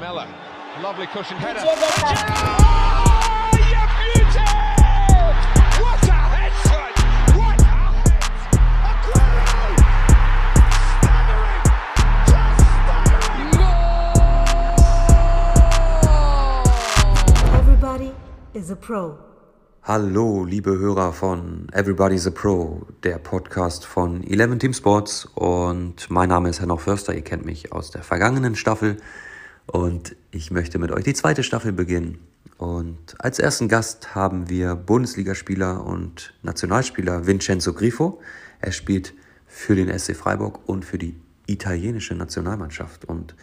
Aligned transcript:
Lamella, 0.00 0.26
lovely 0.82 1.06
cushion 1.08 1.36
header. 1.36 1.60
Oh, 1.62 1.72
you 3.52 3.84
beauty! 4.00 4.40
What 5.82 6.08
a 6.08 6.12
head, 6.32 6.52
son! 6.64 6.92
What 7.36 7.60
a 7.60 7.64
head! 8.00 8.16
Aguero! 8.88 9.76
Staggering! 10.96 11.64
Just 12.32 12.60
staggering! 12.80 13.52
Everybody 17.60 18.10
is 18.54 18.70
a 18.70 18.76
pro. 18.76 19.18
Hallo, 19.82 20.44
liebe 20.44 20.78
Hörer 20.78 21.12
von 21.12 21.66
Everybody's 21.72 22.26
a 22.26 22.30
Pro, 22.30 22.86
der 23.02 23.18
Podcast 23.18 23.84
von 23.84 24.22
11 24.24 24.60
Team 24.60 24.72
Sports. 24.72 25.26
Und 25.34 26.10
mein 26.10 26.30
Name 26.30 26.48
ist 26.48 26.60
Herr 26.62 26.78
Förster, 26.78 27.12
ihr 27.14 27.22
kennt 27.22 27.44
mich 27.44 27.72
aus 27.72 27.90
der 27.90 28.02
vergangenen 28.02 28.56
Staffel. 28.56 28.96
Und 29.70 30.16
ich 30.32 30.50
möchte 30.50 30.80
mit 30.80 30.90
euch 30.90 31.04
die 31.04 31.14
zweite 31.14 31.44
Staffel 31.44 31.72
beginnen. 31.72 32.18
Und 32.58 33.14
als 33.18 33.38
ersten 33.38 33.68
Gast 33.68 34.16
haben 34.16 34.48
wir 34.48 34.74
Bundesligaspieler 34.74 35.86
und 35.86 36.34
Nationalspieler 36.42 37.28
Vincenzo 37.28 37.72
Grifo. 37.72 38.20
Er 38.60 38.72
spielt 38.72 39.14
für 39.46 39.76
den 39.76 39.96
SC 39.96 40.16
Freiburg 40.16 40.68
und 40.68 40.84
für 40.84 40.98
die 40.98 41.14
italienische 41.46 42.16
Nationalmannschaft. 42.16 43.04
Und 43.04 43.36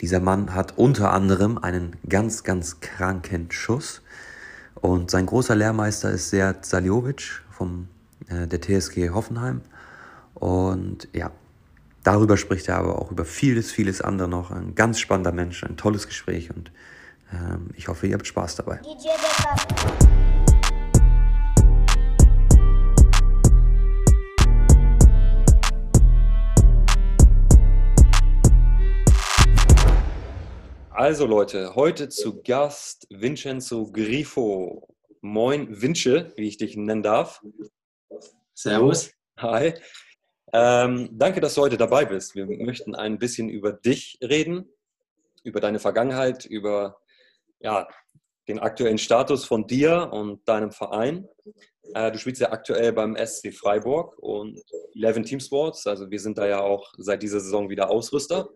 dieser 0.00 0.18
Mann 0.20 0.54
hat 0.54 0.78
unter 0.78 1.12
anderem 1.12 1.58
einen 1.58 1.96
ganz, 2.08 2.42
ganz 2.42 2.80
kranken 2.80 3.50
Schuss. 3.50 4.00
Und 4.76 5.10
sein 5.10 5.26
großer 5.26 5.54
Lehrmeister 5.54 6.10
ist 6.10 6.30
Sead 6.30 6.64
Saljovic 6.64 7.42
vom 7.50 7.88
äh, 8.28 8.46
der 8.46 8.62
TSG 8.62 9.10
Hoffenheim. 9.10 9.60
Und 10.32 11.06
ja, 11.12 11.32
darüber 12.06 12.36
spricht 12.36 12.68
er 12.68 12.76
aber 12.76 13.00
auch 13.00 13.10
über 13.10 13.24
vieles, 13.24 13.72
vieles 13.72 14.00
andere 14.00 14.28
noch. 14.28 14.50
Ein 14.50 14.74
ganz 14.74 15.00
spannender 15.00 15.32
Mensch, 15.32 15.64
ein 15.64 15.76
tolles 15.76 16.06
Gespräch 16.06 16.50
und 16.54 16.70
ähm, 17.32 17.70
ich 17.74 17.88
hoffe, 17.88 18.06
ihr 18.06 18.14
habt 18.14 18.26
Spaß 18.26 18.56
dabei. 18.56 18.80
Also 30.90 31.26
Leute, 31.26 31.74
heute 31.74 32.08
zu 32.08 32.40
Gast 32.42 33.06
Vincenzo 33.10 33.90
Grifo. 33.92 34.88
Moin 35.20 35.82
Vince, 35.82 36.32
wie 36.36 36.46
ich 36.46 36.56
dich 36.56 36.76
nennen 36.76 37.02
darf. 37.02 37.42
Servus. 38.54 39.10
Hi. 39.38 39.74
Ähm, 40.52 41.08
danke, 41.12 41.40
dass 41.40 41.54
du 41.54 41.62
heute 41.62 41.76
dabei 41.76 42.04
bist. 42.04 42.34
Wir 42.34 42.46
möchten 42.46 42.94
ein 42.94 43.18
bisschen 43.18 43.48
über 43.48 43.72
dich 43.72 44.18
reden, 44.22 44.68
über 45.42 45.60
deine 45.60 45.78
Vergangenheit, 45.78 46.44
über 46.44 46.98
ja, 47.60 47.88
den 48.48 48.58
aktuellen 48.58 48.98
Status 48.98 49.44
von 49.44 49.66
dir 49.66 50.10
und 50.12 50.48
deinem 50.48 50.70
Verein. 50.70 51.28
Äh, 51.94 52.12
du 52.12 52.18
spielst 52.18 52.40
ja 52.40 52.52
aktuell 52.52 52.92
beim 52.92 53.16
SC 53.16 53.52
Freiburg 53.52 54.18
und 54.18 54.60
11 54.94 55.22
Team 55.22 55.40
Sports. 55.40 55.86
Also 55.86 56.10
wir 56.10 56.20
sind 56.20 56.38
da 56.38 56.46
ja 56.46 56.60
auch 56.60 56.92
seit 56.96 57.22
dieser 57.22 57.40
Saison 57.40 57.68
wieder 57.68 57.90
Ausrüster. 57.90 58.48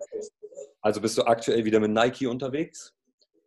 Also 0.81 1.01
bist 1.01 1.19
du 1.19 1.23
aktuell 1.23 1.65
wieder 1.65 1.81
mit 1.81 1.91
Nike 1.91 2.27
unterwegs. 2.27 2.95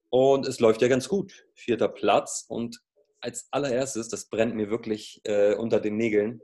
Und 0.09 0.47
es 0.47 0.59
läuft 0.59 0.81
ja 0.81 0.87
ganz 0.87 1.09
gut. 1.09 1.45
Vierter 1.55 1.87
Platz. 1.87 2.45
Und 2.47 2.79
als 3.19 3.47
allererstes, 3.51 4.09
das 4.09 4.25
brennt 4.25 4.53
mir 4.53 4.69
wirklich 4.69 5.21
äh, 5.23 5.55
unter 5.55 5.79
den 5.79 5.95
Nägeln, 5.95 6.41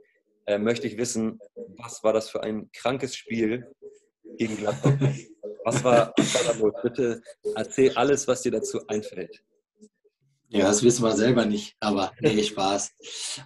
äh, 0.50 0.58
möchte 0.58 0.86
ich 0.88 0.98
wissen, 0.98 1.38
was 1.76 2.02
war 2.02 2.12
das 2.12 2.28
für 2.28 2.42
ein 2.42 2.70
krankes 2.72 3.14
Spiel 3.14 3.70
gegen 4.36 4.56
Gladbach? 4.56 4.98
Was 5.64 5.84
war, 5.84 6.12
was 6.16 6.34
war 6.34 6.54
da 6.54 6.58
los? 6.58 6.74
Bitte 6.82 7.22
erzähl 7.54 7.92
alles, 7.92 8.26
was 8.26 8.42
dir 8.42 8.50
dazu 8.50 8.80
einfällt. 8.88 9.42
Ja, 10.48 10.66
das 10.66 10.82
wissen 10.82 11.04
wir 11.04 11.12
selber 11.12 11.46
nicht, 11.46 11.76
aber 11.78 12.12
nee, 12.20 12.42
Spaß. 12.42 12.92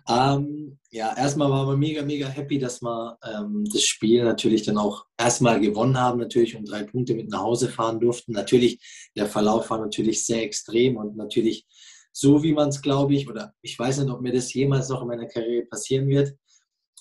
Ähm, 0.09 0.79
ja, 0.91 1.15
erstmal 1.15 1.51
waren 1.51 1.69
wir 1.69 1.77
mega, 1.77 2.03
mega 2.03 2.27
happy, 2.29 2.59
dass 2.59 2.81
wir 2.81 3.19
ähm, 3.23 3.65
das 3.71 3.83
Spiel 3.83 4.25
natürlich 4.25 4.63
dann 4.63 4.79
auch 4.79 5.05
erstmal 5.19 5.61
gewonnen 5.61 6.01
haben, 6.01 6.19
natürlich 6.19 6.57
und 6.57 6.65
drei 6.65 6.85
Punkte 6.85 7.15
mit 7.15 7.29
nach 7.29 7.43
Hause 7.43 7.69
fahren 7.69 8.01
durften. 8.01 8.33
Natürlich, 8.33 8.79
der 9.15 9.27
Verlauf 9.27 9.69
war 9.69 9.79
natürlich 9.81 10.25
sehr 10.25 10.43
extrem 10.43 10.97
und 10.97 11.17
natürlich 11.17 11.67
so, 12.11 12.43
wie 12.43 12.55
man 12.55 12.69
es, 12.69 12.81
glaube 12.81 13.15
ich, 13.15 13.29
oder 13.29 13.53
ich 13.61 13.79
weiß 13.79 13.99
nicht, 13.99 14.11
ob 14.11 14.23
mir 14.23 14.33
das 14.33 14.55
jemals 14.55 14.89
noch 14.89 15.03
in 15.03 15.09
meiner 15.09 15.27
Karriere 15.27 15.67
passieren 15.67 16.09
wird, 16.09 16.35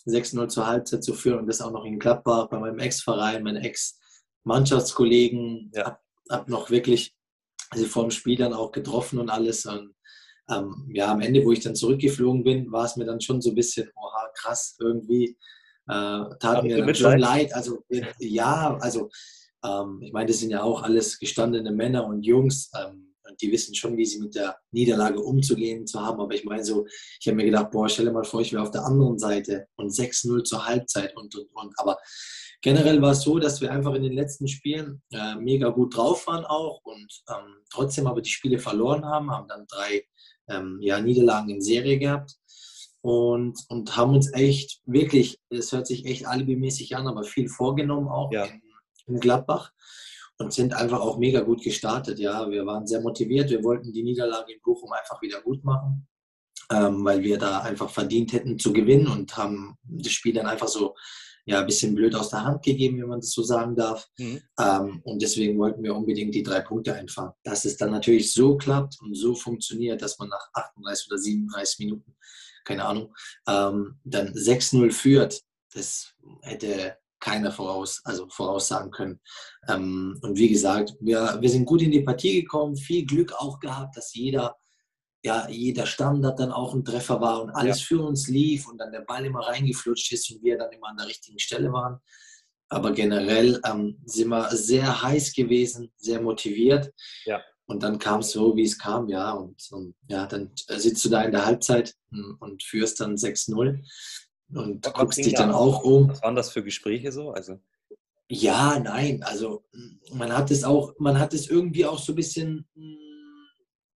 6-0 0.06 0.50
zur 0.50 0.68
Halbzeit 0.68 1.04
zu 1.04 1.14
führen 1.14 1.40
und 1.40 1.48
das 1.48 1.62
auch 1.62 1.72
noch 1.72 1.86
in 1.86 2.00
Gladbach 2.00 2.50
bei 2.50 2.60
meinem 2.60 2.80
Ex-Verein, 2.80 3.44
meinen 3.44 3.64
Ex-Mannschaftskollegen, 3.64 5.72
Ja. 5.74 5.86
hab, 5.86 6.02
hab 6.30 6.50
noch 6.50 6.70
wirklich 6.70 7.16
also 7.74 7.86
vor 7.86 8.04
dem 8.04 8.12
Spiel 8.12 8.38
dann 8.38 8.54
auch 8.54 8.72
getroffen 8.72 9.20
und 9.20 9.30
alles. 9.30 9.66
Und 9.66 9.96
ähm, 10.50 10.90
ja, 10.94 11.12
am 11.12 11.22
Ende, 11.22 11.44
wo 11.44 11.52
ich 11.52 11.62
dann 11.62 11.76
zurückgeflogen 11.76 12.44
bin, 12.44 12.72
war 12.72 12.86
es 12.86 12.96
mir 12.96 13.06
dann 13.06 13.22
schon 13.22 13.42
so 13.42 13.50
ein 13.50 13.56
bisschen, 13.56 13.90
oha, 13.96 14.30
krass, 14.36 14.76
irgendwie 14.80 15.38
äh, 15.88 16.24
tat 16.40 16.64
mir 16.64 16.78
dann 16.78 16.96
schon 16.96 17.18
leid. 17.18 17.54
Also 17.54 17.84
ja, 18.20 18.78
also 18.80 19.10
ähm, 19.64 20.00
ich 20.02 20.14
meine, 20.14 20.28
das 20.28 20.40
sind 20.40 20.52
ja 20.52 20.64
auch 20.64 20.84
alles 20.84 21.20
gestandene 21.20 21.72
Männer 21.72 22.06
und 22.06 22.24
Jungs. 22.24 22.72
Ähm, 22.80 23.13
und 23.28 23.42
die 23.42 23.52
wissen 23.52 23.74
schon, 23.76 23.98
wie 23.98 24.06
sie 24.06 24.20
mit 24.20 24.36
der 24.36 24.58
Niederlage 24.72 25.20
umzugehen 25.20 25.86
zu 25.88 26.02
haben. 26.02 26.20
Aber 26.22 26.34
ich 26.34 26.44
meine 26.44 26.64
so, 26.64 26.86
ich 27.20 27.28
habe 27.28 27.38
mir 27.38 27.46
gedacht, 27.46 27.72
boah, 27.72 27.88
stell 27.90 28.06
dir 28.06 28.12
mal 28.12 28.24
vor, 28.24 28.42
ich 28.42 28.54
wäre 28.54 28.64
auf 28.64 28.72
der 28.72 28.86
anderen 28.86 29.18
Seite 29.18 29.68
und 29.76 29.92
6-0 29.92 30.44
zur 30.44 30.66
Halbzeit 30.66 31.16
und, 31.16 31.36
und, 31.36 31.48
und. 31.54 31.74
Aber 31.80 31.98
generell 32.62 33.02
war 33.02 33.12
es 33.12 33.22
so, 33.22 33.40
dass 33.40 33.62
wir 33.62 33.72
einfach 33.72 33.94
in 33.94 34.04
den 34.04 34.14
letzten 34.14 34.48
Spielen 34.48 35.02
äh, 35.12 35.36
mega 35.36 35.70
gut 35.70 35.96
drauf 35.96 36.28
waren 36.28 36.46
auch 36.46 36.82
und 36.84 37.24
ähm, 37.30 37.56
trotzdem 37.72 38.08
aber 38.08 38.22
die 38.22 38.30
Spiele 38.30 38.60
verloren 38.60 39.06
haben, 39.06 39.32
haben 39.32 39.48
dann 39.48 39.66
drei 39.68 40.06
ähm, 40.50 40.80
ja, 40.82 41.00
Niederlagen 41.00 41.50
in 41.50 41.62
Serie 41.62 42.00
gehabt 42.00 42.36
und, 43.02 43.60
und 43.68 43.98
haben 43.98 44.14
uns 44.14 44.32
echt 44.34 44.82
wirklich, 44.86 45.40
es 45.50 45.72
hört 45.72 45.88
sich 45.88 46.06
echt 46.06 46.26
alibimäßig 46.26 46.96
an, 46.96 47.08
aber 47.08 47.24
viel 47.24 47.50
vorgenommen 47.50 48.08
auch 48.08 48.32
Ja. 48.32 48.46
in, 48.46 48.62
in 49.08 49.20
Gladbach 49.20 49.72
und 50.44 50.54
sind 50.54 50.74
einfach 50.74 51.00
auch 51.00 51.18
mega 51.18 51.42
gut 51.42 51.64
gestartet. 51.64 52.20
Ja, 52.20 52.50
wir 52.50 52.66
waren 52.66 52.86
sehr 52.86 53.02
motiviert, 53.02 53.50
wir 53.50 53.64
wollten 53.64 53.92
die 53.92 54.04
Niederlage 54.04 54.54
in 54.54 54.62
Bochum 54.62 54.92
einfach 54.92 55.22
wieder 55.22 55.42
gut 55.42 55.64
machen, 55.64 56.08
ähm, 56.72 57.04
weil 57.04 57.24
wir 57.24 57.38
da 57.38 57.62
einfach 57.62 57.90
verdient 57.90 58.34
hätten 58.34 58.60
zu 58.60 58.74
gewinnen 58.74 59.08
und 59.08 59.36
haben 59.38 59.78
das 59.84 60.12
Spiel 60.12 60.34
dann 60.34 60.48
einfach 60.48 60.68
so 60.68 60.96
ja, 61.46 61.60
ein 61.60 61.66
bisschen 61.66 61.94
blöd 61.94 62.16
aus 62.16 62.30
der 62.30 62.44
Hand 62.44 62.64
gegeben, 62.64 63.02
wenn 63.02 63.10
man 63.10 63.20
das 63.20 63.32
so 63.32 63.44
sagen 63.44 63.76
darf. 63.76 64.08
Mhm. 64.18 64.42
Ähm, 64.60 65.02
und 65.04 65.22
deswegen 65.22 65.58
wollten 65.60 65.84
wir 65.84 65.96
unbedingt 65.96 66.34
die 66.34 66.44
drei 66.44 66.62
Punkte 66.62 66.94
einfangen. 66.94 67.34
Dass 67.44 67.66
es 67.66 67.76
dann 67.76 67.92
natürlich 67.92 68.34
so 68.34 68.58
klappt 68.58 68.98
und 69.02 69.14
so 69.16 69.36
funktioniert, 69.36 70.02
dass 70.02 70.18
man 70.20 70.30
nach 70.30 70.48
38 70.54 71.08
oder 71.08 71.18
37 71.18 71.80
Minuten, 71.80 72.16
keine 72.64 72.86
Ahnung, 72.86 73.14
ähm, 73.48 74.00
dann 74.06 74.34
6-0 74.34 74.92
führt, 74.92 75.42
das 75.74 76.14
hätte 76.42 76.98
keiner 77.24 77.52
voraus, 77.52 78.02
also 78.04 78.28
voraussagen 78.30 78.92
können. 78.92 79.20
Ähm, 79.70 80.20
und 80.22 80.38
wie 80.38 80.50
gesagt, 80.50 80.96
wir, 81.00 81.38
wir 81.40 81.50
sind 81.50 81.66
gut 81.66 81.82
in 81.82 81.92
die 81.92 82.02
Partie 82.02 82.42
gekommen, 82.42 82.76
viel 82.76 83.06
Glück 83.06 83.34
auch 83.34 83.60
gehabt, 83.60 83.96
dass 83.96 84.14
jeder 84.14 84.58
ja, 85.26 85.48
jeder 85.48 85.86
Standard 85.86 86.38
dann 86.38 86.52
auch 86.52 86.74
ein 86.74 86.84
Treffer 86.84 87.22
war 87.22 87.42
und 87.42 87.50
alles 87.52 87.82
für 87.82 88.02
uns 88.02 88.28
lief 88.28 88.68
und 88.68 88.78
dann 88.78 88.92
der 88.92 89.06
Ball 89.08 89.26
immer 89.26 89.40
reingeflutscht 89.40 90.12
ist 90.12 90.30
und 90.32 90.44
wir 90.44 90.58
dann 90.58 90.70
immer 90.74 90.90
an 90.90 90.98
der 90.98 91.08
richtigen 91.08 91.40
Stelle 91.40 91.72
waren. 91.72 92.00
Aber 92.68 92.92
generell 92.92 93.62
ähm, 93.66 94.02
sind 94.04 94.28
wir 94.28 94.50
sehr 94.52 95.02
heiß 95.02 95.34
gewesen, 95.34 95.94
sehr 95.96 96.20
motiviert. 96.20 96.92
Ja. 97.24 97.42
Und 97.68 97.84
dann 97.84 98.00
kam 98.00 98.20
es 98.20 98.32
so, 98.32 98.54
wie 98.58 98.64
es 98.64 98.78
kam, 98.78 99.08
ja. 99.08 99.32
Und, 99.32 99.66
und 99.72 99.96
ja, 100.10 100.26
dann 100.26 100.52
sitzt 100.56 101.06
du 101.06 101.10
da 101.10 101.22
in 101.22 101.32
der 101.32 101.46
Halbzeit 101.46 101.96
hm, 102.12 102.36
und 102.42 102.62
führst 102.62 103.00
dann 103.00 103.16
6-0 103.16 103.82
und 104.58 104.86
Was 104.86 104.94
guckst 104.94 105.20
dich 105.26 105.34
da 105.34 105.42
dann 105.44 105.52
ab? 105.52 105.56
auch 105.58 105.84
um. 105.84 106.10
Was 106.10 106.22
waren 106.22 106.36
das 106.36 106.50
für 106.52 106.64
Gespräche 106.64 107.12
so? 107.12 107.32
Also, 107.32 107.60
Ja, 108.30 108.80
nein, 108.80 109.22
also 109.24 109.64
mm, 109.74 110.18
man 110.18 110.36
hat 110.36 110.50
es 110.52 110.64
auch, 110.64 110.94
man 110.98 111.20
hat 111.20 111.34
es 111.34 111.50
irgendwie 111.50 111.86
auch 111.86 112.00
so 112.00 112.14
ein 112.14 112.16
bisschen 112.16 112.68
mm, 112.76 112.96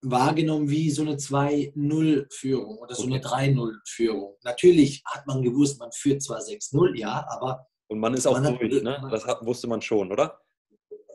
wahrgenommen 0.03 0.69
wie 0.71 0.91
so 0.91 1.03
eine 1.03 1.17
2-0-Führung 1.17 2.79
oder 2.79 2.95
so 2.95 3.05
eine 3.07 3.19
3-0-Führung. 3.21 4.37
Natürlich 4.45 5.03
hat 5.07 5.27
man 5.27 5.43
gewusst, 5.43 5.79
man 5.81 5.91
führt 5.93 6.23
zwar 6.23 6.41
6-0, 6.41 6.97
ja, 6.99 7.27
aber 7.29 7.67
und 7.89 8.01
man 8.01 8.15
ist 8.15 8.27
auch 8.27 8.33
Man 8.35 8.47
hat- 8.47 8.61
durch, 8.61 8.83
ne? 8.83 9.07
Das 9.11 9.25
hat, 9.27 9.45
wusste 9.47 9.69
man 9.69 9.81
schon, 9.81 10.11
oder? 10.13 10.41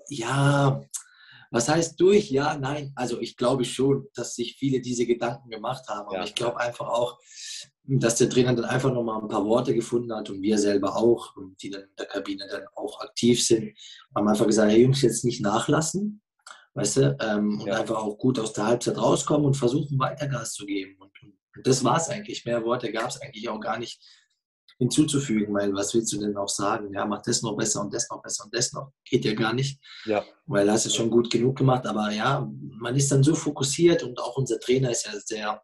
ja, 0.10 0.82
was 1.52 1.68
heißt 1.70 2.00
durch? 2.00 2.32
Ja, 2.32 2.58
nein. 2.58 2.94
Also 2.96 3.20
ich 3.20 3.36
glaube 3.36 3.66
schon, 3.66 4.08
dass 4.14 4.36
sich 4.36 4.56
viele 4.58 4.80
diese 4.82 5.06
Gedanken 5.06 5.50
gemacht 5.50 5.88
haben. 5.90 6.08
Aber 6.08 6.16
Ja. 6.18 6.24
ich 6.24 6.34
glaube 6.36 6.58
einfach 6.60 6.88
auch, 6.88 7.20
dass 7.84 8.16
der 8.16 8.30
Trainer 8.30 8.54
dann 8.54 8.66
einfach 8.66 8.94
nochmal 8.94 9.22
ein 9.22 9.28
paar 9.28 9.46
Worte 9.46 9.74
gefunden 9.74 10.14
hat 10.14 10.30
und 10.30 10.42
wir 10.42 10.58
selber 10.58 10.96
auch, 10.96 11.36
und 11.36 11.62
die 11.62 11.70
dann 11.70 11.82
in 11.84 11.96
der 11.98 12.06
Kabine 12.06 12.48
dann 12.50 12.64
auch 12.76 13.00
aktiv 13.02 13.44
sind, 13.44 13.76
haben 14.16 14.28
einfach 14.28 14.46
gesagt, 14.46 14.72
hey 14.72 14.84
Jungs, 14.84 15.02
jetzt 15.02 15.26
nicht 15.26 15.42
nachlassen, 15.42 16.22
weißt 16.76 16.98
du, 16.98 17.18
ähm, 17.22 17.60
und 17.62 17.68
Ja. 17.68 17.80
einfach 17.80 17.98
auch 17.98 18.18
gut 18.18 18.40
aus 18.40 18.54
der 18.54 18.68
Halbzeit 18.68 18.98
rauskommen 18.98 19.46
und 19.48 19.56
versuchen 19.58 20.00
weiter 20.00 20.28
Gas 20.28 20.54
zu 20.54 20.66
geben. 20.66 20.96
Und, 21.00 21.12
und 21.24 21.68
das 21.68 21.84
war 21.84 21.98
es 21.98 22.08
eigentlich. 22.10 22.46
Mehr 22.46 22.64
Worte 22.64 22.92
gab 22.92 23.10
es 23.10 23.20
eigentlich 23.22 23.50
auch 23.50 23.60
gar 23.60 23.78
nicht. 23.80 24.00
hinzuzufügen, 24.78 25.54
weil 25.54 25.72
was 25.76 25.94
willst 25.94 26.12
du 26.12 26.18
denn 26.20 26.36
auch 26.38 26.50
sagen? 26.50 26.92
Ja, 26.92 27.06
mach 27.06 27.22
das 27.22 27.44
noch 27.44 27.56
besser 27.56 27.82
und 27.82 27.94
das 27.94 28.10
noch 28.10 28.20
besser 28.24 28.46
und 28.46 28.56
das 28.56 28.74
noch. 28.74 28.92
Geht 29.06 29.26
ja 29.26 29.34
gar 29.36 29.54
nicht. 29.54 29.80
Ja. 30.06 30.24
Weil 30.48 30.66
du 30.66 30.72
hast 30.72 30.88
es 30.88 30.96
schon 30.96 31.12
gut 31.12 31.30
genug 31.30 31.56
gemacht. 31.60 31.86
Aber 31.86 32.10
ja, 32.12 32.50
man 32.80 32.96
ist 32.96 33.12
dann 33.12 33.22
so 33.22 33.36
fokussiert 33.36 34.02
und 34.02 34.20
auch 34.20 34.38
unser 34.38 34.60
Trainer 34.60 34.90
ist 34.90 35.06
ja 35.06 35.12
sehr, 35.20 35.62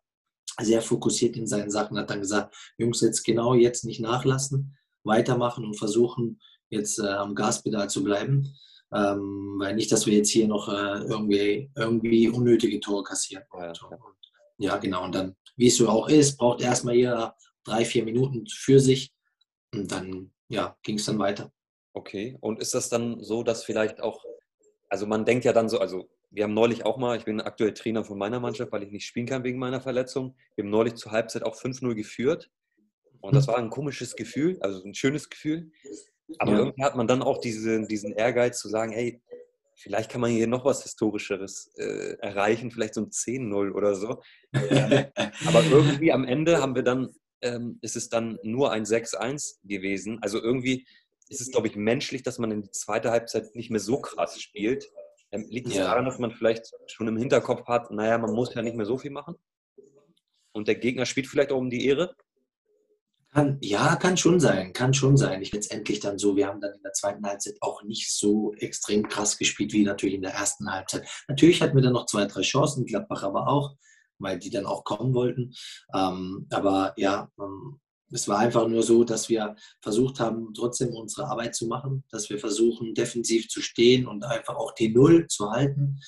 sehr 0.62 0.82
fokussiert 0.82 1.36
in 1.38 1.48
seinen 1.48 1.70
Sachen, 1.70 1.98
hat 1.98 2.10
dann 2.10 2.22
gesagt, 2.22 2.56
Jungs, 2.78 3.02
jetzt 3.02 3.24
genau 3.24 3.54
jetzt 3.54 3.86
nicht 3.86 4.00
nachlassen, 4.00 4.78
weitermachen 5.04 5.66
und 5.66 5.76
versuchen, 5.76 6.40
jetzt 6.70 7.00
äh, 7.00 7.08
am 7.08 7.36
Gaspedal 7.36 7.90
zu 7.90 8.04
bleiben. 8.04 8.54
Ähm, 8.94 9.56
weil 9.60 9.76
nicht, 9.76 9.92
dass 9.92 10.06
wir 10.06 10.14
jetzt 10.14 10.30
hier 10.30 10.48
noch 10.48 10.70
äh, 10.70 11.04
irgendwie, 11.04 11.70
irgendwie 11.76 12.30
unnötige 12.30 12.80
Tore 12.80 13.04
kassieren. 13.04 13.44
Ja, 13.54 13.70
Und, 13.70 14.16
ja. 14.58 14.78
genau. 14.78 15.04
Und 15.04 15.14
dann, 15.14 15.36
wie 15.58 15.68
es 15.68 15.78
so 15.78 15.90
auch 15.90 16.08
ist, 16.08 16.38
braucht 16.38 16.62
erstmal 16.62 16.96
jeder 16.96 17.36
drei, 17.66 17.84
vier 17.84 18.04
Minuten 18.06 18.46
für 18.48 18.80
sich. 18.80 19.14
Und 19.74 19.92
dann, 19.92 20.32
ja, 20.48 20.78
ging 20.84 20.96
es 20.98 21.06
dann 21.06 21.20
weiter. 21.20 21.52
Okay. 21.94 22.38
Und 22.40 22.60
ist 22.60 22.74
das 22.74 22.88
dann 22.90 23.22
so, 23.24 23.44
dass 23.44 23.64
vielleicht 23.64 24.00
auch, 24.02 24.24
also 24.88 25.06
man 25.06 25.26
denkt 25.26 25.44
ja 25.44 25.52
dann 25.52 25.68
so, 25.68 25.80
also 25.80 26.10
wir 26.38 26.44
haben 26.44 26.54
neulich 26.54 26.86
auch 26.86 26.98
mal, 26.98 27.18
ich 27.18 27.26
bin 27.26 27.42
aktuell 27.42 27.74
Trainer 27.74 28.06
von 28.06 28.16
meiner 28.16 28.40
Mannschaft, 28.40 28.72
weil 28.72 28.84
ich 28.84 28.92
nicht 28.92 29.08
spielen 29.08 29.26
kann 29.26 29.44
wegen 29.44 29.58
meiner 29.58 29.82
Verletzung. 29.82 30.36
Wir 30.56 30.64
haben 30.64 30.70
neulich 30.70 30.94
zur 30.94 31.12
Halbzeit 31.12 31.42
auch 31.42 31.56
5-0 31.56 31.96
geführt. 31.96 32.52
Und 33.22 33.36
das 33.36 33.48
war 33.48 33.58
ein 33.58 33.72
komisches 33.72 34.16
Gefühl, 34.16 34.60
also 34.62 34.84
ein 34.84 34.94
schönes 34.94 35.32
Gefühl. 35.32 35.72
Aber 36.38 36.52
Ja. 36.52 36.60
irgendwie 36.60 36.84
hat 36.84 36.96
man 36.96 37.08
dann 37.08 37.24
auch 37.24 37.40
diese, 37.40 37.82
diesen 37.88 38.14
Ehrgeiz 38.14 38.60
zu 38.60 38.70
sagen, 38.70 38.92
hey, 38.92 39.20
vielleicht 39.78 40.12
kann 40.12 40.22
man 40.22 40.30
hier 40.30 40.46
noch 40.46 40.64
was 40.64 40.84
Historischeres 40.84 41.74
äh, 41.80 42.18
erreichen, 42.20 42.70
vielleicht 42.70 42.94
so 42.94 43.02
ein 43.02 43.10
10-0 43.10 43.72
oder 43.72 43.96
so. 43.96 44.22
Aber 44.54 45.66
irgendwie 45.72 46.12
am 46.12 46.24
Ende 46.24 46.62
haben 46.62 46.76
wir 46.76 46.84
dann, 46.84 47.10
ähm, 47.42 47.80
ist 47.82 47.96
es 47.96 48.10
dann 48.10 48.38
nur 48.44 48.72
ein 48.72 48.86
6-1 48.86 49.58
gewesen. 49.64 50.20
Also 50.22 50.40
irgendwie 50.40 50.86
ist 51.30 51.42
es, 51.42 51.50
glaube 51.50 51.68
ich, 51.68 51.76
menschlich, 51.76 52.22
dass 52.22 52.38
man 52.38 52.52
in 52.52 52.62
die 52.62 52.72
zweite 52.72 53.10
Halbzeit 53.10 53.56
nicht 53.56 53.72
mehr 53.72 53.80
so 53.80 54.00
krass 54.00 54.40
spielt. 54.40 54.88
Ähm, 55.32 55.46
liegt 55.50 55.68
es 55.68 55.76
Ja. 55.76 55.86
daran, 55.86 56.06
dass 56.06 56.20
man 56.20 56.32
vielleicht 56.32 56.72
schon 56.88 57.08
im 57.08 57.18
Hinterkopf 57.18 57.68
hat, 57.68 57.92
naja, 57.92 58.18
man 58.18 58.34
muss 58.34 58.54
ja 58.54 58.62
nicht 58.62 58.76
mehr 58.76 58.86
so 58.86 58.98
viel 58.98 59.12
machen? 59.12 59.36
Und 60.54 60.68
der 60.68 60.76
Gegner 60.76 61.06
spielt 61.06 61.28
vielleicht 61.28 61.52
auch 61.52 61.58
um 61.58 61.70
die 61.70 61.86
Ehre? 61.86 62.16
Kann, 63.32 63.58
ja, 63.62 63.96
kann 63.98 64.18
schon 64.18 64.40
sein, 64.40 64.74
kann 64.74 64.94
schon 64.94 65.18
sein. 65.18 65.42
Ich 65.42 65.52
letztendlich 65.52 66.00
dann 66.00 66.18
so, 66.18 66.36
wir 66.36 66.48
haben 66.48 66.62
dann 66.62 66.74
in 66.74 66.82
der 66.82 66.94
zweiten 66.94 67.26
Halbzeit 67.26 67.56
auch 67.60 67.84
nicht 67.84 68.12
so 68.12 68.54
extrem 68.56 69.08
krass 69.08 69.38
gespielt 69.38 69.74
wie 69.74 69.84
natürlich 69.84 70.16
in 70.16 70.22
der 70.22 70.34
ersten 70.34 70.72
Halbzeit. 70.72 71.08
Natürlich 71.28 71.62
hatten 71.62 71.76
wir 71.76 71.84
dann 71.84 71.94
noch 71.94 72.06
zwei, 72.06 72.26
drei 72.26 72.42
Chancen, 72.42 72.86
Gladbach 72.86 73.24
aber 73.24 73.48
auch, 73.48 73.76
weil 74.18 74.40
die 74.40 74.50
dann 74.50 74.66
auch 74.66 74.84
kommen 74.86 75.14
wollten. 75.14 75.54
Ähm, 75.94 76.48
aber 76.50 76.94
ja, 76.98 77.30
ähm, 77.40 77.80
es 78.12 78.28
war 78.28 78.40
einfach 78.40 78.68
nur 78.68 78.84
so, 78.84 79.04
dass 79.04 79.30
wir 79.30 79.56
versucht 79.82 80.20
haben, 80.20 80.54
trotzdem 80.54 80.90
unsere 80.90 81.28
Arbeit 81.28 81.56
zu 81.56 81.68
machen, 81.68 82.04
dass 82.10 82.30
wir 82.30 82.40
versuchen, 82.40 82.94
defensiv 82.94 83.50
zu 83.50 83.62
stehen 83.62 84.08
und 84.08 84.24
einfach 84.24 84.56
auch 84.56 84.74
die 84.74 84.90
Null 84.90 85.28
zu 85.28 85.52
halten. 85.52 86.00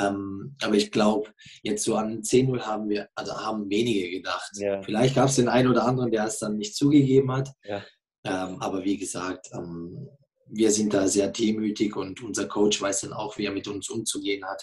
Ähm, 0.00 0.56
aber 0.62 0.74
ich 0.74 0.90
glaube, 0.90 1.30
jetzt 1.62 1.84
so 1.84 1.96
an 1.96 2.22
10-0 2.22 2.60
haben 2.62 2.88
wir, 2.88 3.08
also 3.14 3.32
haben 3.32 3.68
wenige 3.68 4.10
gedacht. 4.10 4.50
Ja. 4.54 4.82
Vielleicht 4.82 5.14
gab 5.14 5.28
es 5.28 5.36
den 5.36 5.48
einen 5.48 5.68
oder 5.68 5.84
anderen, 5.84 6.10
der 6.10 6.24
es 6.24 6.38
dann 6.38 6.56
nicht 6.56 6.74
zugegeben 6.74 7.30
hat. 7.30 7.50
Ja. 7.64 7.84
Ähm, 8.24 8.60
aber 8.60 8.84
wie 8.84 8.96
gesagt, 8.96 9.48
ähm, 9.52 10.08
wir 10.46 10.70
sind 10.70 10.92
da 10.92 11.08
sehr 11.08 11.28
demütig 11.28 11.96
und 11.96 12.22
unser 12.22 12.46
Coach 12.46 12.80
weiß 12.80 13.02
dann 13.02 13.12
auch, 13.12 13.38
wie 13.38 13.46
er 13.46 13.52
mit 13.52 13.68
uns 13.68 13.88
umzugehen 13.88 14.44
hat, 14.44 14.62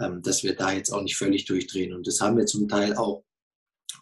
ähm, 0.00 0.22
dass 0.22 0.42
wir 0.42 0.54
da 0.54 0.72
jetzt 0.72 0.90
auch 0.90 1.02
nicht 1.02 1.16
völlig 1.16 1.44
durchdrehen. 1.44 1.92
Und 1.92 2.06
das 2.06 2.20
haben 2.20 2.36
wir 2.36 2.46
zum 2.46 2.68
Teil 2.68 2.96
auch. 2.96 3.24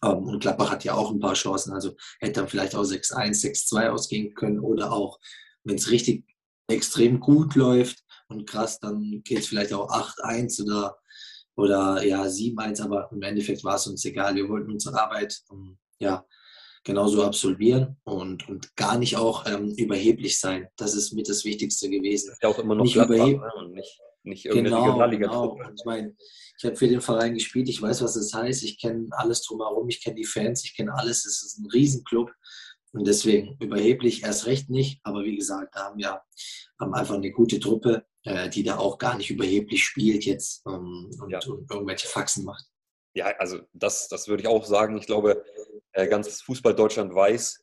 Ähm, 0.03 0.25
und 0.25 0.41
Gladbach 0.41 0.71
hat 0.71 0.85
ja 0.85 0.95
auch 0.95 1.11
ein 1.11 1.21
paar 1.21 1.35
Chancen. 1.35 1.73
Also 1.73 1.95
hätte 2.21 2.41
dann 2.41 2.49
vielleicht 2.49 2.75
auch 2.75 2.85
6-1, 2.85 3.41
6-2 3.43 3.89
ausgehen 3.91 4.35
können 4.35 4.61
oder 4.61 4.93
auch, 4.93 5.19
wenn 5.65 5.77
es 5.77 5.91
richtig 5.91 6.25
extrem 6.69 7.21
gut 7.21 7.55
läuft 7.55 8.05
und 8.29 8.49
krass, 8.49 8.81
dann 8.81 9.23
geht 9.25 9.41
es 9.41 9.47
vielleicht 9.47 9.73
auch 9.73 9.91
8-1 9.91 10.65
oder, 10.65 10.97
oder 11.57 12.05
ja 12.05 12.23
7-1, 12.23 12.83
aber 12.83 13.11
im 13.13 13.23
Endeffekt 13.23 13.63
war 13.65 13.77
es 13.77 13.87
uns 13.87 14.05
egal. 14.05 14.35
Wir 14.35 14.49
wollten 14.49 14.73
unsere 14.73 15.01
Arbeit 15.01 15.41
ähm, 15.51 15.79
ja 15.99 16.25
genauso 16.85 17.23
absolvieren 17.23 17.97
und, 18.05 18.49
und 18.49 18.75
gar 18.75 18.99
nicht 18.99 19.17
auch 19.17 19.47
ähm, 19.47 19.73
überheblich 19.77 20.41
sein. 20.41 20.69
Das 20.77 20.95
ist 20.95 21.13
mit 21.13 21.29
das 21.29 21.45
Wichtigste 21.45 21.89
gewesen. 21.89 22.33
Ist 22.33 22.43
ja 22.43 22.49
auch 22.49 22.59
immer 22.59 22.75
noch 22.75 22.85
Nicht 22.85 22.95
Gladbach 22.95 23.17
überheb- 23.17 23.41
ne? 23.41 23.53
und 23.57 23.73
nicht, 23.73 24.01
nicht 24.25 24.45
irgendeine 24.47 24.69
Genau, 24.77 24.81
genau. 24.83 25.05
Regionalliga-Truppe. 25.05 25.65
Und 25.69 25.81
ich 25.81 25.85
meine, 25.85 26.17
ich 26.59 26.65
habe 26.65 26.77
für 26.77 26.89
den 26.89 27.01
Verein 27.01 27.35
gespielt, 27.35 27.69
ich 27.69 27.81
weiß, 27.83 28.03
was 28.03 28.15
das 28.15 28.33
heißt, 28.33 28.63
ich 28.63 28.81
kenne 28.81 29.09
alles 29.11 29.43
drumherum, 29.43 29.89
ich 29.89 30.03
kenne 30.03 30.17
die 30.17 30.25
Fans, 30.25 30.65
ich 30.65 30.77
kenne 30.77 30.95
alles. 30.95 31.25
Es 31.27 31.43
ist 31.43 31.59
ein 31.59 31.67
Riesenclub 31.71 32.31
und 32.93 33.07
deswegen 33.07 33.57
überheblich 33.61 34.23
erst 34.23 34.47
recht 34.47 34.71
nicht. 34.71 35.01
Aber 35.03 35.25
wie 35.25 35.37
gesagt, 35.37 35.75
da 35.75 35.85
haben 35.87 35.99
wir 35.99 36.21
haben 36.81 36.95
einfach 36.95 37.15
eine 37.15 37.31
gute 37.31 37.61
Truppe, 37.61 38.05
äh, 38.25 38.49
die 38.49 38.63
da 38.65 38.77
auch 38.79 38.99
gar 38.99 39.17
nicht 39.17 39.31
überheblich 39.31 39.85
spielt 39.85 40.25
jetzt 40.25 40.63
ähm, 40.67 41.11
und, 41.21 41.31
Ja. 41.31 41.39
und 41.47 41.71
irgendwelche 41.71 42.09
Faxen 42.09 42.45
macht. 42.45 42.65
Ja, 43.15 43.27
also 43.39 43.61
das, 43.73 44.09
das 44.09 44.27
würde 44.29 44.43
ich 44.43 44.49
auch 44.49 44.65
sagen. 44.65 44.97
Ich 44.97 45.07
glaube, 45.07 45.45
äh, 45.93 46.09
ganz 46.09 46.41
Fußball 46.43 46.75
Deutschland 46.75 47.15
weiß, 47.15 47.63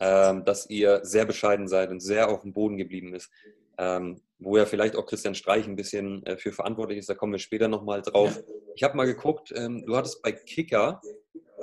ähm, 0.00 0.44
dass 0.44 0.68
ihr 0.68 1.00
sehr 1.04 1.24
bescheiden 1.26 1.68
seid 1.68 1.90
und 1.90 2.00
sehr 2.00 2.28
auf 2.28 2.42
dem 2.42 2.52
Boden 2.52 2.76
geblieben 2.76 3.14
ist. 3.14 3.30
Ähm, 3.78 4.20
wo 4.40 4.56
ja 4.56 4.66
vielleicht 4.66 4.96
auch 4.96 5.06
Christian 5.06 5.34
Streich 5.34 5.66
ein 5.66 5.76
bisschen 5.76 6.24
äh, 6.26 6.36
für 6.36 6.52
verantwortlich 6.52 6.98
ist, 6.98 7.08
da 7.08 7.14
kommen 7.14 7.32
wir 7.32 7.38
später 7.38 7.68
nochmal 7.68 8.02
drauf. 8.02 8.42
Ich 8.74 8.82
habe 8.82 8.96
mal 8.96 9.06
geguckt, 9.06 9.52
ähm, 9.54 9.84
du 9.86 9.96
hattest 9.96 10.22
bei 10.22 10.32
Kicker, 10.32 11.00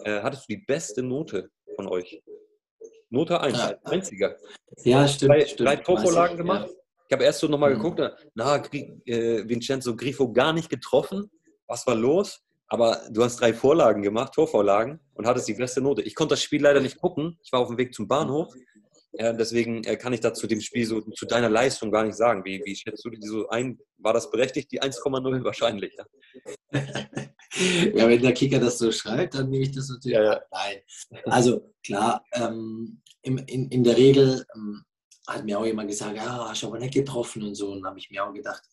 äh, 0.03 0.21
hattest 0.21 0.43
du 0.49 0.55
die 0.55 0.63
beste 0.65 1.01
Note 1.03 1.49
von 1.75 1.87
euch. 1.87 2.21
Note 3.09 3.41
1, 3.41 3.57
Ja. 3.57 3.77
einziger. 3.83 4.37
Ja, 4.83 5.07
stimmt. 5.07 5.31
drei, 5.31 5.45
stimmt, 5.45 5.67
drei 5.69 5.75
Torvorlagen 5.77 6.35
ich, 6.35 6.37
gemacht. 6.37 6.69
Ich 7.09 7.13
habe 7.13 7.23
erst 7.23 7.39
so 7.39 7.47
nochmal 7.47 7.73
Mhm. 7.73 7.81
geguckt, 7.81 8.01
na, 8.35 8.57
äh, 8.57 9.47
Vincenzo 9.47 9.95
Grifo 9.95 10.31
gar 10.31 10.53
nicht 10.53 10.69
getroffen. 10.69 11.31
Was 11.67 11.87
war 11.87 11.95
los? 11.95 12.43
Aber 12.69 13.01
du 13.11 13.23
hast 13.23 13.39
drei 13.39 13.53
Vorlagen 13.53 14.01
gemacht, 14.01 14.33
Torvorlagen, 14.33 14.99
und 15.13 15.25
hattest 15.25 15.47
die 15.47 15.53
beste 15.53 15.79
Note. 15.79 16.01
Ich 16.01 16.15
konnte 16.15 16.33
das 16.33 16.43
Spiel 16.43 16.61
leider 16.61 16.81
nicht 16.81 16.97
gucken. 16.99 17.39
Ich 17.41 17.51
war 17.53 17.61
auf 17.61 17.69
dem 17.69 17.77
Weg 17.77 17.93
zum 17.93 18.09
Bahnhof. 18.09 18.53
Deswegen 19.19 19.83
äh, 19.83 19.97
kann 19.97 20.13
ich 20.13 20.19
da 20.19 20.33
zu 20.33 20.47
dem 20.47 20.61
Spiel, 20.61 20.85
so 20.85 21.01
zu 21.01 21.25
deiner 21.25 21.49
Leistung 21.49 21.91
gar 21.91 22.03
nicht 22.03 22.15
sagen. 22.15 22.43
Wie, 22.45 22.61
wie 22.63 22.75
schätzt 22.75 23.03
du 23.03 23.09
die 23.09 23.25
so 23.25 23.47
ein? 23.49 23.79
War 23.97 24.13
das 24.13 24.29
berechtigt, 24.29 24.71
die 24.71 24.81
1,0 24.81 25.43
wahrscheinlich? 25.43 25.95
Ja? 25.97 26.05
ja, 27.95 28.07
wenn 28.07 28.21
der 28.21 28.33
Kicker 28.33 28.59
das 28.59 28.77
so 28.77 28.91
schreibt, 28.91 29.35
dann 29.35 29.49
nehme 29.49 29.63
ich 29.63 29.71
das 29.71 29.89
natürlich 29.89 30.17
Ja, 30.17 30.23
ja. 30.23 30.41
Nein. 30.51 30.77
Also 31.25 31.73
klar, 31.83 32.23
ähm, 32.33 33.01
im, 33.23 33.37
in, 33.39 33.69
in 33.69 33.83
der 33.83 33.97
Regel 33.97 34.45
ähm, 34.55 34.83
hat 35.27 35.43
mir 35.43 35.59
auch 35.59 35.65
jemand 35.65 35.89
gesagt, 35.89 36.15
ja, 36.15 36.49
hast 36.49 36.63
du 36.63 36.67
aber 36.67 36.79
nicht 36.79 36.93
getroffen 36.93 37.43
und 37.43 37.55
so. 37.55 37.71
Und 37.71 37.85
habe 37.85 37.99
ich 37.99 38.09
mir 38.09 38.23
auch 38.23 38.33
gedacht, 38.33 38.63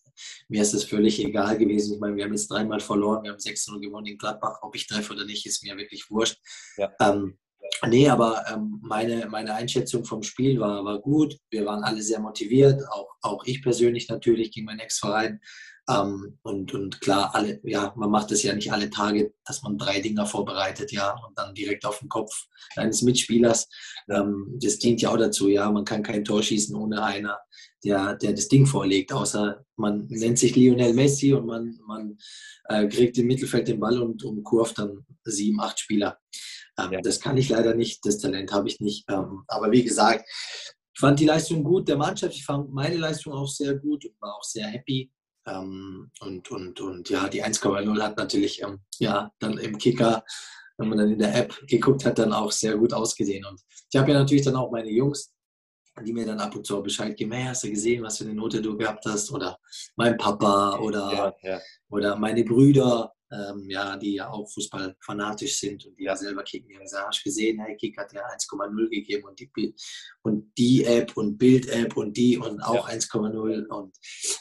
mir 0.49 0.62
ist 0.62 0.75
das 0.75 0.85
völlig 0.85 1.19
egal 1.25 1.58
gewesen. 1.58 1.95
Ich 1.95 2.00
meine, 2.00 2.16
wir 2.16 2.25
haben 2.25 2.33
jetzt 2.33 2.50
dreimal 2.50 2.80
verloren, 2.80 3.25
wir 3.25 3.33
haben 3.33 3.38
6-0 3.38 3.80
gewonnen 3.80 4.07
in 4.07 4.18
Gladbach. 4.18 4.59
Ob 4.62 4.75
ich 4.76 4.87
treffe 4.87 5.14
oder 5.14 5.25
nicht, 5.25 5.47
ist 5.47 5.64
mir 5.64 5.76
wirklich 5.76 6.09
wurscht. 6.11 6.38
Ja. 6.76 6.92
Ähm, 7.00 7.38
nee, 7.87 8.09
aber 8.09 8.45
ähm, 8.52 8.81
meine, 8.83 9.26
meine 9.26 9.54
Einschätzung 9.54 10.04
vom 10.04 10.23
Spiel 10.23 10.61
war, 10.61 10.85
war 10.85 11.00
gut. 11.00 11.38
Wir 11.50 11.66
waren 11.66 11.83
alle 11.83 12.02
sehr 12.02 12.21
motiviert, 12.21 12.83
auch, 12.90 13.09
auch 13.23 13.45
ich 13.45 13.62
persönlich 13.62 14.09
natürlich 14.09 14.52
gegen 14.52 14.66
meinen 14.66 14.81
Ex-Verein. 14.81 15.40
Ähm, 15.88 16.38
und, 16.43 16.73
und 16.73 17.00
klar, 17.00 17.35
alle, 17.35 17.61
ja, 17.62 17.93
man 17.97 18.11
macht 18.11 18.33
es 18.33 18.43
ja 18.43 18.54
nicht 18.54 18.73
alle 18.73 18.88
Tage, 18.88 19.35
dass 19.45 19.62
man 19.62 19.76
drei 19.76 20.00
Dinger 20.00 20.25
vorbereitet, 20.25 20.93
ja, 20.93 21.14
und 21.26 21.38
dann 21.38 21.54
direkt 21.54 21.85
auf 21.85 21.99
den 21.99 22.09
Kopf 22.09 22.47
eines 22.76 23.02
Mitspielers. 23.02 23.69
Ähm, 24.09 24.59
das 24.62 24.78
dient 24.78 25.02
ja 25.02 25.11
auch 25.11 25.19
dazu, 25.19 25.49
ja. 25.49 25.71
Man 25.71 25.85
kann 25.85 26.02
kein 26.02 26.25
Tor 26.25 26.43
schießen 26.43 26.75
ohne 26.75 27.02
einer, 27.02 27.38
der, 27.85 28.14
der 28.16 28.33
das 28.33 28.49
Ding 28.49 28.64
vorlegt, 28.66 29.12
außer 29.12 29.62
man 29.76 30.07
nennt 30.09 30.38
sich 30.38 30.57
Lionel 30.57 30.95
Messi 30.95 31.35
und 31.35 31.47
man, 31.47 31.78
man 31.87 32.16
äh, 32.69 32.88
kriegt 32.88 33.19
im 33.19 33.26
Mittelfeld 33.26 33.69
den 33.69 33.81
Ball 33.81 34.00
und, 34.00 34.25
und 34.25 34.43
kurft 34.43 34.78
dann 34.78 35.04
sieben, 35.25 35.61
acht 35.61 35.78
Spieler. 35.78 36.19
Ähm, 36.78 36.93
Ja. 36.93 37.00
Das 37.00 37.21
kann 37.21 37.37
ich 37.37 37.49
leider 37.49 37.75
nicht, 37.75 38.04
das 38.04 38.19
Talent 38.19 38.52
habe 38.52 38.69
ich 38.69 38.81
nicht. 38.81 39.04
Ähm, 39.11 39.45
aber 39.49 39.71
wie 39.73 39.85
gesagt, 39.85 40.28
ich 40.93 41.00
fand 41.00 41.19
die 41.21 41.26
Leistung 41.26 41.64
gut 41.64 41.88
der 41.88 41.97
Mannschaft, 41.97 42.35
ich 42.35 42.45
fand 42.45 42.73
meine 42.73 42.97
Leistung 42.97 43.33
auch 43.33 43.49
sehr 43.49 43.75
gut 43.75 44.04
und 44.04 44.21
war 44.21 44.35
auch 44.37 44.45
sehr 44.45 44.66
happy. 44.69 45.11
Ähm, 45.47 46.11
und, 46.21 46.50
und, 46.50 46.81
und 46.81 47.11
ja, 47.11 47.28
die 47.28 47.45
1,0 47.45 48.00
hat 48.02 48.16
natürlich 48.16 48.62
ähm, 48.62 48.81
ja, 48.99 49.31
dann 49.40 49.59
im 49.59 49.76
Kicker, 49.78 50.25
wenn 50.78 50.88
man 50.88 50.99
dann 50.99 51.12
in 51.12 51.19
der 51.19 51.35
App 51.35 51.54
geguckt 51.66 52.04
hat, 52.04 52.19
dann 52.19 52.33
auch 52.33 52.50
sehr 52.50 52.76
gut 52.76 52.93
ausgesehen. 52.93 53.45
Und 53.45 53.61
ich 53.93 53.99
habe 54.00 54.11
ja 54.12 54.19
natürlich 54.19 54.45
dann 54.45 54.57
auch 54.57 54.71
meine 54.71 54.90
Jungs, 54.90 55.31
die 56.04 56.12
mir 56.12 56.26
dann 56.26 56.40
ab 56.40 56.57
und 56.57 56.66
zu 56.66 56.83
Bescheid 56.83 57.16
geben, 57.16 57.33
hey, 57.33 57.45
hast 57.45 57.62
du 57.62 57.71
gesehen, 57.71 58.02
was 58.02 58.19
für 58.19 58.25
eine 58.25 58.35
Note 58.35 58.61
du 58.61 58.76
gehabt 58.76 59.04
hast? 59.07 59.31
Oder 59.31 59.59
mein 59.95 60.16
Papa 60.16 60.78
oder, 60.78 61.12
Ja, 61.43 61.50
ja. 61.50 61.61
oder 61.88 62.16
meine 62.16 62.43
Brüder, 62.43 63.13
ähm, 63.35 63.69
ja, 63.69 63.97
die 63.97 64.14
ja 64.14 64.31
auch 64.31 64.49
fußballfanatisch 64.50 65.59
sind 65.59 65.85
und 65.87 65.99
die 65.99 66.05
ja 66.05 66.17
selber 66.17 66.43
kicken. 66.43 66.69
Die 66.69 66.76
haben 66.76 66.85
gesagt, 66.85 67.09
hast 67.09 67.25
gesehen, 67.25 67.61
hey, 67.61 67.76
Kick 67.76 67.97
hat 67.99 68.12
ja 68.12 68.23
1,0 68.23 68.88
gegeben 68.91 69.25
und 69.25 69.41
die, 69.41 69.75
und 70.23 70.53
die 70.57 70.85
App 70.85 71.17
und 71.17 71.38
Bild-App 71.38 71.97
und 71.97 72.17
die 72.17 72.38
und 72.38 72.61
auch 72.61 72.88
1,0. 72.88 73.67
Und, 73.67 73.97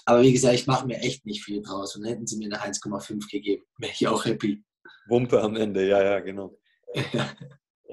aber 0.05 0.21
wie 0.21 0.33
gesagt, 0.33 0.55
ich 0.55 0.67
mache 0.67 0.85
mir 0.85 0.99
echt 0.99 1.25
nicht 1.25 1.43
viel 1.43 1.61
draus. 1.61 1.95
Und 1.95 2.05
hätten 2.05 2.27
sie 2.27 2.37
mir 2.37 2.53
eine 2.53 2.73
1,5 2.73 3.31
gegeben, 3.31 3.63
wäre 3.77 3.93
ich 3.93 4.07
auch 4.07 4.25
happy. 4.25 4.63
Wumpe 5.07 5.41
am 5.41 5.55
Ende, 5.55 5.87
ja, 5.87 6.03
ja, 6.03 6.19
genau. 6.19 6.57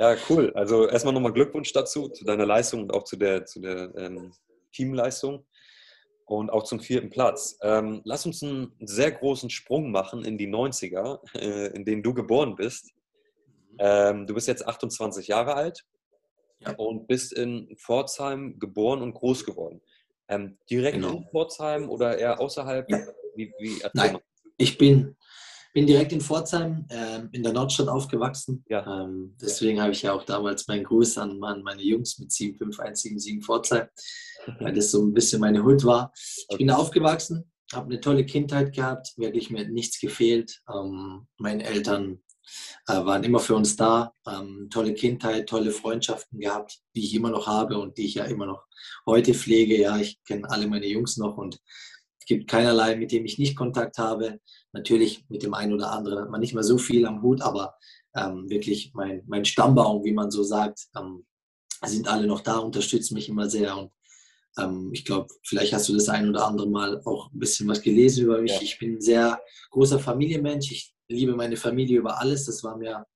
Ja, 0.00 0.16
cool. 0.30 0.50
Also 0.54 0.88
erstmal 0.88 1.12
nochmal 1.12 1.32
Glückwunsch 1.32 1.72
dazu, 1.74 2.08
zu 2.08 2.24
deiner 2.24 2.46
Leistung 2.46 2.84
und 2.84 2.94
auch 2.94 3.04
zu 3.04 3.16
der, 3.16 3.44
zu 3.44 3.60
der 3.60 3.92
ähm, 3.96 4.32
Teamleistung 4.72 5.46
und 6.30 6.48
auch 6.50 6.62
zum 6.62 6.78
vierten 6.78 7.10
Platz. 7.10 7.58
Ähm, 7.60 8.02
lass 8.04 8.24
uns 8.24 8.40
einen 8.42 8.72
sehr 8.78 9.10
großen 9.10 9.50
Sprung 9.50 9.90
machen 9.90 10.24
in 10.24 10.38
die 10.38 10.46
90er, 10.46 11.18
äh, 11.34 11.66
in 11.74 11.84
denen 11.84 12.04
du 12.04 12.14
geboren 12.14 12.54
bist. 12.54 12.92
Ähm, 13.80 14.28
du 14.28 14.34
bist 14.34 14.46
jetzt 14.46 14.66
28 14.66 15.26
Jahre 15.26 15.54
alt 15.54 15.84
Ja. 16.60 16.72
und 16.76 17.08
bist 17.08 17.32
in 17.32 17.74
Pforzheim 17.76 18.60
geboren 18.60 19.02
und 19.02 19.14
groß 19.14 19.44
geworden. 19.44 19.80
Ähm, 20.28 20.56
direkt 20.70 20.96
Genau. 20.98 21.16
in 21.16 21.24
Pforzheim 21.30 21.90
oder 21.90 22.16
eher 22.16 22.40
außerhalb? 22.40 22.86
Wie, 23.34 23.52
wie, 23.58 23.82
Nein, 23.94 24.18
ich 24.56 24.78
bin, 24.78 25.16
bin 25.72 25.86
direkt 25.86 26.12
in 26.12 26.20
Pforzheim, 26.20 26.86
ähm, 26.90 27.28
in 27.32 27.42
der 27.42 27.52
Nordstadt 27.52 27.88
aufgewachsen. 27.88 28.64
Ja. 28.68 29.04
Ähm, 29.04 29.36
deswegen 29.40 29.80
habe 29.80 29.92
ich 29.92 30.02
ja 30.02 30.12
auch 30.12 30.24
damals 30.24 30.66
meinen 30.68 30.84
Gruß 30.84 31.18
an, 31.18 31.42
an 31.42 31.62
meine 31.62 31.82
Jungs 31.82 32.18
mit 32.18 32.32
75177 32.32 33.44
Pforzheim, 33.44 33.86
weil 34.60 34.74
das 34.74 34.90
so 34.90 35.02
ein 35.02 35.14
bisschen 35.14 35.40
meine 35.40 35.62
Hut 35.62 35.84
war. 35.84 36.12
Ich 36.48 36.58
bin 36.58 36.68
da 36.68 36.76
aufgewachsen, 36.76 37.50
habe 37.72 37.86
eine 37.86 38.00
tolle 38.00 38.26
Kindheit 38.26 38.74
gehabt, 38.74 39.12
wirklich 39.16 39.50
mir 39.50 39.68
nichts 39.68 40.00
gefehlt. 40.00 40.60
Ähm, 40.72 41.28
meine 41.38 41.64
Eltern 41.64 42.20
äh, 42.88 43.04
waren 43.04 43.24
immer 43.24 43.38
für 43.40 43.54
uns 43.54 43.76
da, 43.76 44.12
ähm, 44.26 44.68
tolle 44.70 44.94
Kindheit, 44.94 45.48
tolle 45.48 45.70
Freundschaften 45.70 46.40
gehabt, 46.40 46.80
die 46.96 47.04
ich 47.04 47.14
immer 47.14 47.30
noch 47.30 47.46
habe 47.46 47.78
und 47.78 47.96
die 47.98 48.06
ich 48.06 48.14
ja 48.14 48.24
immer 48.24 48.46
noch 48.46 48.64
heute 49.06 49.34
pflege. 49.34 49.78
Ja, 49.78 49.98
ich 49.98 50.22
kenne 50.24 50.50
alle 50.50 50.66
meine 50.66 50.86
Jungs 50.86 51.16
noch 51.16 51.36
und 51.36 51.60
es 52.18 52.26
gibt 52.26 52.48
keinerlei, 52.48 52.96
mit 52.96 53.12
dem 53.12 53.24
ich 53.24 53.38
nicht 53.38 53.56
Kontakt 53.56 53.98
habe. 53.98 54.40
Natürlich 54.72 55.24
mit 55.28 55.42
dem 55.42 55.54
einen 55.54 55.72
oder 55.72 55.90
anderen 55.90 56.20
hat 56.20 56.30
man 56.30 56.40
nicht 56.40 56.54
mehr 56.54 56.62
so 56.62 56.78
viel 56.78 57.06
am 57.06 57.22
Hut, 57.22 57.42
aber 57.42 57.74
ähm, 58.14 58.48
wirklich 58.48 58.92
mein, 58.94 59.22
mein 59.26 59.44
Stammbaum, 59.44 60.04
wie 60.04 60.12
man 60.12 60.30
so 60.30 60.42
sagt, 60.42 60.86
ähm, 60.96 61.26
sind 61.84 62.08
alle 62.08 62.26
noch 62.26 62.40
da, 62.40 62.58
unterstützen 62.58 63.14
mich 63.14 63.28
immer 63.28 63.48
sehr 63.48 63.76
und 63.76 63.90
ähm, 64.58 64.90
ich 64.92 65.04
glaube, 65.04 65.28
vielleicht 65.44 65.72
hast 65.72 65.88
du 65.88 65.94
das 65.94 66.08
ein 66.08 66.28
oder 66.28 66.46
andere 66.46 66.68
Mal 66.68 67.00
auch 67.04 67.30
ein 67.32 67.38
bisschen 67.38 67.68
was 67.68 67.82
gelesen 67.82 68.24
über 68.24 68.40
mich. 68.40 68.52
Ja. 68.52 68.62
Ich 68.62 68.78
bin 68.78 68.96
ein 68.96 69.00
sehr 69.00 69.40
großer 69.70 69.98
Familienmensch. 69.98 70.70
Ich 70.72 70.94
liebe 71.08 71.34
meine 71.34 71.56
Familie 71.56 71.98
über 71.98 72.20
alles. 72.20 72.46
Das 72.46 72.64
war 72.64 72.76
mir 72.76 73.06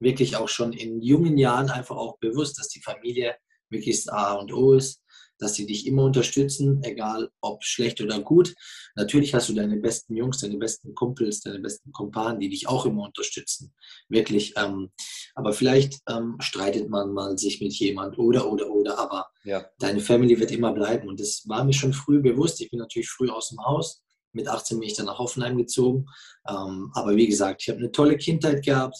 wirklich 0.00 0.36
auch 0.36 0.48
schon 0.48 0.72
in 0.72 1.00
jungen 1.00 1.38
Jahren 1.38 1.70
einfach 1.70 1.96
auch 1.96 2.18
bewusst, 2.18 2.58
dass 2.58 2.68
die 2.68 2.82
Familie 2.82 3.36
wirklich 3.70 4.04
das 4.04 4.08
A 4.12 4.34
und 4.34 4.52
O 4.52 4.74
ist, 4.74 5.01
dass 5.38 5.54
sie 5.54 5.66
dich 5.66 5.86
immer 5.86 6.04
unterstützen, 6.04 6.82
egal 6.84 7.30
ob 7.40 7.64
schlecht 7.64 8.00
oder 8.00 8.20
gut. 8.20 8.54
Natürlich 8.94 9.34
hast 9.34 9.48
du 9.48 9.54
deine 9.54 9.76
besten 9.76 10.16
Jungs, 10.16 10.38
deine 10.38 10.56
besten 10.56 10.94
Kumpels, 10.94 11.40
deine 11.40 11.58
besten 11.60 11.92
Kumpanen, 11.92 12.40
die 12.40 12.48
dich 12.48 12.68
auch 12.68 12.86
immer 12.86 13.04
unterstützen. 13.04 13.74
Wirklich. 14.08 14.54
Ähm, 14.56 14.90
aber 15.34 15.52
vielleicht 15.52 16.00
ähm, 16.08 16.36
streitet 16.40 16.88
man 16.88 17.12
mal 17.12 17.38
sich 17.38 17.60
mit 17.60 17.72
jemand 17.74 18.18
oder, 18.18 18.50
oder, 18.50 18.70
oder. 18.70 18.98
Aber 18.98 19.26
Ja. 19.44 19.64
deine 19.78 20.00
Family 20.00 20.38
wird 20.38 20.50
immer 20.50 20.72
bleiben. 20.72 21.08
Und 21.08 21.20
das 21.20 21.42
war 21.46 21.64
mir 21.64 21.72
schon 21.72 21.92
früh 21.92 22.20
bewusst. 22.20 22.60
Ich 22.60 22.70
bin 22.70 22.78
natürlich 22.78 23.08
früh 23.08 23.28
aus 23.30 23.48
dem 23.48 23.64
Haus. 23.64 24.02
Mit 24.32 24.48
18 24.48 24.78
bin 24.80 24.88
ich 24.88 24.94
dann 24.96 25.06
nach 25.06 25.18
Hoffenheim 25.18 25.56
gezogen. 25.58 26.06
Ähm, 26.48 26.90
aber 26.94 27.14
wie 27.16 27.26
gesagt, 27.28 27.62
ich 27.62 27.68
habe 27.68 27.78
eine 27.78 27.92
tolle 27.92 28.16
Kindheit 28.16 28.64
gehabt, 28.64 28.96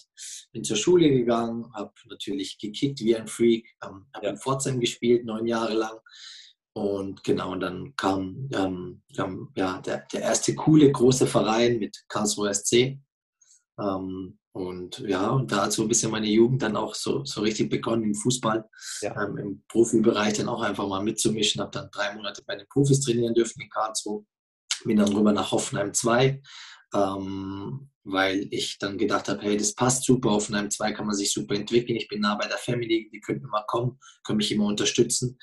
bin 0.52 0.62
zur 0.64 0.76
Schule 0.76 1.08
gegangen, 1.10 1.72
habe 1.74 1.92
natürlich 2.08 2.58
gekickt 2.58 3.00
wie 3.00 3.16
ein 3.16 3.26
Freak, 3.28 3.66
ähm, 3.84 4.06
habe 4.14 4.26
Ja. 4.26 4.32
in 4.32 4.38
Pforzheim 4.38 4.78
gespielt, 4.80 5.24
neun 5.24 5.46
Jahre 5.46 5.74
lang. 5.74 5.98
Und 6.74 7.22
genau, 7.24 7.52
und 7.52 7.60
dann 7.60 7.94
kam, 7.96 8.48
ähm, 8.54 9.02
kam 9.14 9.52
ja, 9.56 9.80
der, 9.80 10.06
der 10.12 10.22
erste 10.22 10.54
coole 10.54 10.90
große 10.90 11.26
Verein 11.26 11.78
mit 11.78 12.02
Karlsruhe 12.08 12.48
SC. 12.54 12.98
Ähm, 13.78 14.38
und 14.54 14.98
ja, 15.00 15.30
und 15.30 15.50
da 15.50 15.64
hat 15.64 15.72
so 15.72 15.82
ein 15.82 15.88
bisschen 15.88 16.10
meine 16.10 16.26
Jugend 16.28 16.62
dann 16.62 16.76
auch 16.76 16.94
so, 16.94 17.24
so 17.24 17.40
richtig 17.40 17.70
begonnen 17.70 18.04
im 18.04 18.14
Fußball, 18.14 18.68
Ja. 19.00 19.22
ähm, 19.22 19.36
im 19.38 19.64
Profibereich 19.68 20.34
dann 20.34 20.48
auch 20.48 20.60
einfach 20.62 20.86
mal 20.86 21.02
mitzumischen. 21.02 21.60
Habe 21.62 21.70
dann 21.70 21.88
drei 21.90 22.14
Monate 22.14 22.42
bei 22.46 22.56
den 22.56 22.66
Profis 22.68 23.00
trainieren 23.00 23.34
dürfen 23.34 23.62
in 23.62 23.70
Karlsruhe. 23.70 24.24
Bin 24.84 24.96
dann 24.96 25.12
rüber 25.14 25.32
nach 25.32 25.52
Hoffenheim 25.52 25.92
2, 25.92 26.42
ähm, 26.94 27.90
weil 28.04 28.48
ich 28.50 28.78
dann 28.78 28.98
gedacht 28.98 29.28
habe, 29.28 29.42
hey, 29.42 29.56
das 29.56 29.74
passt 29.74 30.04
super. 30.04 30.30
Hoffenheim 30.30 30.70
2 30.70 30.92
kann 30.92 31.06
man 31.06 31.14
sich 31.14 31.32
super 31.32 31.54
entwickeln. 31.54 31.96
Ich 31.96 32.08
bin 32.08 32.20
nah 32.20 32.34
bei 32.34 32.48
der 32.48 32.58
Family, 32.58 33.08
die 33.12 33.20
könnten 33.20 33.44
immer 33.44 33.64
kommen, 33.66 33.98
können 34.24 34.38
mich 34.38 34.52
immer 34.52 34.66
unterstützen. 34.66 35.38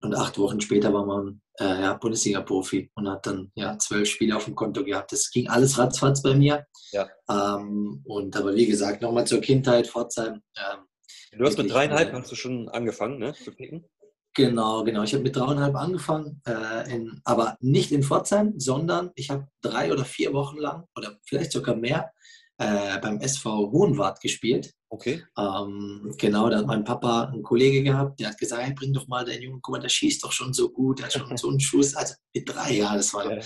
Und 0.00 0.14
acht 0.14 0.36
Wochen 0.38 0.60
später 0.60 0.92
war 0.92 1.06
man 1.06 1.40
äh, 1.60 1.82
ja, 1.82 1.94
Bundesliga-Profi 1.94 2.90
und 2.94 3.08
hat 3.08 3.26
dann 3.26 3.52
ja 3.54 3.78
zwölf 3.78 4.08
Spiele 4.08 4.36
auf 4.36 4.46
dem 4.46 4.56
Konto 4.56 4.84
gehabt. 4.84 5.12
Das 5.12 5.30
ging 5.30 5.48
alles 5.48 5.78
ratzfatz 5.78 6.22
bei 6.22 6.34
mir. 6.34 6.66
Ja. 6.92 7.08
Ähm, 7.30 8.02
und 8.04 8.36
aber 8.36 8.54
wie 8.54 8.66
gesagt, 8.66 9.02
nochmal 9.02 9.26
zur 9.26 9.40
Kindheit, 9.40 9.86
Pforzheim. 9.86 10.42
Ähm, 10.56 10.86
Du 11.34 11.46
hast 11.46 11.56
mit 11.56 11.70
dreieinhalb 11.70 12.12
äh, 12.12 12.16
hast 12.16 12.30
du 12.30 12.36
schon 12.36 12.68
angefangen, 12.68 13.18
ne? 13.18 13.32
Zu 13.32 13.52
kicken? 13.52 13.88
Genau, 14.34 14.82
genau. 14.84 15.02
Ich 15.02 15.12
habe 15.12 15.22
mit 15.24 15.36
dreieinhalb 15.36 15.74
angefangen, 15.76 16.40
äh, 16.46 16.90
in, 16.94 17.20
aber 17.24 17.56
nicht 17.60 17.92
in 17.92 18.02
Pforzheim, 18.02 18.54
sondern 18.58 19.10
ich 19.14 19.28
habe 19.30 19.46
drei 19.60 19.92
oder 19.92 20.04
vier 20.04 20.32
Wochen 20.32 20.56
lang 20.56 20.84
oder 20.96 21.18
vielleicht 21.24 21.52
sogar 21.52 21.76
mehr 21.76 22.10
äh, 22.58 22.98
beim 23.00 23.20
SV 23.20 23.70
Hohenwart 23.72 24.20
gespielt. 24.20 24.72
Okay. 24.88 25.22
Ähm, 25.38 26.14
genau, 26.18 26.48
da 26.48 26.58
hat 26.58 26.66
mein 26.66 26.84
Papa 26.84 27.24
einen 27.24 27.42
Kollege 27.42 27.82
gehabt, 27.82 28.20
der 28.20 28.28
hat 28.28 28.38
gesagt, 28.38 28.62
hey, 28.62 28.74
bring 28.74 28.92
doch 28.92 29.06
mal 29.08 29.24
den 29.24 29.42
Jungen, 29.42 29.60
guck 29.62 29.72
mal, 29.74 29.80
der 29.80 29.88
schießt 29.88 30.22
doch 30.24 30.32
schon 30.32 30.52
so 30.52 30.70
gut, 30.70 30.98
der 30.98 31.06
hat 31.06 31.12
schon 31.14 31.36
so 31.36 31.48
einen 31.48 31.60
Schuss, 31.60 31.94
also 31.94 32.14
mit 32.34 32.48
drei 32.48 32.72
Jahren, 32.74 32.96
das 32.98 33.12
war, 33.14 33.30
Ja. 33.30 33.42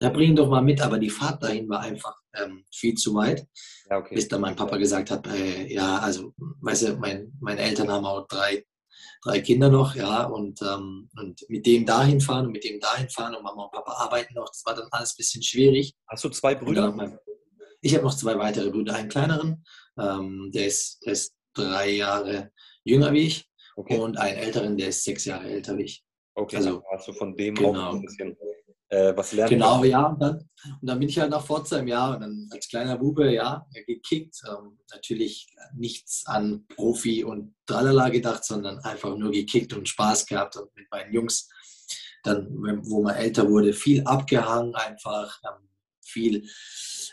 da 0.00 0.08
bring 0.10 0.30
ihn 0.30 0.36
doch 0.36 0.48
mal 0.48 0.62
mit, 0.62 0.80
aber 0.80 0.98
die 0.98 1.10
Fahrt 1.10 1.42
dahin 1.42 1.68
war 1.68 1.80
einfach 1.80 2.14
ähm, 2.34 2.64
viel 2.74 2.94
zu 2.94 3.14
weit 3.14 3.46
Ja, 3.90 3.98
okay. 3.98 4.14
bis 4.14 4.28
dann 4.28 4.40
mein 4.40 4.56
Papa 4.56 4.76
gesagt 4.78 5.10
hat, 5.10 5.26
äh, 5.28 5.72
ja, 5.72 5.98
also, 5.98 6.32
weißt 6.60 6.88
du, 6.88 6.96
mein, 6.96 7.32
meine 7.40 7.60
Eltern 7.60 7.90
haben 7.90 8.04
auch 8.06 8.26
drei, 8.26 8.64
drei 9.22 9.40
Kinder 9.40 9.68
noch, 9.70 9.94
ja, 9.94 10.24
und, 10.24 10.60
ähm, 10.62 11.08
und 11.20 11.44
mit 11.48 11.66
dem 11.66 11.84
dahin 11.86 12.20
fahren 12.20 12.46
und 12.46 12.52
mit 12.52 12.64
dem 12.64 12.80
dahin 12.80 13.08
fahren 13.08 13.34
und 13.34 13.42
Mama 13.42 13.64
und 13.64 13.72
Papa 13.72 13.92
arbeiten 13.92 14.34
noch, 14.34 14.48
das 14.48 14.62
war 14.64 14.74
dann 14.74 14.88
alles 14.90 15.12
ein 15.12 15.16
bisschen 15.18 15.42
schwierig. 15.42 15.94
Hast 16.08 16.24
du 16.24 16.28
zwei 16.30 16.54
Brüder? 16.54 16.92
mein, 16.92 17.18
ich 17.80 17.94
habe 17.94 18.04
noch 18.04 18.14
zwei 18.16 18.36
weitere 18.38 18.70
Brüder, 18.70 18.94
einen 18.94 19.08
kleineren, 19.08 19.64
ähm, 19.98 20.50
der, 20.52 20.66
ist, 20.66 21.04
der 21.04 21.12
ist 21.12 21.34
drei 21.54 21.90
Jahre 21.90 22.50
jünger 22.84 23.12
wie 23.12 23.26
ich 23.26 23.48
Okay. 23.76 23.98
und 23.98 24.16
einen 24.16 24.38
älteren, 24.38 24.76
der 24.76 24.88
ist 24.88 25.04
sechs 25.04 25.24
Jahre 25.26 25.48
älter 25.50 25.76
wie 25.76 25.82
ich. 25.84 26.04
Okay, 26.34 26.56
also- 26.56 26.76
also 26.76 26.84
hast 26.92 27.08
du 27.08 27.12
von 27.12 27.36
dem 27.36 27.54
Genau. 27.54 27.90
auch 27.90 27.94
ein 27.94 28.02
bisschen 28.02 28.36
äh, 28.88 29.16
was 29.16 29.32
lernen 29.32 29.50
Genau, 29.50 29.84
ja. 29.84 30.06
Und 30.06 30.20
dann, 30.20 30.36
und 30.38 30.88
dann 30.88 30.98
bin 30.98 31.08
ich 31.08 31.18
halt 31.18 31.30
nach 31.30 31.44
Pforzheim, 31.44 31.86
ja, 31.88 32.14
und 32.14 32.20
dann 32.20 32.48
als 32.52 32.68
kleiner 32.68 32.96
Bube, 32.98 33.32
ja, 33.32 33.66
gekickt. 33.86 34.42
Ähm, 34.48 34.78
natürlich 34.92 35.48
nichts 35.74 36.24
an 36.26 36.66
Profi 36.68 37.24
und 37.24 37.54
Tralala 37.66 38.08
gedacht, 38.10 38.44
sondern 38.44 38.78
einfach 38.80 39.16
nur 39.16 39.30
gekickt 39.32 39.72
und 39.74 39.88
Spaß 39.88 40.26
gehabt 40.26 40.56
und 40.56 40.74
mit 40.76 40.90
meinen 40.90 41.12
Jungs. 41.12 41.48
Dann, 42.22 42.48
wo 42.84 43.02
man 43.02 43.14
älter 43.14 43.48
wurde, 43.48 43.72
viel 43.72 44.02
abgehangen, 44.04 44.74
einfach 44.74 45.40
ähm, 45.44 45.68
viel 46.04 46.48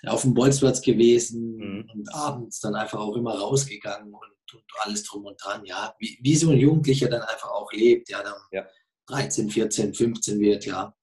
auf 0.05 0.21
dem 0.23 0.33
Bolzplatz 0.33 0.81
gewesen 0.81 1.55
Mhm. 1.57 1.89
und 1.93 2.13
abends 2.13 2.59
dann 2.59 2.75
einfach 2.75 2.99
auch 2.99 3.15
immer 3.15 3.37
rausgegangen 3.37 4.13
und, 4.13 4.53
und 4.53 4.63
alles 4.83 5.03
drum 5.03 5.25
und 5.25 5.41
dran, 5.43 5.65
ja. 5.65 5.93
Wie, 5.99 6.19
wie 6.21 6.35
so 6.35 6.49
ein 6.51 6.57
Jugendlicher 6.57 7.09
dann 7.09 7.21
einfach 7.21 7.49
auch 7.51 7.71
lebt, 7.71 8.09
ja, 8.09 8.21
dann 8.23 8.35
Ja. 8.51 8.65
13, 9.07 9.49
14, 9.49 9.93
15 9.93 10.39
wird, 10.39 10.65
ja. 10.65 10.95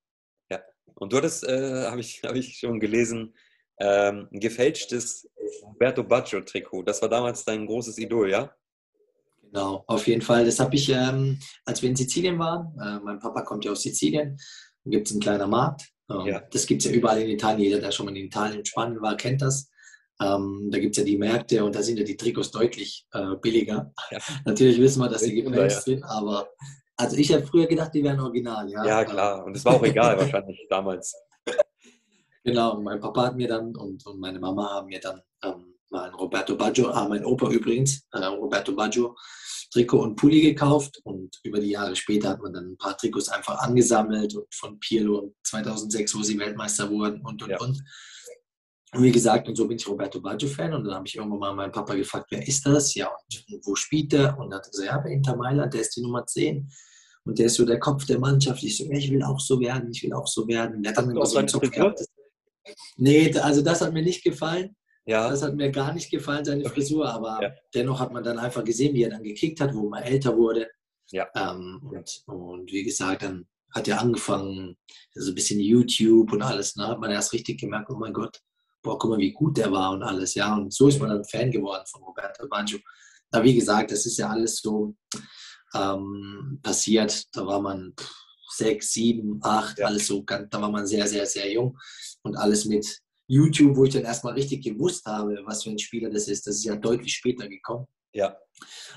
Und 1.01 1.13
du 1.13 1.17
hattest, 1.17 1.45
äh, 1.45 1.87
habe 1.87 2.01
ich, 2.01 2.21
hab 2.23 2.37
ich 2.37 2.59
schon 2.59 2.79
gelesen, 2.79 3.35
ähm, 3.79 4.29
ein 4.31 4.39
gefälschtes 4.39 5.27
Roberto 5.63 6.05
Baggio-Trikot. 6.05 6.83
Das 6.83 7.01
war 7.01 7.09
damals 7.09 7.43
dein 7.43 7.67
großes 7.67 7.97
Idol, 7.97 8.31
ja? 8.31 8.55
Genau, 9.43 9.83
auf 9.87 10.07
jeden 10.07 10.21
Fall. 10.21 10.45
Das 10.45 10.61
habe 10.61 10.77
ich, 10.77 10.91
ähm, 10.91 11.39
als 11.65 11.81
wir 11.81 11.89
in 11.89 11.97
Sizilien 11.97 12.39
waren, 12.39 12.79
äh, 12.79 13.03
mein 13.03 13.19
Papa 13.19 13.41
kommt 13.43 13.65
ja 13.65 13.73
aus 13.73 13.83
Sizilien, 13.83 14.37
da 14.85 14.91
gibt 14.91 15.07
es 15.07 15.13
einen 15.13 15.23
kleinen 15.23 15.49
Markt. 15.49 15.89
Ähm, 16.11 16.27
Ja. 16.27 16.41
Das 16.51 16.67
gibt 16.67 16.85
es 16.85 16.91
ja 16.91 16.95
überall 16.95 17.23
in 17.23 17.31
Italien. 17.31 17.61
Jeder, 17.61 17.81
der 17.81 17.93
schon 17.93 18.05
mal 18.05 18.17
in 18.17 18.27
Italien 18.27 18.59
und 18.59 18.69
Spanien 18.69 19.01
war, 19.01 19.17
kennt 19.17 19.41
das. 19.41 19.71
Ähm, 20.21 20.69
da 20.71 20.79
gibt 20.79 20.97
es 20.97 20.99
ja 20.99 21.05
die 21.05 21.17
Märkte 21.17 21.65
und 21.65 21.75
da 21.75 21.83
sind 21.83 21.99
ja 21.99 22.05
die 22.05 22.19
Trikots 22.19 22.51
deutlich 22.51 23.07
äh, 23.13 23.37
billiger. 23.41 23.91
Ja. 24.11 24.19
Natürlich 24.45 24.79
wissen 24.79 25.01
wir, 25.01 25.09
dass 25.09 25.23
sie 25.23 25.35
gefälscht 25.35 25.83
sind, 25.85 26.05
aber 26.05 26.51
also 27.01 27.17
ich 27.17 27.33
habe 27.33 27.47
früher 27.47 27.67
gedacht, 27.67 27.93
die 27.95 28.03
wären 28.03 28.21
original. 28.21 28.69
Ja, 28.71 28.85
Ja, 28.85 29.05
klar. 29.05 29.45
Und 29.45 29.57
es 29.57 29.65
war 29.65 29.75
auch 29.75 29.83
egal 29.83 30.19
wahrscheinlich 30.19 30.67
damals. 30.69 31.15
Genau, 32.43 32.81
mein 32.81 32.99
Papa 32.99 33.27
hat 33.27 33.37
mir 33.37 33.49
dann 33.49 33.77
und, 33.77 34.07
und 34.07 34.19
meine 34.19 34.39
Mama 34.41 34.71
haben 34.71 34.87
mir 34.87 34.99
dann 34.99 35.21
ähm, 35.45 35.75
mal 35.91 36.09
ein 36.09 36.15
Roberto 36.15 36.57
Baggio, 36.57 36.89
ah, 36.89 37.07
mein 37.07 37.23
Opa 37.23 37.51
übrigens, 37.51 38.09
äh, 38.13 38.25
Roberto 38.25 38.75
Baggio 38.75 39.15
Trikot 39.73 40.01
und 40.01 40.17
Pulli 40.17 40.41
gekauft 40.41 41.01
und 41.05 41.39
über 41.45 41.61
die 41.61 41.71
Jahre 41.71 41.95
später 41.95 42.31
hat 42.31 42.43
man 42.43 42.53
dann 42.53 42.73
ein 42.73 42.77
paar 42.77 42.97
Trikots 42.97 43.29
einfach 43.29 43.59
angesammelt 43.61 44.35
und 44.35 44.53
von 44.53 44.81
Pirlo 44.81 45.35
2006, 45.45 46.17
wo 46.17 46.23
sie 46.23 46.39
Weltmeister 46.39 46.91
wurden 46.91 47.21
und 47.25 47.43
und 47.43 47.51
Ja. 47.51 47.59
und. 47.61 47.83
Und 48.93 49.05
wie 49.05 49.13
gesagt, 49.13 49.47
und 49.47 49.55
so 49.55 49.69
bin 49.69 49.77
ich 49.77 49.87
Roberto 49.87 50.21
Baggio-Fan 50.21 50.75
und 50.75 50.83
dann 50.83 50.95
habe 50.95 51.07
ich 51.07 51.15
irgendwann 51.15 51.39
mal 51.39 51.55
meinen 51.55 51.71
Papa 51.71 51.95
gefragt, 51.95 52.27
wer 52.31 52.45
ist 52.45 52.67
das? 52.67 52.93
Ja, 52.97 53.07
und, 53.07 53.65
wo 53.65 53.77
spielt 53.77 54.11
der? 54.11 54.37
Und 54.37 54.51
er 54.51 54.57
hat 54.57 54.69
gesagt, 54.69 54.89
ja, 54.89 54.99
bei 54.99 55.11
Inter 55.11 55.37
Mailand, 55.37 55.73
der 55.73 55.83
ist 55.83 55.95
die 55.95 56.03
Nummer 56.03 56.27
10. 56.27 56.69
Und 57.25 57.39
der 57.39 57.47
ist 57.47 57.55
so 57.55 57.65
der 57.65 57.79
Kopf 57.79 58.07
der 58.07 58.19
Mannschaft. 58.19 58.63
Ich 58.63 58.77
so, 58.79 58.85
ich 58.91 59.11
will 59.11 59.23
auch 59.23 59.41
so 59.41 59.61
werden, 59.61 59.91
ich 59.91 60.03
will 60.03 60.13
auch 60.13 60.27
so 60.27 60.47
werden. 60.49 60.83
Der 60.83 60.91
hat 60.93 60.99
dann 60.99 61.11
immer 61.11 61.27
so 61.27 61.39
einen 61.39 61.49
seine 61.49 61.61
Zopf 61.63 61.73
Frisur? 61.75 61.95
gehabt. 61.95 62.05
Nee, 62.97 63.37
also 63.39 63.63
das 63.63 63.81
hat 63.81 63.93
mir 63.93 64.03
nicht 64.03 64.23
gefallen. 64.25 64.77
Ja. 65.07 65.29
Das 65.29 65.43
hat 65.43 65.55
mir 65.55 65.71
gar 65.71 65.93
nicht 65.93 66.11
gefallen, 66.11 66.45
seine 66.45 66.65
Frisur, 66.69 67.09
aber 67.13 67.39
Ja. 67.43 67.51
dennoch 67.75 68.01
hat 68.01 68.13
man 68.13 68.23
dann 68.23 68.39
einfach 68.39 68.65
gesehen, 68.65 68.95
wie 68.95 69.03
er 69.03 69.11
dann 69.11 69.23
gekickt 69.23 69.61
hat, 69.61 69.75
wo 69.75 69.89
man 69.89 70.03
älter 70.03 70.37
wurde. 70.37 70.69
Ja. 71.11 71.27
Ähm, 71.35 71.81
und, 71.91 72.23
und 72.27 72.71
wie 72.71 72.85
gesagt, 72.85 73.23
dann 73.23 73.47
hat 73.75 73.89
er 73.89 74.01
angefangen, 74.01 74.77
so 75.15 75.31
ein 75.31 75.35
bisschen 75.35 75.61
YouTube 75.61 76.33
und 76.33 76.43
alles. 76.43 76.75
Da 76.75 76.89
hat 76.89 77.01
man 77.01 77.11
erst 77.11 77.33
richtig 77.33 77.61
gemerkt, 77.61 77.91
oh 77.91 77.97
mein 77.97 78.13
Gott, 78.13 78.41
boah, 78.83 78.99
guck 78.99 79.11
mal, 79.11 79.19
wie 79.19 79.33
gut 79.33 79.57
der 79.57 79.71
war 79.73 79.93
und 79.93 80.03
alles. 80.03 80.35
Ja, 80.35 80.55
und 80.57 80.73
so 80.73 80.89
ist 80.89 81.01
man 81.01 81.09
dann 81.09 81.25
Fan 81.25 81.51
geworden 81.51 81.85
von 81.87 82.03
Roberto 82.03 82.47
Baggio. 82.49 82.79
Aber 83.33 83.45
wie 83.45 83.55
gesagt, 83.55 83.91
das 83.93 84.07
ist 84.07 84.19
ja 84.19 84.29
alles 84.29 84.57
so 84.57 84.95
ähm, 85.75 86.59
passiert. 86.63 87.25
Da 87.35 87.47
war 87.47 87.61
man 87.61 87.95
sechs, 88.53 88.93
sieben, 88.93 89.39
acht, 89.43 89.79
Ja. 89.79 89.87
alles 89.87 90.07
so, 90.07 90.23
ganz, 90.25 90.49
da 90.51 90.61
war 90.61 90.71
man 90.71 90.87
sehr, 90.87 91.07
sehr, 91.07 91.27
sehr 91.27 91.51
jung. 91.53 91.79
Und 92.23 92.37
alles 92.37 92.65
mit 92.65 92.87
YouTube, 93.27 93.77
wo 93.77 93.85
ich 93.85 93.93
dann 93.95 94.03
erstmal 94.05 94.35
richtig 94.35 94.65
gewusst 94.65 95.07
habe, 95.07 95.41
was 95.45 95.63
für 95.63 95.71
ein 95.71 95.79
Spieler 95.79 96.11
das 96.11 96.27
ist. 96.29 96.47
Das 96.47 96.57
ist 96.57 96.65
ja 96.65 96.75
deutlich 96.77 97.15
später 97.15 97.49
gekommen. 97.49 97.87
Ja. 98.13 98.37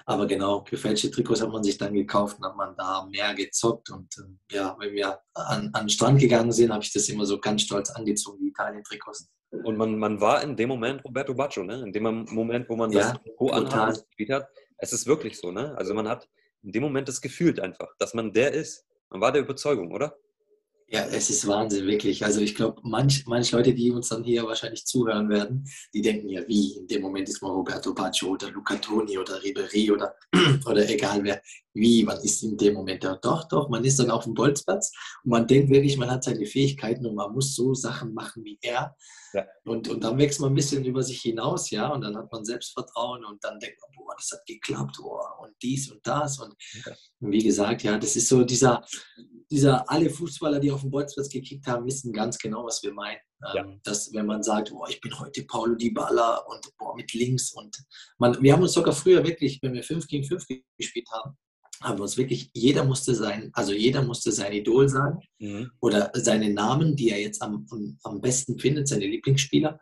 Aber 0.05 0.25
genau, 0.25 0.63
gefälschte 0.63 1.11
Trikots 1.11 1.41
hat 1.41 1.51
man 1.51 1.63
sich 1.63 1.77
dann 1.77 1.93
gekauft 1.93 2.37
und 2.39 2.45
hat 2.45 2.55
man 2.57 2.75
da 2.75 3.05
mehr 3.05 3.33
gezockt. 3.35 3.91
Und 3.91 4.13
ähm, 4.17 4.39
ja, 4.51 4.75
wenn 4.79 4.93
wir 4.93 5.19
an, 5.35 5.69
an 5.73 5.83
den 5.83 5.89
Strand 5.89 6.19
gegangen 6.19 6.51
sind, 6.51 6.73
habe 6.73 6.83
ich 6.83 6.91
das 6.91 7.07
immer 7.09 7.25
so 7.25 7.39
ganz 7.39 7.61
stolz 7.61 7.91
angezogen, 7.91 8.39
die 8.41 8.47
Italien-Trikots. 8.49 9.29
Und 9.63 9.77
man, 9.77 9.99
man 9.99 10.19
war 10.19 10.41
in 10.41 10.55
dem 10.57 10.67
Moment 10.69 11.05
Roberto 11.05 11.35
Baggio, 11.35 11.63
ne? 11.63 11.83
In 11.85 11.93
dem 11.93 12.25
Moment, 12.31 12.67
wo 12.67 12.75
man 12.75 12.91
Ja, 12.91 13.11
das 13.13 13.21
Trikot 13.21 13.49
total. 13.49 13.65
anhat 13.65 13.97
und 13.99 14.07
gespielt 14.07 14.31
hat. 14.31 14.47
Es 14.79 14.91
ist 14.93 15.05
wirklich 15.05 15.37
so, 15.39 15.51
ne? 15.51 15.77
Also 15.77 15.93
man 15.93 16.07
hat 16.09 16.27
in 16.63 16.72
dem 16.72 16.84
Moment 16.84 17.08
das 17.08 17.22
gefühlt 17.22 17.60
einfach, 17.60 17.96
dass 17.98 18.13
man 18.13 18.34
der 18.34 18.53
ist. 18.53 18.86
Man 19.10 19.22
war 19.22 19.32
der 19.32 19.41
Überzeugung, 19.41 19.91
oder? 19.91 20.17
Ja, 20.93 21.07
es 21.07 21.31
ist 21.31 21.47
Wahnsinn, 21.47 21.88
wirklich. 21.88 22.23
Also 22.23 22.39
ich 22.41 22.53
glaube, 22.53 22.79
manch, 22.83 23.25
manch 23.25 23.51
Leute, 23.51 23.73
die 23.73 23.89
uns 23.89 24.09
dann 24.09 24.23
hier 24.23 24.43
wahrscheinlich 24.43 24.85
zuhören 24.85 25.27
werden, 25.27 25.67
die 25.91 26.03
denken 26.03 26.29
ja, 26.29 26.47
wie, 26.47 26.77
in 26.77 26.85
dem 26.85 27.01
Moment 27.01 27.27
ist 27.27 27.41
man 27.41 27.50
Roberto 27.50 27.95
Baggio 27.95 28.29
oder 28.29 28.51
Luca 28.51 28.75
Toni 28.75 29.17
oder 29.17 29.39
Ribéry 29.41 29.91
oder, 29.91 30.13
oder 30.67 30.88
egal 30.88 31.23
wer. 31.23 31.41
Wie, 31.73 32.03
man 32.03 32.19
ist 32.21 32.43
in 32.43 32.57
dem 32.57 32.75
Moment 32.75 33.03
da. 33.03 33.15
Doch, 33.15 33.47
doch, 33.47 33.69
man 33.69 33.83
ist 33.83 33.97
dann 33.97 34.12
auf 34.12 34.25
dem 34.25 34.35
Bolzplatz 34.35 34.91
und 35.23 35.31
man 35.31 35.47
denkt 35.47 35.71
wirklich, 35.71 35.97
man 35.97 36.12
hat 36.12 36.23
seine 36.25 36.45
Fähigkeiten 36.45 37.07
und 37.07 37.15
man 37.15 37.33
muss 37.33 37.55
so 37.55 37.73
Sachen 37.73 38.13
machen 38.13 38.43
wie 38.43 38.59
er. 38.62 38.95
Ja. 39.33 39.47
Und, 39.65 39.88
und 39.88 40.03
dann 40.03 40.19
wächst 40.19 40.39
man 40.41 40.51
ein 40.51 40.55
bisschen 40.55 40.85
über 40.85 41.01
sich 41.01 41.21
hinaus, 41.21 41.71
ja, 41.71 41.91
und 41.91 42.01
dann 42.01 42.15
hat 42.15 42.31
man 42.31 42.45
Selbstvertrauen 42.45 43.25
und 43.25 43.43
dann 43.43 43.59
denkt 43.59 43.79
man, 43.81 43.89
boah, 43.95 44.13
das 44.15 44.29
hat 44.31 44.45
geklappt, 44.45 44.97
boah, 45.01 45.39
und 45.41 45.55
dies 45.63 45.91
und 45.91 46.05
das. 46.05 46.38
Und, 46.38 46.53
Ja. 46.85 46.93
und 47.19 47.31
wie 47.31 47.43
gesagt, 47.43 47.81
ja, 47.81 47.97
das 47.97 48.15
ist 48.15 48.29
so 48.29 48.43
dieser, 48.43 48.85
dieser, 49.53 49.88
alle 49.88 50.10
Fußballer, 50.10 50.60
die 50.60 50.72
auf 50.72 50.81
dem 50.81 50.89
Bolzplatz 50.89 51.29
gekickt 51.29 51.67
haben, 51.67 51.86
wissen 51.86 52.12
ganz 52.12 52.39
genau, 52.39 52.65
was 52.65 52.81
wir 52.81 52.91
meinen. 52.91 53.19
Ja. 53.53 53.63
Ähm, 53.63 53.79
dass, 53.83 54.12
wenn 54.12 54.25
man 54.25 54.41
sagt, 54.41 54.72
boah, 54.72 54.89
ich 54.89 55.00
bin 55.00 55.17
heute 55.19 55.43
Paulo 55.43 55.75
Dybala 55.75 56.38
und 56.48 56.67
boah, 56.79 56.95
mit 56.95 57.13
links 57.13 57.51
und 57.53 57.77
man, 58.17 58.41
wir 58.41 58.51
haben 58.51 58.63
uns 58.63 58.74
sogar 58.74 58.95
früher 58.95 59.24
wirklich, 59.24 59.60
wenn 59.62 59.74
wir 59.74 59.83
5 59.83 60.07
gegen 60.07 60.24
5 60.24 60.48
gespielt 60.77 61.07
haben, 61.12 61.38
haben 61.81 62.00
wir 62.00 62.03
uns 62.03 62.17
wirklich, 62.17 62.50
jeder 62.53 62.83
musste 62.83 63.13
sein, 63.13 63.51
also 63.53 63.74
jeder 63.74 64.01
musste 64.01 64.31
sein 64.31 64.53
Idol 64.53 64.89
sagen 64.89 65.19
Mhm. 65.39 65.72
oder 65.81 66.10
seine 66.13 66.50
Namen, 66.50 66.95
die 66.95 67.10
er 67.10 67.19
jetzt 67.22 67.41
am, 67.41 67.67
am, 67.69 67.98
am 68.03 68.22
besten 68.22 68.57
findet, 68.57 68.88
seine 68.88 69.05
Lieblingsspieler. 69.05 69.79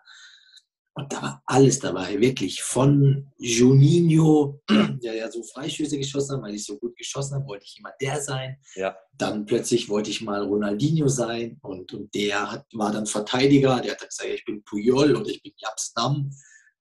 Und 0.93 1.13
da 1.13 1.21
war 1.21 1.43
alles 1.45 1.79
dabei, 1.79 2.19
wirklich. 2.19 2.61
Von 2.61 3.31
Juninho, 3.37 4.61
der 4.69 5.15
ja 5.15 5.31
so 5.31 5.41
Freischüsse 5.41 5.97
geschossen 5.97 6.35
hat, 6.35 6.43
weil 6.43 6.55
ich 6.55 6.65
so 6.65 6.77
gut 6.77 6.97
geschossen 6.97 7.35
habe, 7.35 7.47
wollte 7.47 7.65
ich 7.65 7.79
immer 7.79 7.93
der 8.01 8.19
sein. 8.21 8.57
Ja. 8.75 8.97
Dann 9.17 9.45
plötzlich 9.45 9.87
wollte 9.87 10.09
ich 10.09 10.21
mal 10.21 10.43
Ronaldinho 10.43 11.07
sein 11.07 11.59
und, 11.61 11.93
und 11.93 12.13
der 12.13 12.51
hat, 12.51 12.65
war 12.73 12.91
dann 12.91 13.05
Verteidiger. 13.05 13.79
Der 13.79 13.93
hat 13.93 14.01
dann 14.01 14.09
gesagt, 14.09 14.29
ich 14.29 14.43
bin 14.43 14.63
Puyol 14.63 15.15
oder 15.15 15.29
ich 15.29 15.41
bin 15.41 15.53
Japstam, 15.55 16.29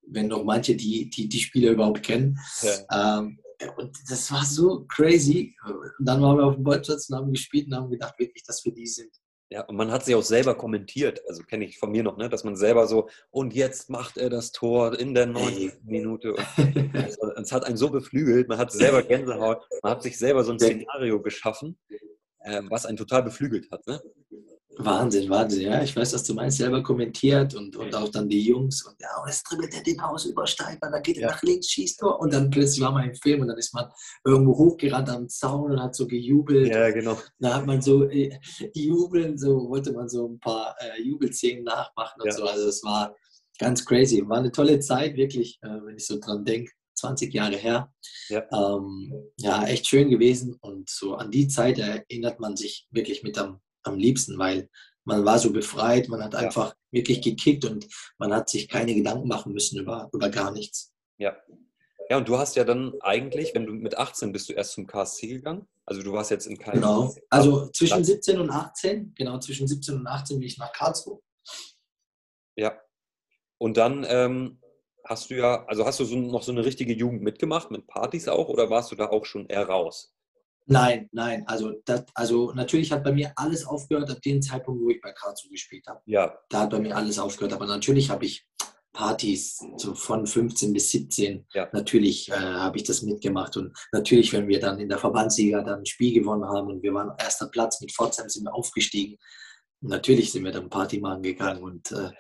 wenn 0.09 0.27
noch 0.27 0.43
manche 0.43 0.75
die, 0.75 1.09
die, 1.09 1.29
die 1.29 1.41
Spieler 1.41 1.71
überhaupt 1.71 2.03
kennen. 2.03 2.37
Ja. 2.63 3.21
Ähm, 3.21 3.39
und 3.77 3.97
das 4.09 4.33
war 4.33 4.45
so 4.45 4.87
crazy. 4.87 5.55
Und 5.65 6.07
dann 6.07 6.21
waren 6.21 6.37
wir 6.37 6.47
auf 6.47 6.55
dem 6.55 6.65
Bolzplatz 6.65 7.09
und 7.11 7.17
haben 7.17 7.33
gespielt 7.33 7.69
und 7.69 7.75
haben 7.75 7.91
gedacht, 7.91 8.19
wirklich, 8.19 8.43
dass 8.43 8.65
wir 8.65 8.73
die 8.73 8.87
sind. 8.87 9.13
Ja, 9.53 9.63
und 9.63 9.75
man 9.75 9.91
hat 9.91 10.05
sie 10.05 10.15
auch 10.15 10.23
selber 10.23 10.55
kommentiert, 10.55 11.21
also 11.29 11.43
kenne 11.43 11.65
ich 11.65 11.77
von 11.77 11.91
mir 11.91 12.05
noch, 12.05 12.17
ne, 12.17 12.29
dass 12.29 12.45
man 12.45 12.55
selber 12.55 12.87
so, 12.87 13.09
und 13.31 13.53
jetzt 13.53 13.91
macht 13.91 14.17
er 14.17 14.31
das 14.31 14.53
Tor 14.53 14.97
in 14.97 15.13
der 15.13 15.27
90. 15.27 15.73
Minute. 15.83 16.35
Und 16.35 16.95
es, 16.95 17.19
es 17.19 17.53
hat 17.53 17.65
einen 17.65 17.77
so 17.77 17.91
beflügelt, 17.91 18.49
man 18.49 18.59
hat 18.59 18.71
selber 18.71 19.03
Gänsehaut, 19.03 19.67
man 19.83 19.93
hat 19.93 20.05
sich 20.05 20.19
selber 20.19 20.45
so 20.45 20.53
ein 20.53 20.61
Szenario 20.61 21.21
geschaffen, 21.21 21.77
äh, 22.45 22.63
was 22.69 22.87
einen 22.87 22.97
total 22.97 23.25
beflügelt 23.25 23.73
hat. 23.73 23.85
Ne? 23.89 24.01
Wahnsinn, 24.85 25.29
Wahnsinn. 25.31 25.63
Ja, 25.63 25.83
ich 25.83 25.95
weiß, 25.95 26.15
was 26.15 26.25
du 26.25 26.35
meinst, 26.35 26.59
selber 26.59 26.83
kommentiert 26.83 27.55
und, 27.55 27.77
und 27.77 27.95
auch 27.95 28.09
dann 28.09 28.29
die 28.29 28.43
Jungs. 28.43 28.83
Und 28.85 28.97
ja, 29.01 29.09
und 29.23 29.29
jetzt 29.29 29.43
dribbelt 29.51 29.75
er 29.75 29.83
den 29.83 30.03
Haus 30.03 30.25
übersteigt 30.27 30.81
man, 30.83 30.93
dann 30.93 31.03
geht 31.03 31.17
er 31.17 31.23
Ja. 31.23 31.29
nach 31.29 31.43
links, 31.43 31.69
schießt 31.69 32.01
Tor. 32.01 32.21
Und 32.21 32.33
dann 32.33 32.51
plötzlich 32.51 32.81
war 32.81 32.93
man 32.93 33.09
im 33.09 33.15
Film 33.15 33.41
und 33.43 33.49
dann 33.49 33.59
ist 33.59 33.75
man 33.75 33.91
irgendwo 34.25 34.57
hochgerannt 34.57 35.09
am 35.09 35.29
Zaun 35.29 35.73
und 35.73 35.83
hat 35.83 35.95
so 35.95 36.07
gejubelt. 36.07 36.69
Ja, 36.69 36.91
genau. 36.91 37.19
Da 37.39 37.55
hat 37.57 37.67
man 37.67 37.81
so 37.83 38.05
äh, 38.09 38.39
jubeln, 38.75 39.39
so 39.39 39.69
wollte 39.69 39.93
man 39.93 40.09
so 40.09 40.29
ein 40.29 40.41
paar 40.41 40.75
äh, 40.81 41.03
Jubelszenen 41.03 41.65
nachmachen 41.65 42.21
und 42.23 42.27
Ja. 42.29 42.33
so. 42.33 42.45
Also 42.45 42.69
es 42.69 42.83
war 42.83 43.15
ganz 43.59 43.85
crazy. 43.85 44.23
War 44.29 44.39
eine 44.39 44.53
tolle 44.53 44.81
Zeit, 44.81 45.17
wirklich, 45.17 45.59
äh, 45.63 45.69
wenn 45.85 45.97
ich 45.97 46.07
so 46.07 46.19
dran 46.19 46.45
denke. 46.45 46.73
20 46.97 47.33
Jahre 47.33 47.57
her. 47.57 47.91
Ja. 48.29 48.45
Ähm, 48.53 49.11
ja, 49.39 49.65
echt 49.65 49.87
schön 49.87 50.11
gewesen. 50.11 50.57
Und 50.61 50.91
so 50.91 51.15
an 51.15 51.31
die 51.31 51.49
Zeit 51.49 51.79
erinnert 51.79 52.41
man 52.41 52.57
sich 52.57 52.87
wirklich 52.91 53.23
mit 53.23 53.39
am, 53.39 53.59
am 53.83 53.99
liebsten, 53.99 54.39
weil 54.39 54.69
man 55.05 55.25
war 55.25 55.39
so 55.39 55.53
befreit, 55.53 56.09
man 56.09 56.23
hat 56.23 56.35
einfach 56.35 56.75
wirklich 56.91 57.23
gekickt 57.23 57.65
und 57.65 57.87
man 58.19 58.33
hat 58.33 58.49
sich 58.49 58.69
keine 58.69 58.95
Gedanken 58.95 59.29
machen 59.29 59.53
müssen 59.53 59.79
über, 59.79 60.09
über 60.13 60.29
gar 60.29 60.51
nichts. 60.51 60.93
Ja. 61.19 61.37
Ja, 62.11 62.17
und 62.17 62.29
du 62.29 62.39
hast 62.39 62.57
ja 62.57 62.65
dann 62.65 62.95
eigentlich, 63.03 63.55
wenn 63.55 63.67
du 63.67 63.73
mit 63.73 63.97
18 63.97 64.33
bist 64.33 64.49
du 64.49 64.53
erst 64.53 64.73
zum 64.73 64.87
KSC 64.87 65.29
gegangen. 65.29 65.69
Also 65.85 66.03
du 66.03 66.13
warst 66.13 66.33
jetzt 66.33 66.47
in 66.47 66.59
keinem. 66.59 66.81
Genau. 66.81 67.15
Also 67.29 67.69
zwischen 67.69 68.03
17 68.03 68.41
und 68.41 68.51
18, 68.51 69.15
genau 69.15 69.39
zwischen 69.39 69.69
17 69.69 69.97
und 69.97 70.07
18 70.09 70.39
bin 70.39 70.47
ich 70.49 70.59
nach 70.59 70.73
Karlsruhe. 70.73 71.21
Ja. 72.57 72.81
Und 73.59 73.77
dann 73.77 74.05
ähm, 74.09 74.61
hast 75.05 75.31
du 75.31 75.37
ja, 75.37 75.65
also 75.67 75.87
hast 75.87 76.01
du 76.01 76.05
so, 76.05 76.17
noch 76.17 76.43
so 76.43 76.51
eine 76.51 76.65
richtige 76.65 76.93
Jugend 76.93 77.23
mitgemacht, 77.23 77.71
mit 77.71 77.87
Partys 77.87 78.27
auch, 78.27 78.49
oder 78.49 78.71
warst 78.71 78.91
du 78.91 78.97
da 78.97 79.11
auch 79.11 79.25
schon 79.25 79.47
eher 79.47 79.69
raus? 79.69 80.13
Nein, 80.71 81.09
nein. 81.11 81.43
Also, 81.49 81.73
das, 81.85 82.05
also 82.15 82.53
natürlich 82.53 82.93
hat 82.93 83.03
bei 83.03 83.13
mir 83.13 83.33
alles 83.35 83.67
aufgehört 83.67 84.09
ab 84.09 84.23
dem 84.23 84.41
Zeitpunkt, 84.41 84.81
wo 84.81 84.89
ich 84.89 85.01
bei 85.01 85.13
Karlsruhe 85.13 85.51
gespielt 85.51 85.85
habe. 85.89 86.01
Ja, 86.07 86.33
Da 86.49 86.61
hat 86.61 86.71
bei 86.71 86.79
mir 86.79 86.97
alles 86.97 87.19
aufgehört. 87.19 87.53
Aber 87.53 87.67
natürlich 87.67 88.09
habe 88.09 88.25
ich 88.25 88.47
Partys 88.93 89.59
so 89.77 89.95
von 89.95 90.27
15 90.27 90.73
bis 90.73 90.91
17. 90.93 91.45
Ja. 91.55 91.69
Natürlich 91.73 92.29
äh, 92.29 92.35
habe 92.35 92.77
ich 92.77 92.85
das 92.85 93.03
mitgemacht. 93.03 93.57
Und 93.57 93.77
natürlich, 93.91 94.33
wenn 94.33 94.47
wir 94.47 94.61
dann 94.61 94.79
in 94.79 94.89
der 94.89 94.99
Verbandsliga 94.99 95.63
dann 95.63 95.81
ein 95.81 95.87
Spiel 95.87 96.15
gewonnen 96.15 96.45
haben 96.45 96.69
und 96.69 96.83
wir 96.85 96.95
waren 96.95 97.13
erster 97.19 97.49
Platz 97.49 97.81
mit 97.81 97.91
Pforzheim, 97.93 98.29
sind 98.29 98.45
wir 98.45 98.55
aufgestiegen. 98.55 99.17
Natürlich 99.81 100.31
sind 100.31 100.45
wir 100.45 100.53
dann 100.53 100.71
Party 100.71 101.01
machen 101.01 101.23
gegangen 101.23 101.65
und 101.65 101.91
äh, 101.91 102.11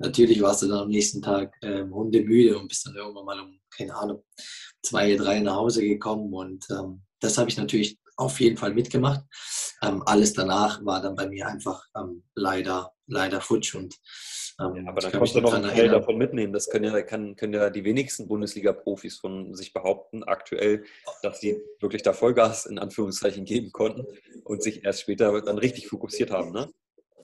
natürlich 0.00 0.40
warst 0.40 0.62
du 0.62 0.68
dann 0.68 0.78
am 0.78 0.88
nächsten 0.88 1.22
Tag 1.22 1.54
ähm, 1.62 1.94
hundemüde 1.94 2.58
und 2.58 2.66
bist 2.66 2.86
dann 2.86 2.96
irgendwann 2.96 3.26
mal 3.26 3.40
um, 3.40 3.60
keine 3.76 3.94
Ahnung, 3.94 4.24
zwei, 4.82 5.14
drei 5.14 5.38
nach 5.40 5.56
Hause 5.56 5.82
gekommen 5.82 6.32
und 6.32 6.64
ähm, 6.70 7.02
das 7.20 7.36
habe 7.36 7.50
ich 7.50 7.56
natürlich 7.56 7.98
auf 8.20 8.40
jeden 8.40 8.56
Fall 8.56 8.74
mitgemacht. 8.74 9.24
Ähm, 9.82 10.02
alles 10.06 10.34
danach 10.34 10.84
war 10.84 11.00
dann 11.00 11.14
bei 11.14 11.26
mir 11.26 11.46
einfach 11.46 11.84
ähm, 11.96 12.22
leider, 12.34 12.92
leider 13.06 13.40
futsch 13.40 13.74
und 13.74 13.96
ähm, 14.60 14.86
aber 14.86 14.98
ich 14.98 15.04
dann 15.04 15.12
kann 15.12 15.20
kannst 15.20 15.22
mich 15.22 15.32
du 15.32 15.40
noch 15.40 15.54
einen 15.54 15.64
Teil 15.64 15.78
erinnern. 15.78 16.00
davon 16.00 16.18
mitnehmen. 16.18 16.52
Das 16.52 16.68
können 16.68 16.92
ja, 16.92 17.02
kann, 17.02 17.34
können 17.34 17.54
ja 17.54 17.70
die 17.70 17.84
wenigsten 17.84 18.28
Bundesliga-Profis 18.28 19.18
von 19.18 19.54
sich 19.54 19.72
behaupten, 19.72 20.22
aktuell, 20.22 20.84
dass 21.22 21.40
sie 21.40 21.62
wirklich 21.80 22.02
da 22.02 22.12
Vollgas 22.12 22.66
in 22.66 22.78
Anführungszeichen 22.78 23.46
geben 23.46 23.72
konnten 23.72 24.06
und 24.44 24.62
sich 24.62 24.84
erst 24.84 25.00
später 25.00 25.40
dann 25.40 25.58
richtig 25.58 25.88
fokussiert 25.88 26.30
haben. 26.30 26.52
Ne? 26.52 26.70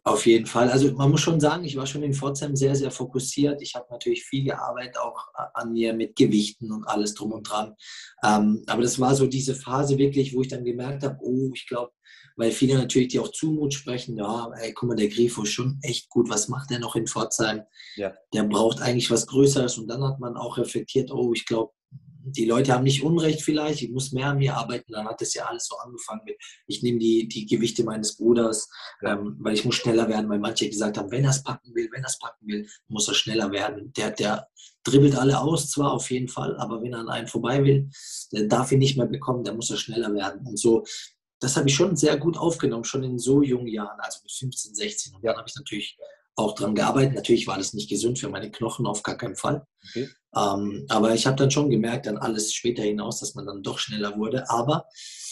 Auf 0.07 0.25
jeden 0.25 0.47
Fall. 0.47 0.71
Also 0.71 0.93
man 0.93 1.11
muss 1.11 1.21
schon 1.21 1.41
sagen, 1.41 1.65
ich 1.65 1.75
war 1.75 1.85
schon 1.85 2.05
in 2.05 2.15
Pforzheim 2.15 2.55
sehr, 2.55 2.77
sehr 2.77 2.93
fokussiert. 2.93 3.61
Ich 3.61 3.75
habe 3.75 3.87
natürlich 3.91 4.23
viel 4.23 4.45
gearbeitet 4.45 4.99
auch 4.99 5.21
an 5.53 5.73
mir 5.73 5.95
mit 5.95 6.15
Gewichten 6.15 6.71
und 6.71 6.85
alles 6.85 7.15
drum 7.15 7.33
und 7.33 7.43
dran. 7.43 7.75
Ähm, 8.23 8.63
aber 8.69 8.83
das 8.83 9.01
war 9.01 9.17
so 9.17 9.27
diese 9.27 9.57
Phase 9.57 9.99
wirklich, 9.99 10.33
wo 10.33 10.43
ich 10.43 10.49
dann 10.49 10.65
gemerkt 10.65 11.03
habe, 11.03 11.19
oh, 11.23 11.51
ich 11.53 11.67
glaube, 11.67 11.91
weil 12.37 12.53
viele 12.53 12.79
natürlich, 12.79 13.09
die 13.09 13.19
auch 13.19 13.33
Zumut 13.33 13.75
sprechen, 13.75 14.17
ja, 14.17 14.49
ey, 14.61 14.73
guck 14.75 14.91
mal, 14.91 14.95
der 14.95 15.09
Grifo 15.09 15.43
ist 15.43 15.51
schon 15.51 15.81
echt 15.83 16.09
gut, 16.09 16.31
was 16.31 16.47
macht 16.47 16.71
der 16.71 16.79
noch 16.79 16.95
in 16.95 17.09
Pforzheim? 17.09 17.63
Ja. 17.97 18.15
Der 18.33 18.45
braucht 18.45 18.81
eigentlich 18.81 19.11
was 19.11 19.27
Größeres. 19.27 19.77
Und 19.77 19.89
dann 19.89 20.05
hat 20.05 20.21
man 20.21 20.37
auch 20.37 20.57
reflektiert, 20.57 21.11
oh, 21.11 21.33
ich 21.35 21.47
glaube, 21.47 21.73
die 22.29 22.45
Leute 22.45 22.73
haben 22.73 22.85
nicht 22.85 23.03
Unrecht 23.03 23.43
vielleicht, 23.43 23.83
ich 23.83 23.91
muss 23.91 24.13
mehr 24.13 24.29
an 24.29 24.39
mir 24.39 24.57
arbeiten. 24.57 24.93
Dann 24.93 25.07
hat 25.07 25.21
das 25.21 25.35
ja 25.35 25.45
alles 25.45 25.67
so 25.67 25.77
angefangen 25.77 26.23
mit, 26.25 26.37
ich 26.67 26.83
nehme 26.83 26.99
die, 26.99 27.29
die 27.29 27.47
Gewichte 27.47 27.85
meines 27.85 28.17
Bruders, 28.17 28.69
ähm, 29.03 29.37
weil 29.39 29.55
ich 29.55 29.65
muss 29.65 29.77
schneller 29.77 30.09
werden, 30.09 30.29
weil 30.29 30.41
manche 30.41 30.69
gesagt 30.69 30.99
haben, 30.99 31.11
wenn 31.11 31.25
er 31.25 31.31
es 31.31 31.43
packen 31.43 31.75
will, 31.75 31.89
wenn 31.93 32.03
er 32.03 32.09
es 32.09 32.19
packen 32.19 32.47
will, 32.47 32.69
muss 32.89 33.09
er 33.09 33.15
schneller 33.15 33.53
werden. 33.53 33.93
Der, 33.97 34.11
der 34.11 34.49
dribbelt 34.83 35.17
alle 35.17 35.39
aus, 35.39 35.71
zwar 35.71 35.93
auf 35.93 36.11
jeden 36.11 36.29
Fall, 36.29 36.57
aber 36.59 36.83
wenn 36.83 36.93
er 36.93 37.01
an 37.01 37.09
einen 37.09 37.29
vorbei 37.29 37.65
will, 37.65 37.91
der 38.33 38.45
darf 38.45 38.73
ihn 38.73 38.81
nicht 38.81 38.97
mehr 38.97 39.07
bekommen, 39.07 39.45
der 39.45 39.55
muss 39.55 39.71
er 39.71 39.77
schneller 39.77 40.13
werden. 40.13 40.47
Und 40.47 40.59
so, 40.59 40.85
das 41.39 41.57
habe 41.57 41.69
ich 41.69 41.75
schon 41.75 41.97
sehr 41.97 42.17
gut 42.17 42.37
aufgenommen, 42.37 42.85
schon 42.85 43.05
in 43.05 43.19
so 43.19 43.43
jungen 43.43 43.69
Jahren, 43.69 44.01
also 44.01 44.21
mit 44.23 44.33
15, 44.33 44.75
16. 44.75 45.15
Und 45.15 45.25
dann 45.25 45.37
habe 45.37 45.49
ich 45.49 45.55
natürlich 45.55 45.97
auch 46.37 46.55
dran 46.55 46.75
gearbeitet. 46.75 47.15
Natürlich 47.15 47.47
war 47.47 47.59
das 47.59 47.73
nicht 47.73 47.89
gesund 47.89 48.19
für 48.19 48.29
meine 48.29 48.51
Knochen, 48.51 48.87
auf 48.87 49.03
gar 49.03 49.17
keinen 49.17 49.37
Fall. 49.37 49.67
Okay. 49.89 50.09
Ähm, 50.37 50.85
aber 50.89 51.15
ich 51.15 51.27
habe 51.27 51.37
dann 51.37 51.51
schon 51.51 51.71
gemerkt, 51.71 52.07
dann 52.07 52.19
alles 52.19 52.53
später 52.53 52.83
hinaus, 52.83 53.21
dass 53.21 53.35
man 53.35 53.47
dann 53.47 53.63
doch 53.63 53.79
schneller 53.79 54.17
wurde. 54.19 54.49
Aber 54.51 54.87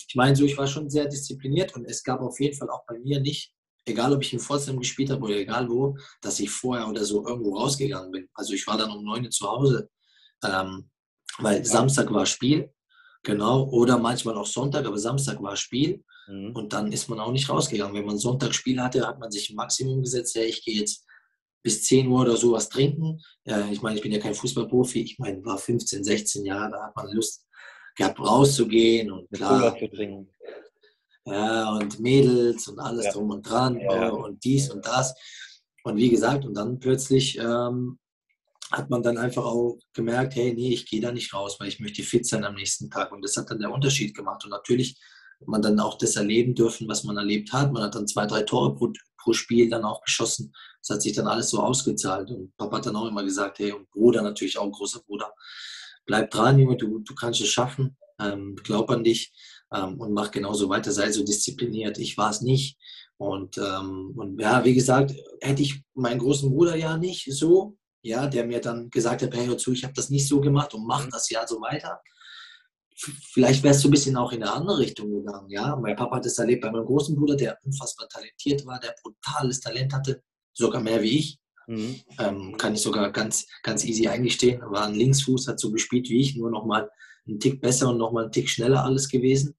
ich 0.09 0.15
meine, 0.17 0.35
so, 0.35 0.45
ich 0.45 0.57
war 0.57 0.67
schon 0.67 0.89
sehr 0.89 1.07
diszipliniert 1.07 1.75
und 1.75 1.85
es 1.85 2.03
gab 2.03 2.21
auf 2.21 2.41
jeden 2.41 2.57
Fall 2.57 2.71
auch 2.71 2.85
bei 2.87 2.99
mir 2.99 3.21
nicht, 3.21 3.53
egal 3.85 4.15
ob 4.15 4.23
ich 4.23 4.33
in 4.33 4.41
Pforzheim 4.41 4.79
gespielt 4.79 5.11
habe 5.11 5.23
oder 5.23 5.37
egal 5.37 5.69
wo, 5.69 5.97
dass 6.23 6.41
ich 6.41 6.51
vorher 6.51 6.89
oder 6.89 7.05
so 7.05 7.27
irgendwo 7.27 7.57
rausgegangen 7.57 8.11
bin. 8.11 8.29
Also 8.33 8.55
ich 8.55 8.67
war 8.67 8.79
dann 8.79 8.91
um 8.91 9.05
9 9.05 9.25
Uhr 9.25 9.31
zu 9.31 9.47
Hause, 9.47 9.91
ähm, 10.43 10.91
weil 11.39 11.65
Samstag 11.65 12.11
war 12.13 12.25
Spiel, 12.25 12.73
genau, 13.23 13.69
oder 13.69 13.99
manchmal 13.99 14.37
auch 14.37 14.47
Sonntag, 14.47 14.87
aber 14.87 14.99
Samstag 14.99 15.43
war 15.43 15.57
Spiel. 15.57 16.03
Mhm. 16.27 16.53
Und 16.55 16.73
dann 16.73 16.93
ist 16.93 17.09
man 17.09 17.21
auch 17.21 17.33
nicht 17.33 17.49
rausgegangen. 17.49 17.95
Wenn 17.95 18.07
man 18.07 18.19
Sonntag 18.19 18.55
Spiel 18.55 18.81
hatte, 18.81 19.07
hat 19.07 19.19
man 19.19 19.31
sich 19.31 19.51
ein 19.51 19.57
Maximum 19.57 20.03
gesetzt, 20.03 20.35
hey, 20.35 20.47
ich 20.47 20.65
gehe 20.65 20.81
jetzt 20.81 21.05
bis 21.63 21.85
10 21.85 22.07
Uhr 22.09 22.21
oder 22.21 22.37
sowas 22.37 22.69
trinken. 22.69 23.21
Äh, 23.45 23.73
ich 23.73 23.81
meine, 23.83 23.97
ich 23.97 24.03
bin 24.03 24.13
ja 24.13 24.21
kein 24.21 24.35
Fußballprofi. 24.35 25.01
Ich 25.01 25.19
meine, 25.19 25.45
war 25.45 25.59
15, 25.59 26.05
16 26.05 26.45
Jahre, 26.45 26.73
da 26.73 26.83
hat 26.85 26.97
man 26.97 27.11
Lust 27.13 27.47
gehabt, 27.97 28.21
rauszugehen 28.21 29.11
und 29.11 29.31
Mit 29.31 29.41
klar, 29.41 29.77
ja, 31.27 31.71
und 31.71 32.01
Mädels 32.01 32.69
und 32.69 32.79
alles 32.79 33.07
Ja. 33.07 33.13
drum 33.13 33.31
und 33.31 33.49
dran 33.49 33.81
Ja, 33.81 34.09
äh, 34.09 34.11
und 34.11 34.45
dies 34.45 34.71
und 34.71 34.85
das. 34.85 35.15
Und 35.85 35.97
wie 35.97 36.11
gesagt, 36.11 36.45
und 36.45 36.55
dann 36.55 36.79
plötzlich 36.79 37.39
ähm, 37.39 37.99
hat 38.71 38.91
man 38.91 39.03
dann 39.03 39.17
einfach 39.17 39.45
auch 39.45 39.79
gemerkt, 39.95 40.35
hey, 40.35 40.53
nee, 40.53 40.73
ich 40.75 40.87
gehe 40.87 41.01
da 41.01 41.13
nicht 41.13 41.33
raus, 41.33 41.57
weil 41.59 41.69
ich 41.69 41.81
möchte 41.81 42.03
fit 42.03 42.27
sein 42.27 42.45
am 42.45 42.55
nächsten 42.55 42.91
Tag. 42.91 43.13
Und 43.13 43.23
das 43.23 43.37
hat 43.37 43.51
dann 43.51 43.61
der 43.61 43.73
Unterschied 43.73 44.15
gemacht. 44.15 44.45
Und 44.45 44.51
natürlich 44.51 44.99
man 45.47 45.63
dann 45.63 45.81
auch 45.81 45.99
das 45.99 46.17
erleben 46.17 46.55
dürfen, 46.55 46.89
was 46.89 47.05
man 47.05 47.17
erlebt 47.17 47.53
hat. 47.53 47.73
Man 47.73 47.83
hat 47.83 47.95
dann 47.95 48.07
zwei, 48.07 48.27
drei 48.27 48.43
Tore 48.43 48.75
pro, 48.75 48.93
pro 49.19 49.33
Spiel 49.33 49.69
dann 49.69 49.85
auch 49.85 50.03
geschossen. 50.03 50.53
Das 50.81 50.97
hat 50.97 51.03
sich 51.03 51.13
dann 51.13 51.27
alles 51.27 51.51
so 51.51 51.61
ausgezahlt. 51.61 52.31
Und 52.31 52.57
Papa 52.57 52.79
hat 52.79 52.87
dann 52.87 52.97
auch 52.97 53.07
immer 53.07 53.25
gesagt, 53.25 53.59
hey, 53.59 53.73
und 53.73 53.91
Bruder 53.91 54.23
natürlich 54.23 54.59
auch, 54.59 54.71
großer 54.71 55.01
Bruder, 55.07 55.33
bleib 56.07 56.31
dran, 56.31 56.59
Junge, 56.59 56.77
du, 56.77 57.01
du 57.01 57.15
kannst 57.15 57.41
es 57.41 57.49
schaffen. 57.49 57.97
Ähm, 58.21 58.55
glaub 58.63 58.91
an 58.91 59.03
dich 59.03 59.33
ähm, 59.73 60.01
und 60.01 60.13
mach 60.13 60.31
genauso 60.31 60.69
weiter, 60.69 60.93
sei 60.93 61.11
so 61.11 61.25
diszipliniert. 61.25 61.99
Ich 61.99 62.17
war 62.17 62.31
es 62.31 62.43
nicht. 62.43 62.79
Und, 63.17 63.59
ähm, 63.59 64.13
und 64.17 64.41
ja, 64.41 64.65
wie 64.65 64.75
gesagt, 64.75 65.13
hätte 65.41 65.63
ich 65.63 65.83
meinen 65.95 66.19
großen 66.19 66.51
Bruder 66.51 66.77
ja 66.77 66.97
nicht 66.97 67.33
so, 67.33 67.77
ja, 68.03 68.27
der 68.27 68.45
mir 68.45 68.61
dann 68.61 68.91
gesagt 68.91 69.23
hat, 69.23 69.35
hey, 69.35 69.47
hör 69.47 69.59
zu, 69.59 69.73
ich 69.73 69.85
habe 69.85 69.95
das 69.95 70.11
nicht 70.11 70.29
so 70.29 70.41
gemacht 70.41 70.75
und 70.75 70.87
mach 70.87 71.09
das 71.09 71.31
ja 71.31 71.47
so 71.47 71.61
weiter. 71.61 72.01
Vielleicht 72.97 73.63
wärst 73.65 73.83
du 73.83 73.89
ein 73.89 73.91
bisschen 73.91 74.17
auch 74.17 74.33
in 74.33 74.43
eine 74.43 74.53
andere 74.53 74.79
Richtung 74.79 75.11
gegangen, 75.11 75.51
ja. 75.51 75.77
Mein 75.77 75.97
Papa 75.97 76.17
hat 76.17 76.27
es 76.27 76.39
erlebt 76.39 76.63
bei 76.63 76.71
meinem 76.71 76.87
großen 76.87 77.17
Bruder, 77.17 77.35
der 77.35 77.59
unfassbar 77.65 78.09
talentiert 78.09 78.65
war, 78.67 78.79
der 78.79 78.95
brutales 79.03 79.61
Talent 79.61 79.93
hatte, 79.93 80.23
sogar 80.53 80.81
mehr 80.81 81.03
wie 81.03 81.19
ich. 81.19 81.39
Mhm. 81.67 82.01
Ähm, 82.19 82.57
kann 82.57 82.75
ich 82.75 82.83
sogar 82.83 83.11
ganz, 83.11 83.47
ganz 83.63 83.85
easy 83.85 84.07
eingestehen. 84.07 84.61
War 84.63 84.87
ein 84.87 84.95
Linksfuß, 84.95 85.49
hat 85.49 85.59
so 85.59 85.73
gespielt 85.73 86.09
wie 86.09 86.21
ich, 86.21 86.37
nur 86.37 86.51
nochmal 86.51 86.89
einen 87.27 87.41
Tick 87.41 87.61
besser 87.61 87.89
und 87.89 87.99
nochmal 87.99 88.25
einen 88.25 88.33
Tick 88.33 88.49
schneller 88.49 88.85
alles 88.85 89.09
gewesen. 89.09 89.57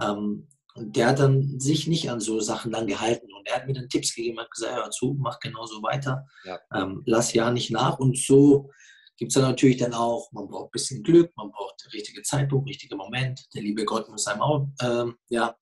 Ähm, 0.00 0.48
und 0.74 0.94
der 0.94 1.08
hat 1.08 1.18
dann 1.18 1.58
sich 1.58 1.86
nicht 1.86 2.10
an 2.10 2.20
so 2.20 2.38
Sachen 2.40 2.70
dann 2.70 2.86
gehalten. 2.86 3.32
Und 3.32 3.48
er 3.48 3.56
hat 3.56 3.66
mir 3.66 3.72
dann 3.72 3.88
Tipps 3.88 4.14
gegeben, 4.14 4.38
hat 4.38 4.50
gesagt, 4.50 4.76
hör 4.76 4.90
zu, 4.90 5.16
mach 5.18 5.40
genauso 5.40 5.82
weiter. 5.82 6.26
Ja. 6.44 6.58
Ähm, 6.74 7.02
lass 7.06 7.32
ja 7.32 7.50
nicht 7.50 7.70
nach. 7.70 7.98
Und 7.98 8.18
so 8.18 8.70
gibt 9.16 9.30
es 9.30 9.34
dann 9.34 9.44
natürlich 9.44 9.78
dann 9.78 9.94
auch, 9.94 10.30
man 10.32 10.48
braucht 10.48 10.68
ein 10.68 10.72
bisschen 10.72 11.02
Glück, 11.02 11.32
man 11.36 11.50
braucht 11.50 11.82
den 11.84 11.90
richtigen 11.90 12.22
Zeitpunkt, 12.24 12.68
richtigen 12.68 12.96
Moment. 12.96 13.46
Der 13.54 13.62
liebe 13.62 13.84
Gott 13.84 14.08
muss 14.08 14.26
einem 14.26 14.42
auch 14.42 14.66
ähm, 14.82 15.16
ja, 15.28 15.56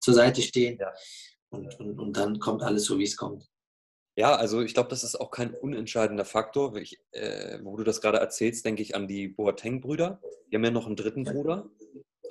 zur 0.00 0.14
Seite 0.14 0.42
stehen. 0.42 0.78
Ja. 0.78 0.92
Und, 1.50 1.78
und, 1.80 1.98
und 1.98 2.16
dann 2.16 2.38
kommt 2.38 2.62
alles 2.62 2.84
so, 2.84 2.98
wie 2.98 3.04
es 3.04 3.16
kommt. 3.16 3.46
Ja, 4.16 4.34
also 4.34 4.60
ich 4.60 4.74
glaube, 4.74 4.90
das 4.90 5.04
ist 5.04 5.18
auch 5.18 5.30
kein 5.30 5.54
unentscheidender 5.54 6.24
Faktor. 6.24 6.76
Ich, 6.76 6.98
äh, 7.12 7.58
wo 7.62 7.76
du 7.76 7.84
das 7.84 8.00
gerade 8.00 8.18
erzählst, 8.18 8.64
denke 8.64 8.82
ich 8.82 8.94
an 8.94 9.08
die 9.08 9.28
Boateng-Brüder. 9.28 10.20
Die 10.50 10.56
haben 10.56 10.64
ja 10.64 10.70
noch 10.70 10.86
einen 10.86 10.96
dritten 10.96 11.24
Bruder. 11.24 11.70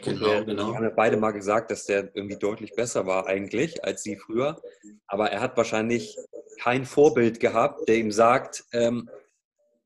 Genau, 0.03 0.27
der, 0.27 0.45
genau. 0.45 0.69
Die 0.69 0.75
haben 0.75 0.83
ja 0.83 0.91
beide 0.91 1.17
mal 1.17 1.31
gesagt, 1.31 1.71
dass 1.71 1.85
der 1.85 2.15
irgendwie 2.15 2.37
deutlich 2.37 2.73
besser 2.75 3.07
war 3.07 3.27
eigentlich 3.27 3.83
als 3.83 4.03
sie 4.03 4.15
früher. 4.15 4.61
Aber 5.07 5.31
er 5.31 5.41
hat 5.41 5.57
wahrscheinlich 5.57 6.17
kein 6.59 6.85
Vorbild 6.85 7.39
gehabt, 7.39 7.87
der 7.87 7.97
ihm 7.97 8.11
sagt, 8.11 8.63
ähm, 8.73 9.09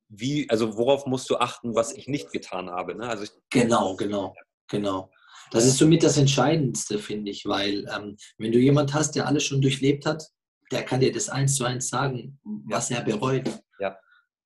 wie, 0.09 0.49
also 0.49 0.77
worauf 0.77 1.05
musst 1.05 1.29
du 1.29 1.37
achten, 1.37 1.75
was 1.75 1.93
ich 1.93 2.07
nicht 2.07 2.31
getan 2.31 2.69
habe. 2.69 2.95
Ne? 2.95 3.07
Also 3.07 3.25
Genau, 3.49 3.95
genau, 3.95 4.33
genau. 4.67 5.11
Das 5.51 5.65
ist 5.65 5.77
somit 5.77 6.03
das 6.03 6.17
Entscheidendste, 6.17 6.99
finde 6.99 7.31
ich, 7.31 7.45
weil 7.45 7.85
ähm, 7.95 8.17
wenn 8.37 8.51
du 8.51 8.59
jemand 8.59 8.93
hast, 8.93 9.15
der 9.15 9.27
alles 9.27 9.43
schon 9.43 9.61
durchlebt 9.61 10.05
hat, 10.05 10.27
der 10.71 10.83
kann 10.83 10.99
dir 10.99 11.11
das 11.11 11.29
eins 11.29 11.55
zu 11.55 11.65
eins 11.65 11.89
sagen, 11.89 12.39
was 12.67 12.89
er 12.89 13.03
bereut. 13.03 13.49
Ja. 13.79 13.97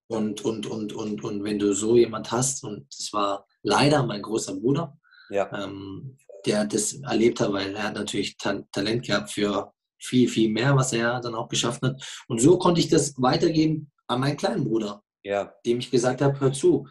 Und, 0.07 0.43
und, 0.43 0.65
und, 0.65 0.93
und, 0.93 1.23
und 1.23 1.43
wenn 1.43 1.59
du 1.59 1.73
so 1.73 1.95
jemand 1.95 2.31
hast, 2.31 2.63
und 2.63 2.87
das 2.97 3.13
war 3.13 3.45
leider 3.63 4.03
mein 4.03 4.21
großer 4.21 4.55
Bruder, 4.55 4.97
ja, 5.29 5.49
ähm, 5.53 6.17
der 6.45 6.65
das 6.65 6.93
erlebt 6.93 7.39
hat, 7.39 7.51
weil 7.53 7.75
er 7.75 7.83
hat 7.83 7.95
natürlich 7.95 8.37
Ta 8.37 8.61
Talent 8.71 9.05
gehabt 9.05 9.31
für 9.31 9.71
viel, 9.99 10.27
viel 10.29 10.49
mehr, 10.49 10.75
was 10.75 10.93
er 10.93 11.19
dann 11.19 11.35
auch 11.35 11.47
geschafft 11.47 11.81
hat. 11.83 12.01
Und 12.27 12.39
so 12.41 12.57
konnte 12.57 12.79
ich 12.79 12.87
das 12.87 13.13
weitergeben 13.17 13.91
an 14.07 14.21
meinen 14.21 14.37
kleinen 14.37 14.63
Bruder 14.63 15.03
ja, 15.29 15.53
dem 15.65 15.77
ich 15.79 15.91
gesagt 15.91 16.21
habe, 16.21 16.39
hör 16.39 16.51
zu, 16.51 16.87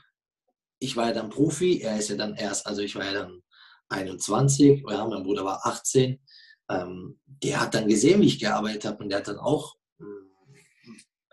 ich 0.78 0.96
war 0.96 1.08
ja 1.08 1.12
dann 1.12 1.28
Profi, 1.28 1.80
er 1.80 1.98
ist 1.98 2.08
ja 2.10 2.16
dann 2.16 2.36
erst, 2.36 2.66
also 2.66 2.82
ich 2.82 2.94
war 2.94 3.04
ja 3.04 3.12
dann 3.12 3.42
21, 3.88 4.84
ja, 4.88 5.06
mein 5.08 5.24
Bruder 5.24 5.44
war 5.44 5.66
18, 5.66 6.20
ähm, 6.70 7.18
der 7.26 7.60
hat 7.60 7.74
dann 7.74 7.88
gesehen, 7.88 8.20
wie 8.20 8.26
ich 8.26 8.38
gearbeitet 8.38 8.84
habe 8.84 9.02
und 9.02 9.08
der 9.08 9.18
hat 9.18 9.28
dann 9.28 9.38
auch, 9.38 9.74
mh, 9.98 10.06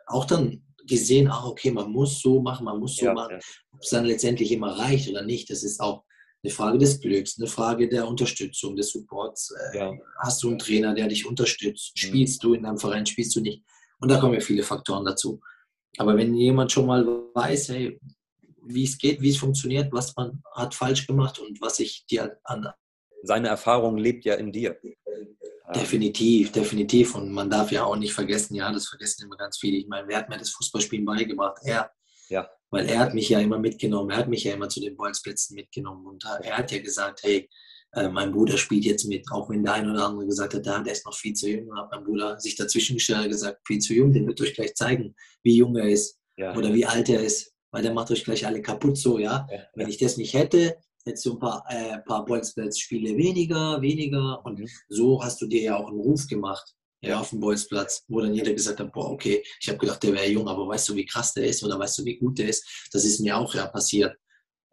auch 0.08 0.26
dann 0.26 0.64
gesehen, 0.88 1.28
ah, 1.28 1.46
okay, 1.46 1.70
man 1.72 1.92
muss 1.92 2.22
so 2.22 2.42
machen, 2.42 2.66
man 2.66 2.80
muss 2.80 2.96
so 2.96 3.06
ja, 3.06 3.14
machen. 3.14 3.34
ja. 3.34 3.40
Ob 3.72 3.82
es 3.82 3.90
dann 3.90 4.06
letztendlich 4.06 4.52
immer 4.52 4.78
reicht 4.80 5.08
oder 5.10 5.22
nicht, 5.24 5.50
das 5.52 5.64
ist 5.64 5.80
auch 5.80 6.04
eine 6.44 6.52
Frage 6.52 6.78
des 6.80 7.00
Glücks, 7.02 7.38
eine 7.38 7.48
Frage 7.48 7.88
der 7.88 8.08
Unterstützung, 8.08 8.76
des 8.76 8.90
Supports. 8.92 9.52
Äh, 9.52 9.78
Ja. 9.78 9.94
Hast 10.24 10.42
du 10.42 10.50
einen 10.50 10.60
Trainer, 10.60 10.94
der 10.96 11.08
dich 11.08 11.26
unterstützt? 11.26 11.94
Mhm. 11.96 12.00
Spielst 12.00 12.44
du 12.44 12.54
in 12.56 12.64
deinem 12.64 12.78
Verein, 12.78 13.06
spielst 13.06 13.36
du 13.36 13.42
nicht? 13.42 13.64
Und 14.00 14.10
da 14.10 14.20
kommen 14.20 14.34
ja 14.34 14.40
viele 14.40 14.64
Faktoren 14.64 15.06
dazu. 15.06 15.40
Aber 15.98 16.18
wenn 16.18 16.34
jemand 16.34 16.72
schon 16.72 16.88
mal 16.88 17.06
weiß, 17.06 17.70
hey, 17.70 18.00
wie 18.68 18.84
es 18.84 18.98
geht, 18.98 19.22
wie 19.22 19.30
es 19.30 19.38
funktioniert, 19.38 19.92
was 19.92 20.16
man 20.16 20.42
hat 20.54 20.74
falsch 20.74 21.08
gemacht 21.08 21.40
und 21.40 21.62
was 21.62 21.80
ich 21.80 22.06
dir 22.08 22.38
an 22.44 22.68
Seine 23.24 23.48
Erfahrung 23.48 23.98
lebt 23.98 24.26
ja 24.26 24.36
in 24.36 24.52
dir. 24.52 24.78
Definitiv, 25.74 26.52
definitiv. 26.52 27.16
Und 27.16 27.32
man 27.32 27.50
darf 27.50 27.72
ja 27.72 27.84
auch 27.84 27.96
nicht 27.96 28.14
vergessen, 28.14 28.56
ja, 28.56 28.72
das 28.72 28.88
vergessen 28.88 29.26
immer 29.26 29.38
ganz 29.38 29.58
viele. 29.58 29.78
Ich 29.78 29.88
meine, 29.88 30.08
wer 30.08 30.18
hat 30.18 30.30
mir 30.30 30.38
das 30.38 30.52
Fußballspielen 30.52 31.06
beigebracht? 31.06 31.58
Er. 31.64 31.92
Ja. 32.30 32.50
Weil 32.70 32.88
er 32.88 33.00
hat 33.00 33.14
mich 33.14 33.30
ja 33.30 33.40
immer 33.40 33.58
mitgenommen, 33.58 34.12
er 34.12 34.18
hat 34.18 34.28
mich 34.28 34.44
ja 34.44 34.54
immer 34.54 34.70
zu 34.70 34.80
den 34.80 34.96
Bolzplätzen 34.96 35.56
mitgenommen. 35.56 36.06
Und 36.06 36.24
er 36.24 36.58
hat 36.58 36.72
ja 36.72 36.80
gesagt, 36.80 37.24
hey, 37.24 37.50
äh, 37.96 38.10
mein 38.10 38.32
Bruder 38.32 38.58
spielt 38.58 38.86
jetzt 38.86 39.06
mit, 39.06 39.26
auch 39.32 39.50
wenn 39.50 39.64
der 39.64 39.74
ein 39.74 39.90
oder 39.90 40.06
andere 40.08 40.26
gesagt 40.28 40.54
hat, 40.54 40.66
der 40.66 40.86
ist 40.92 41.06
noch 41.06 41.16
viel 41.16 41.34
zu 41.34 41.50
jung. 41.50 41.68
Und 41.70 41.78
hat 41.78 41.90
mein 41.92 42.04
Bruder 42.04 42.40
sich 42.40 42.56
dazwischen 42.56 42.96
gestellt 42.98 43.24
und 43.26 43.30
gesagt, 43.32 43.62
viel 43.66 43.80
zu 43.80 43.94
jung, 43.94 44.12
den 44.14 44.28
wird 44.28 44.40
euch 44.42 44.54
gleich 44.54 44.74
zeigen, 44.76 45.16
wie 45.44 45.56
jung 45.58 45.76
er 45.76 45.90
ist 45.90 46.20
Ja, 46.38 46.56
oder 46.56 46.74
wie 46.74 46.86
alt 46.86 47.10
er 47.10 47.22
ist. 47.24 47.54
Weil 47.72 47.82
der 47.84 47.94
macht 47.94 48.12
euch 48.12 48.24
gleich 48.24 48.46
alle 48.46 48.62
kaputt 48.62 48.98
so, 48.98 49.18
ja. 49.20 49.48
ja, 49.52 49.60
Wenn 49.74 49.90
ich 49.90 49.98
das 49.98 50.16
nicht 50.18 50.34
hätte, 50.34 50.78
hättest 51.06 51.26
du 51.26 51.34
ein 51.34 51.40
paar, 51.40 51.64
äh, 51.70 52.00
paar 52.06 52.24
Bolzplatz-Spiele 52.26 53.18
weniger, 53.18 53.82
weniger. 53.82 54.46
Und 54.46 54.60
Mhm. 54.60 54.68
so 54.90 55.22
hast 55.24 55.42
du 55.42 55.48
dir 55.48 55.62
ja 55.62 55.76
auch 55.78 55.88
einen 55.90 56.00
Ruf 56.00 56.26
gemacht, 56.28 56.74
Ja. 57.02 57.20
auf 57.20 57.30
dem 57.30 57.40
Bolzplatz, 57.40 58.04
wo 58.08 58.22
dann 58.22 58.34
jeder 58.34 58.54
gesagt 58.54 58.80
hat, 58.80 58.92
boah, 58.92 59.12
okay, 59.12 59.44
ich 59.62 59.68
habe 59.68 59.78
gedacht, 59.78 60.02
der 60.04 60.14
wäre 60.14 60.28
jung, 60.30 60.48
aber 60.48 60.68
weißt 60.68 60.90
du, 60.90 60.96
wie 60.96 61.06
krass 61.06 61.34
der 61.34 61.46
ist 61.46 61.64
oder 61.64 61.78
weißt 61.78 62.00
du, 62.00 62.06
wie 62.06 62.18
gut 62.18 62.40
der 62.40 62.50
ist? 62.50 62.66
Das 62.92 63.06
ist 63.06 63.20
mir 63.20 63.38
auch 63.38 63.54
ja 63.54 63.68
passiert. 63.68 64.16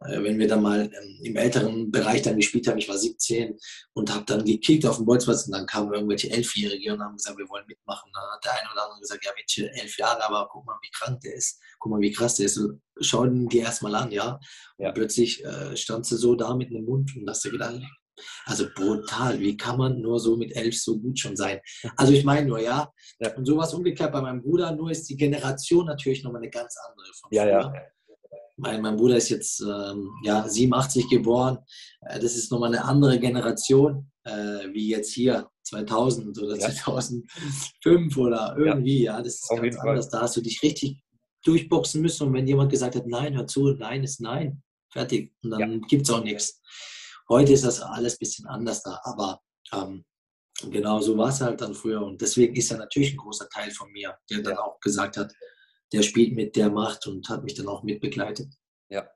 Äh, 0.07 0.23
Wenn 0.23 0.39
wir 0.39 0.47
dann 0.47 0.61
mal 0.61 0.81
ähm, 0.81 1.19
im 1.23 1.35
älteren 1.35 1.91
Bereich 1.91 2.21
dann 2.21 2.35
gespielt 2.37 2.67
haben, 2.67 2.77
ich 2.77 2.89
war 2.89 2.97
17 2.97 3.57
und 3.93 4.13
habe 4.13 4.25
dann 4.25 4.43
gekickt 4.45 4.85
auf 4.85 4.97
dem 4.97 5.05
Bolzplatz 5.05 5.45
und 5.47 5.53
dann 5.53 5.65
kamen 5.65 5.93
irgendwelche 5.93 6.29
Elfjährige 6.31 6.93
und 6.93 7.01
haben 7.01 7.15
gesagt, 7.17 7.37
wir 7.37 7.49
wollen 7.49 7.65
mitmachen. 7.67 8.11
Dann 8.13 8.23
hat 8.31 8.43
der 8.45 8.53
eine 8.53 8.71
oder 8.71 8.83
andere 8.85 8.99
gesagt, 9.01 9.25
ja, 9.25 9.31
Mädchen, 9.35 9.67
elf 9.67 9.97
Jahre, 9.97 10.23
aber 10.27 10.47
guck 10.51 10.65
mal, 10.65 10.77
wie 10.81 10.89
krank 10.91 11.19
der 11.21 11.35
ist. 11.35 11.59
Guck 11.79 11.91
mal, 11.91 12.01
wie 12.01 12.11
krass 12.11 12.35
der 12.35 12.45
ist. 12.47 12.59
Schau 13.01 13.25
den 13.25 13.47
dir 13.47 13.63
erstmal 13.63 13.95
an, 13.95 14.11
ja. 14.11 14.39
Und 14.77 14.85
Ja. 14.85 14.91
plötzlich 14.91 15.43
äh, 15.43 15.75
standst 15.75 16.11
du 16.11 16.17
so 16.17 16.35
da 16.35 16.55
mit 16.55 16.69
einem 16.69 16.85
Mund 16.85 17.15
und 17.15 17.29
hast 17.29 17.43
dir 17.45 17.51
gedacht, 17.51 17.81
also 18.45 18.67
brutal, 18.75 19.39
wie 19.39 19.57
kann 19.57 19.77
man 19.77 19.99
nur 19.99 20.19
so 20.19 20.37
mit 20.37 20.55
elf 20.55 20.79
so 20.79 20.99
gut 20.99 21.17
schon 21.17 21.35
sein? 21.35 21.59
Also 21.97 22.13
ich 22.13 22.23
meine 22.23 22.47
nur, 22.47 22.59
ja. 22.59 22.91
Ja. 23.19 23.35
Und 23.35 23.45
sowas 23.45 23.73
umgekehrt 23.73 24.11
bei 24.11 24.21
meinem 24.21 24.41
Bruder, 24.43 24.71
nur 24.75 24.91
ist 24.91 25.09
die 25.09 25.17
Generation 25.17 25.87
natürlich 25.87 26.23
nochmal 26.23 26.41
eine 26.41 26.51
ganz 26.51 26.75
andere 26.89 27.07
von 27.19 27.29
ja, 27.33 27.41
früher. 27.43 27.51
ja. 27.51 27.73
Mein, 28.55 28.81
mein 28.81 28.95
Bruder 28.97 29.17
ist 29.17 29.29
jetzt 29.29 29.61
ähm, 29.61 30.11
ja, 30.23 30.47
87 30.47 31.09
geboren. 31.09 31.57
Äh, 32.01 32.19
das 32.19 32.35
ist 32.35 32.51
nochmal 32.51 32.73
eine 32.73 32.85
andere 32.85 33.19
Generation, 33.19 34.11
äh, 34.25 34.67
wie 34.71 34.89
jetzt 34.89 35.11
hier 35.13 35.49
2000 35.63 36.37
oder 36.39 36.55
Ja. 36.57 36.69
2005 36.69 38.17
oder 38.17 38.55
irgendwie. 38.57 39.03
Ja, 39.03 39.17
das 39.21 39.35
ist 39.35 39.49
Auf 39.49 39.57
ganz 39.57 39.65
jeden 39.65 39.77
Fall. 39.77 39.89
anders. 39.89 40.09
Da 40.09 40.21
hast 40.21 40.35
du 40.35 40.41
dich 40.41 40.61
richtig 40.61 41.01
durchboxen 41.43 42.01
müssen. 42.01 42.27
Und 42.27 42.33
wenn 42.33 42.47
jemand 42.47 42.71
gesagt 42.71 42.95
hat, 42.95 43.07
nein, 43.07 43.35
hör 43.35 43.47
zu, 43.47 43.71
nein 43.73 44.03
ist 44.03 44.21
nein, 44.21 44.61
fertig. 44.91 45.33
Und 45.43 45.51
dann 45.51 45.81
gibt 45.81 46.03
es 46.03 46.13
auch 46.13 46.23
nichts. 46.23 46.61
Heute 47.29 47.53
ist 47.53 47.65
das 47.65 47.81
alles 47.81 48.13
ein 48.15 48.19
bisschen 48.19 48.45
anders 48.47 48.83
da. 48.83 48.99
Aber 49.03 49.41
ähm, 49.73 50.05
genau 50.69 51.01
so 51.01 51.17
war 51.17 51.29
es 51.29 51.41
halt 51.41 51.59
dann 51.61 51.73
früher. 51.73 52.01
Und 52.03 52.21
deswegen 52.21 52.55
ist 52.55 52.71
er 52.71 52.77
natürlich 52.77 53.13
ein 53.13 53.17
großer 53.17 53.49
Teil 53.49 53.71
von 53.71 53.91
mir, 53.91 54.15
der 54.29 54.41
dann 54.41 54.57
auch 54.57 54.79
gesagt 54.79 55.17
hat, 55.17 55.33
der 55.91 56.01
spielt 56.01 56.33
mit, 56.33 56.55
der 56.55 56.69
macht 56.69 57.07
und 57.07 57.27
hat 57.29 57.43
mich 57.43 57.53
dann 57.55 57.67
auch 57.67 57.83
mitbegleitet. 57.83 58.47
Ja. 58.89 59.09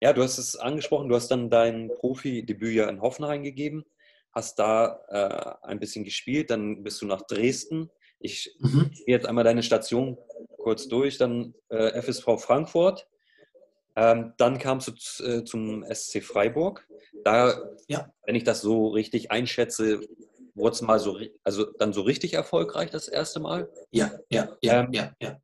Ja, 0.00 0.12
du 0.12 0.22
hast 0.22 0.38
es 0.38 0.56
angesprochen, 0.56 1.08
du 1.08 1.14
hast 1.14 1.28
dann 1.28 1.50
dein 1.50 1.90
Profidebüt 1.94 2.74
ja 2.74 2.88
in 2.88 3.00
Hoffenheim 3.02 3.42
gegeben, 3.42 3.84
hast 4.32 4.58
da 4.58 5.00
äh, 5.08 5.66
ein 5.66 5.78
bisschen 5.80 6.04
gespielt, 6.04 6.50
dann 6.50 6.82
bist 6.82 7.00
du 7.02 7.06
nach 7.06 7.22
Dresden. 7.22 7.90
Ich 8.18 8.54
Mhm. 8.60 8.90
gehe 8.92 9.04
jetzt 9.16 9.26
einmal 9.26 9.44
deine 9.44 9.62
Station 9.62 10.16
kurz 10.58 10.88
durch, 10.88 11.18
dann 11.18 11.54
äh, 11.68 12.00
FSV 12.00 12.38
Frankfurt. 12.38 13.06
Ähm, 13.96 14.32
dann 14.38 14.58
kamst 14.58 14.88
du 14.88 15.24
äh, 15.24 15.44
zum 15.44 15.84
SC 15.92 16.22
Freiburg. 16.22 16.86
Da, 17.24 17.60
Ja. 17.88 18.10
wenn 18.24 18.34
ich 18.36 18.44
das 18.44 18.60
so 18.62 18.88
richtig 18.88 19.30
einschätze, 19.30 20.00
wurde 20.54 20.74
es 20.74 20.82
mal 20.82 20.98
so, 20.98 21.18
also 21.44 21.64
dann 21.78 21.92
so 21.92 22.02
richtig 22.02 22.34
erfolgreich 22.34 22.90
das 22.90 23.08
erste 23.08 23.40
Mal. 23.40 23.68
Ja, 23.90 24.12
ja, 24.30 24.56
ja, 24.62 24.80
Ähm, 24.84 24.92
ja, 24.92 25.12
ja. 25.20 25.40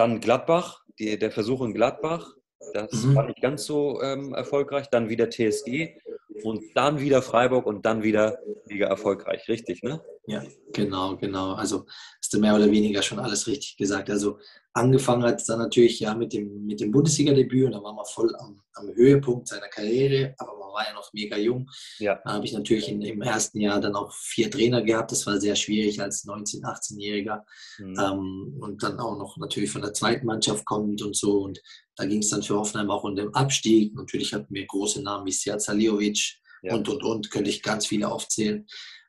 Dann 0.00 0.18
Gladbach, 0.18 0.82
die, 0.98 1.18
der 1.18 1.30
Versuch 1.30 1.60
in 1.60 1.74
Gladbach, 1.74 2.34
das 2.72 3.04
Mhm. 3.04 3.16
war 3.16 3.26
nicht 3.26 3.42
ganz 3.42 3.66
so 3.66 4.00
ähm, 4.00 4.32
erfolgreich. 4.32 4.88
Dann 4.88 5.10
wieder 5.10 5.28
TSG 5.28 5.94
und 6.42 6.64
dann 6.74 7.00
wieder 7.00 7.20
Freiburg 7.20 7.66
und 7.66 7.84
dann 7.84 8.02
wieder 8.02 8.38
Liga 8.64 8.86
erfolgreich, 8.86 9.46
richtig, 9.46 9.82
ne? 9.82 10.00
Ja, 10.30 10.44
genau, 10.72 11.16
genau. 11.16 11.54
Also 11.54 11.86
hast 12.20 12.32
du 12.32 12.38
mehr 12.38 12.54
oder 12.54 12.70
weniger 12.70 13.02
schon 13.02 13.18
alles 13.18 13.48
richtig 13.48 13.76
gesagt. 13.76 14.08
Also 14.10 14.38
angefangen 14.72 15.24
hat 15.24 15.40
es 15.40 15.46
dann 15.46 15.58
natürlich 15.58 15.98
ja 15.98 16.14
mit 16.14 16.32
dem, 16.32 16.66
mit 16.66 16.80
dem 16.80 16.92
Bundesliga-Debüt 16.92 17.66
und 17.66 17.72
da 17.72 17.82
war 17.82 17.92
man 17.92 18.04
voll 18.04 18.32
am, 18.36 18.62
am 18.74 18.94
Höhepunkt 18.94 19.48
seiner 19.48 19.66
Karriere, 19.66 20.36
aber 20.38 20.56
man 20.56 20.72
war 20.72 20.86
ja 20.86 20.94
noch 20.94 21.12
mega 21.12 21.36
jung. 21.36 21.68
Ja. 21.98 22.20
Da 22.24 22.34
habe 22.34 22.44
ich 22.44 22.52
natürlich 22.52 22.88
in, 22.88 23.02
im 23.02 23.22
ersten 23.22 23.58
Jahr 23.58 23.80
dann 23.80 23.96
auch 23.96 24.12
vier 24.12 24.48
Trainer 24.48 24.82
gehabt. 24.82 25.10
Das 25.10 25.26
war 25.26 25.40
sehr 25.40 25.56
schwierig 25.56 26.00
als 26.00 26.24
19-, 26.24 26.62
18-Jähriger. 26.62 27.42
Mhm. 27.78 27.98
Ähm, 27.98 28.56
und 28.60 28.82
dann 28.84 29.00
auch 29.00 29.18
noch 29.18 29.36
natürlich 29.36 29.72
von 29.72 29.82
der 29.82 29.94
zweiten 29.94 30.26
Mannschaft 30.26 30.64
kommt 30.64 31.02
und 31.02 31.16
so. 31.16 31.40
Und 31.40 31.60
da 31.96 32.04
ging 32.04 32.20
es 32.20 32.28
dann 32.28 32.44
für 32.44 32.54
Hoffenheim 32.54 32.90
auch 32.92 33.02
um 33.02 33.16
den 33.16 33.34
Abstieg. 33.34 33.96
Natürlich 33.96 34.32
hatten 34.32 34.54
wir 34.54 34.64
große 34.64 35.02
Namen 35.02 35.26
wie 35.26 35.32
Sead 35.32 35.60
Saliovic 35.60 36.38
Ja. 36.62 36.76
und, 36.76 36.88
und, 36.88 37.02
und, 37.02 37.30
könnte 37.32 37.50
ich 37.50 37.64
ganz 37.64 37.88
viele 37.88 38.08
aufzählen. 38.08 38.64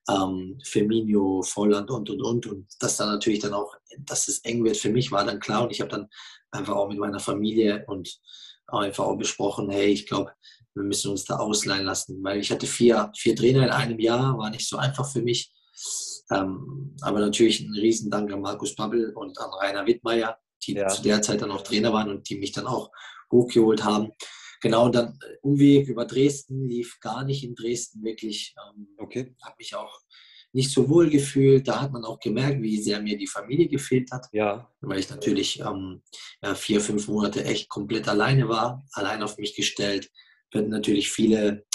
Ähm, 0.09 0.59
Firmino, 0.63 1.41
Volland 1.43 1.89
und, 1.91 2.09
und, 2.09 2.21
und. 2.21 2.47
Und 2.47 2.67
dass 2.79 2.97
dann 2.97 3.09
natürlich 3.09 3.39
dann 3.39 3.53
auch, 3.53 3.73
dass 3.99 4.27
es 4.27 4.39
eng 4.39 4.63
wird 4.63 4.77
für 4.77 4.89
mich, 4.89 5.11
war 5.11 5.25
dann 5.25 5.39
klar. 5.39 5.63
Und 5.63 5.71
ich 5.71 5.81
habe 5.81 5.91
dann 5.91 6.07
einfach 6.51 6.75
auch 6.75 6.89
mit 6.89 6.97
meiner 6.97 7.19
Familie 7.19 7.85
und 7.87 8.19
einfach 8.67 9.05
auch 9.05 9.17
besprochen, 9.17 9.69
hey, 9.69 9.87
ich 9.87 10.07
glaube, 10.07 10.31
wir 10.73 10.83
müssen 10.83 11.11
uns 11.11 11.25
da 11.25 11.37
ausleihen 11.37 11.85
lassen, 11.85 12.23
weil 12.23 12.39
ich 12.39 12.51
hatte 12.51 12.65
vier, 12.65 13.11
vier 13.15 13.35
Trainer 13.35 13.63
in 13.63 13.69
einem 13.69 13.99
Jahr, 13.99 14.37
war 14.37 14.49
nicht 14.49 14.67
so 14.67 14.77
einfach 14.77 15.09
für 15.09 15.21
mich. 15.21 15.51
Ähm, 16.31 16.95
aber 17.01 17.19
natürlich 17.19 17.59
ein 17.59 17.73
Riesendank 17.73 18.31
an 18.31 18.41
Markus 18.41 18.75
Babbel 18.75 19.11
und 19.13 19.37
an 19.39 19.49
Rainer 19.61 19.85
Wittmeier, 19.85 20.37
die 20.65 20.73
Ja. 20.73 20.87
zu 20.87 21.01
der 21.01 21.21
Zeit 21.21 21.41
dann 21.41 21.51
auch 21.51 21.63
Trainer 21.63 21.91
waren 21.91 22.09
und 22.09 22.29
die 22.29 22.37
mich 22.37 22.53
dann 22.53 22.67
auch 22.67 22.91
hochgeholt 23.31 23.83
haben. 23.83 24.11
Genau, 24.62 24.89
dann 24.89 25.17
äh, 25.21 25.38
Umweg 25.41 25.88
über 25.88 26.06
Dresden, 26.06 26.67
lief 26.67 27.00
gar 27.00 27.24
nicht 27.24 27.43
in 27.43 27.56
Dresden 27.56 28.04
wirklich. 28.04 28.56
Ähm, 28.76 28.88
Okay. 28.97 29.36
habe 29.43 29.56
mich 29.58 29.76
auch 29.76 30.00
nicht 30.54 30.69
so 30.71 30.88
wohl 30.89 31.10
gefühlt. 31.10 31.67
Da 31.67 31.82
hat 31.82 31.91
man 31.91 32.04
auch 32.06 32.19
gemerkt, 32.19 32.62
wie 32.62 32.80
sehr 32.82 33.02
mir 33.02 33.17
die 33.17 33.28
Familie 33.28 33.67
gefehlt 33.67 34.12
hat, 34.12 34.28
Ja. 34.34 34.69
weil 34.82 35.00
ich 35.00 35.10
natürlich 35.10 35.60
ähm, 35.62 36.02
ja, 36.43 36.54
vier, 36.56 36.80
fünf 36.82 37.08
Monate 37.08 37.43
echt 37.45 37.69
komplett 37.69 38.08
alleine 38.08 38.47
war, 38.50 38.84
allein 38.93 39.24
auf 39.24 39.38
mich 39.38 39.56
gestellt. 39.56 40.10
Wir 40.52 40.62
hatten 40.62 40.69
natürlich 40.69 41.10
viele, 41.10 41.65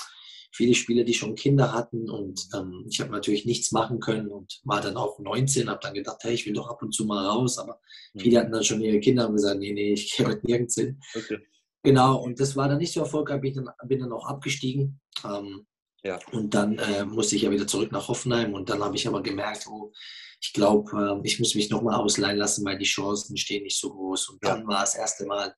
viele 0.53 0.75
Spieler, 0.75 1.05
die 1.05 1.15
schon 1.15 1.35
Kinder 1.35 1.73
hatten 1.73 2.09
und 2.11 2.47
ähm, 2.55 2.85
ich 2.89 3.01
habe 3.01 3.11
natürlich 3.11 3.47
nichts 3.47 3.73
machen 3.73 3.99
können 3.99 4.29
und 4.29 4.61
war 4.65 4.81
dann 4.83 4.97
auch 4.97 5.19
19, 5.19 5.69
habe 5.71 5.81
dann 5.83 5.95
gedacht, 5.95 6.19
hey, 6.23 6.35
ich 6.35 6.47
will 6.47 6.53
doch 6.53 6.69
ab 6.69 6.83
und 6.83 6.93
zu 6.93 7.05
mal 7.07 7.27
raus, 7.27 7.59
aber 7.59 7.81
Mhm. 8.15 8.21
viele 8.21 8.39
hatten 8.41 8.53
dann 8.53 8.63
schon 8.65 8.81
ihre 8.83 9.01
Kinder 9.01 9.27
und 9.29 9.37
gesagt, 9.37 9.59
nee, 9.59 9.73
nee, 9.73 9.95
ich 9.95 10.15
gehe 10.15 10.27
heute 10.27 10.47
nirgends 10.47 10.75
hin. 10.75 11.01
Okay. 11.15 11.39
Genau, 11.87 12.17
und 12.21 12.41
das 12.41 12.57
war 12.57 12.69
dann 12.69 12.79
nicht 12.79 12.93
so 12.93 13.01
erfolgreich, 13.01 13.41
bin 13.41 13.55
dann, 13.55 13.71
bin 13.89 14.01
dann 14.01 14.13
auch 14.13 14.27
abgestiegen. 14.27 15.01
Ähm, 15.25 15.67
Ja. 16.03 16.19
Und 16.33 16.53
dann 16.55 16.79
äh, 16.79 17.05
musste 17.05 17.35
ich 17.37 17.43
ja 17.43 17.51
wieder 17.51 17.67
zurück 17.67 17.91
nach 17.93 18.09
Hoffenheim 18.09 18.55
und 18.55 18.69
dann 18.69 18.83
habe 18.83 18.95
ich 18.97 19.07
aber 19.09 19.23
gemerkt, 19.23 19.67
oh, 19.69 19.93
ich 20.41 20.53
glaube, 20.53 20.91
äh, 20.93 21.27
ich 21.27 21.39
muss 21.41 21.55
mich 21.55 21.71
nochmal 21.71 21.95
ausleihen 21.97 22.39
lassen, 22.39 22.65
weil 22.65 22.79
die 22.79 22.85
Chancen 22.85 23.37
stehen 23.37 23.63
nicht 23.65 23.79
so 23.81 23.91
groß. 23.91 24.29
Und 24.31 24.45
dann 24.45 24.67
war 24.67 24.81
das 24.81 24.95
erste 24.95 25.27
Mal 25.27 25.55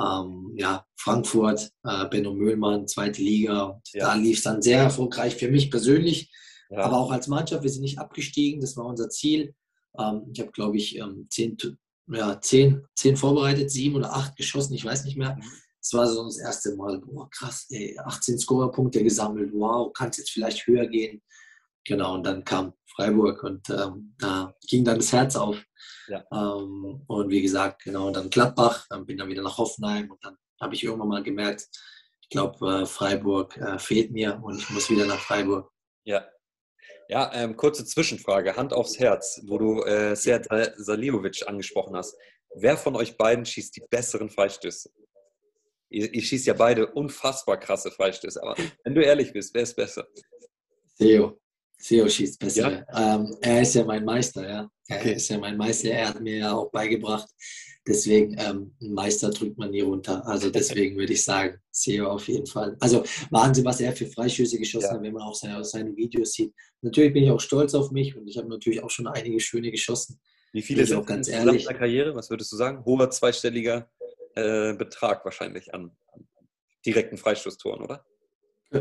ähm, 0.00 0.52
ja, 0.56 0.84
Frankfurt, 0.96 1.70
äh, 1.84 2.06
Benno 2.08 2.32
Müllmann, 2.34 2.88
zweite 2.88 3.22
Liga. 3.22 3.80
Ja. 3.92 4.06
Da 4.06 4.14
lief 4.14 4.38
es 4.38 4.42
dann 4.44 4.62
sehr 4.62 4.80
erfolgreich 4.80 5.36
für 5.36 5.50
mich 5.50 5.70
persönlich, 5.70 6.30
Ja. 6.70 6.84
aber 6.84 6.96
auch 6.98 7.12
als 7.12 7.28
Mannschaft. 7.28 7.62
Wir 7.62 7.70
sind 7.70 7.82
nicht 7.82 7.98
abgestiegen, 7.98 8.60
das 8.60 8.76
war 8.76 8.86
unser 8.86 9.08
Ziel. 9.10 9.54
Ähm, 9.98 10.22
ich 10.32 10.40
habe, 10.40 10.50
glaube 10.50 10.76
ich, 10.76 10.98
ähm, 10.98 11.26
zehn, 11.30 11.56
ja, 12.08 12.40
zehn, 12.40 12.82
zehn 12.96 13.16
vorbereitet, 13.16 13.70
sieben 13.70 13.94
oder 13.96 14.12
acht 14.12 14.34
geschossen, 14.36 14.74
ich 14.74 14.84
weiß 14.84 15.04
nicht 15.04 15.16
mehr. 15.16 15.38
Das 15.84 15.92
war 15.92 16.06
so 16.06 16.24
das 16.24 16.38
erste 16.38 16.74
Mal, 16.76 16.98
boah, 16.98 17.28
krass, 17.28 17.66
ey, 17.68 17.94
18 17.98 18.38
Scorerpunkte 18.38 19.02
gesammelt, 19.02 19.50
wow, 19.52 19.92
kann 19.92 20.08
es 20.08 20.16
jetzt 20.16 20.30
vielleicht 20.30 20.66
höher 20.66 20.86
gehen. 20.86 21.22
Genau, 21.86 22.14
und 22.14 22.24
dann 22.24 22.42
kam 22.42 22.72
Freiburg 22.86 23.42
und 23.42 23.68
ähm, 23.68 24.14
da 24.18 24.54
ging 24.66 24.82
dann 24.82 24.96
das 24.96 25.12
Herz 25.12 25.36
auf. 25.36 25.62
Ja. 26.08 26.24
Ähm, 26.32 27.02
und 27.06 27.28
wie 27.28 27.42
gesagt, 27.42 27.82
genau, 27.84 28.10
dann 28.10 28.30
Gladbach, 28.30 28.86
dann 28.88 29.04
bin 29.04 29.18
dann 29.18 29.28
wieder 29.28 29.42
nach 29.42 29.58
Hoffenheim 29.58 30.10
und 30.10 30.24
dann 30.24 30.38
habe 30.58 30.74
ich 30.74 30.82
irgendwann 30.84 31.08
mal 31.08 31.22
gemerkt, 31.22 31.68
ich 32.22 32.30
glaube, 32.30 32.82
äh, 32.82 32.86
Freiburg 32.86 33.54
äh, 33.58 33.78
fehlt 33.78 34.10
mir 34.10 34.40
und 34.42 34.56
ich 34.56 34.70
muss 34.70 34.88
wieder 34.88 35.04
nach 35.04 35.20
Freiburg. 35.20 35.70
Ja. 36.04 36.26
Ja, 37.10 37.30
ähm, 37.34 37.58
kurze 37.58 37.84
Zwischenfrage, 37.84 38.56
Hand 38.56 38.72
aufs 38.72 38.98
Herz, 38.98 39.42
wo 39.44 39.58
du 39.58 39.82
äh, 39.82 40.16
Sead 40.16 40.48
Saliovic 40.76 41.46
angesprochen 41.46 41.94
hast. 41.94 42.16
Wer 42.54 42.78
von 42.78 42.96
euch 42.96 43.18
beiden 43.18 43.44
schießt 43.44 43.76
die 43.76 43.84
besseren 43.90 44.30
Freistöße? 44.30 44.90
Ihr, 45.90 46.12
ihr 46.12 46.22
schießt 46.22 46.46
ja 46.46 46.54
beide 46.54 46.86
unfassbar 46.92 47.58
krasse 47.58 47.90
Freistöße, 47.90 48.42
aber 48.42 48.56
wenn 48.84 48.94
du 48.94 49.02
ehrlich 49.02 49.32
bist, 49.32 49.54
wer 49.54 49.62
ist 49.62 49.74
besser? 49.76 50.06
Theo. 50.98 51.38
Theo 51.82 52.08
schießt 52.08 52.38
besser. 52.38 52.86
Ähm, 52.96 53.36
er 53.42 53.62
ist 53.62 53.74
ja 53.74 53.84
mein 53.84 54.04
Meister, 54.04 54.48
ja. 54.48 54.70
Er 54.88 54.98
Okay. 54.98 55.14
ist 55.14 55.28
ja 55.28 55.38
mein 55.38 55.56
Meister. 55.56 55.90
Er 55.90 56.08
hat 56.08 56.20
mir 56.20 56.36
ja 56.38 56.52
auch 56.54 56.70
beigebracht. 56.70 57.28
Deswegen, 57.86 58.34
ähm, 58.38 58.74
Meister 58.80 59.30
drückt 59.30 59.58
man 59.58 59.70
nie 59.70 59.82
runter. 59.82 60.26
Also 60.26 60.48
deswegen 60.50 60.96
würde 60.96 61.12
ich 61.12 61.22
sagen, 61.24 61.58
Theo 61.72 62.08
auf 62.08 62.28
jeden 62.28 62.46
Fall. 62.46 62.76
Also 62.80 63.04
Wahnsinn, 63.30 63.64
was 63.66 63.80
er 63.80 63.92
für 63.94 64.06
Freistöße 64.06 64.58
geschossen 64.58 64.86
Ja. 64.86 64.94
hat, 64.94 65.02
wenn 65.02 65.12
man 65.12 65.22
auch 65.22 65.34
seine, 65.34 65.62
seine 65.64 65.94
Videos 65.94 66.32
sieht. 66.32 66.54
Natürlich 66.80 67.12
bin 67.12 67.24
ich 67.24 67.30
auch 67.30 67.40
stolz 67.40 67.74
auf 67.74 67.90
mich 67.90 68.16
und 68.16 68.26
ich 68.26 68.38
habe 68.38 68.48
natürlich 68.48 68.82
auch 68.82 68.90
schon 68.90 69.06
einige 69.06 69.38
schöne 69.40 69.70
geschossen. 69.70 70.18
Wie 70.52 70.62
viele 70.62 70.86
sind 70.86 70.96
auch 70.98 71.04
ganz 71.06 71.28
ehrlich. 71.28 71.62
in 71.62 71.68
der 71.68 71.76
Karriere? 71.76 72.14
Was 72.14 72.30
würdest 72.30 72.52
du 72.52 72.56
sagen? 72.56 72.84
Hoher 72.84 73.10
zweistelliger 73.10 73.90
äh, 74.36 74.74
Betrag 74.74 75.24
wahrscheinlich 75.24 75.74
an, 75.74 75.90
an 76.12 76.28
direkten 76.86 77.16
Freistoßtoren, 77.16 77.82
oder? 77.82 78.04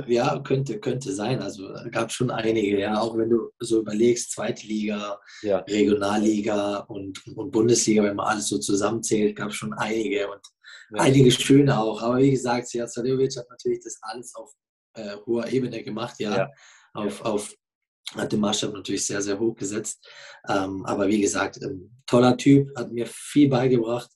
Ja, 0.08 0.40
könnte, 0.40 0.80
könnte 0.80 1.14
sein. 1.14 1.42
Also 1.42 1.72
gab 1.92 2.12
schon 2.12 2.32
einige, 2.32 2.80
ja. 2.80 3.00
Auch 3.00 3.16
wenn 3.18 3.30
du 3.30 3.52
so 3.60 3.82
überlegst, 3.82 4.32
zweite 4.32 4.66
Liga, 4.66 5.20
Ja. 5.44 5.60
Regionalliga 5.60 6.78
und, 6.88 7.26
und 7.36 7.52
Bundesliga, 7.52 8.04
wenn 8.04 8.16
man 8.16 8.28
alles 8.28 8.48
so 8.48 8.58
zusammenzählt, 8.58 9.36
gab 9.36 9.50
es 9.50 9.56
schon 9.56 9.74
einige 9.74 10.30
und 10.32 10.42
Ja. 10.92 11.04
einige 11.04 11.30
schöne 11.32 11.80
auch. 11.80 12.02
Aber 12.02 12.18
wie 12.18 12.32
gesagt, 12.32 12.68
Sead 12.70 12.90
Saliovic 12.90 13.38
hat 13.38 13.50
natürlich 13.50 13.82
das 13.84 14.00
alles 14.02 14.34
auf 14.36 14.52
äh, 14.96 15.18
hoher 15.26 15.48
Ebene 15.48 15.84
gemacht, 15.84 16.16
ja. 16.20 16.38
Ja. 16.38 16.52
Auf, 16.94 17.22
auf, 17.22 17.54
hat 18.16 18.32
den 18.32 18.40
Maßstab 18.40 18.74
natürlich 18.74 19.06
sehr, 19.06 19.22
sehr 19.22 19.40
hoch 19.40 19.56
gesetzt. 19.56 20.08
Ähm, 20.48 20.86
aber 20.86 21.08
wie 21.08 21.22
gesagt, 21.22 21.60
ähm, 21.62 21.92
toller 22.06 22.36
Typ, 22.38 22.70
hat 22.78 22.92
mir 22.92 23.06
viel 23.08 23.50
beigebracht. 23.50 24.10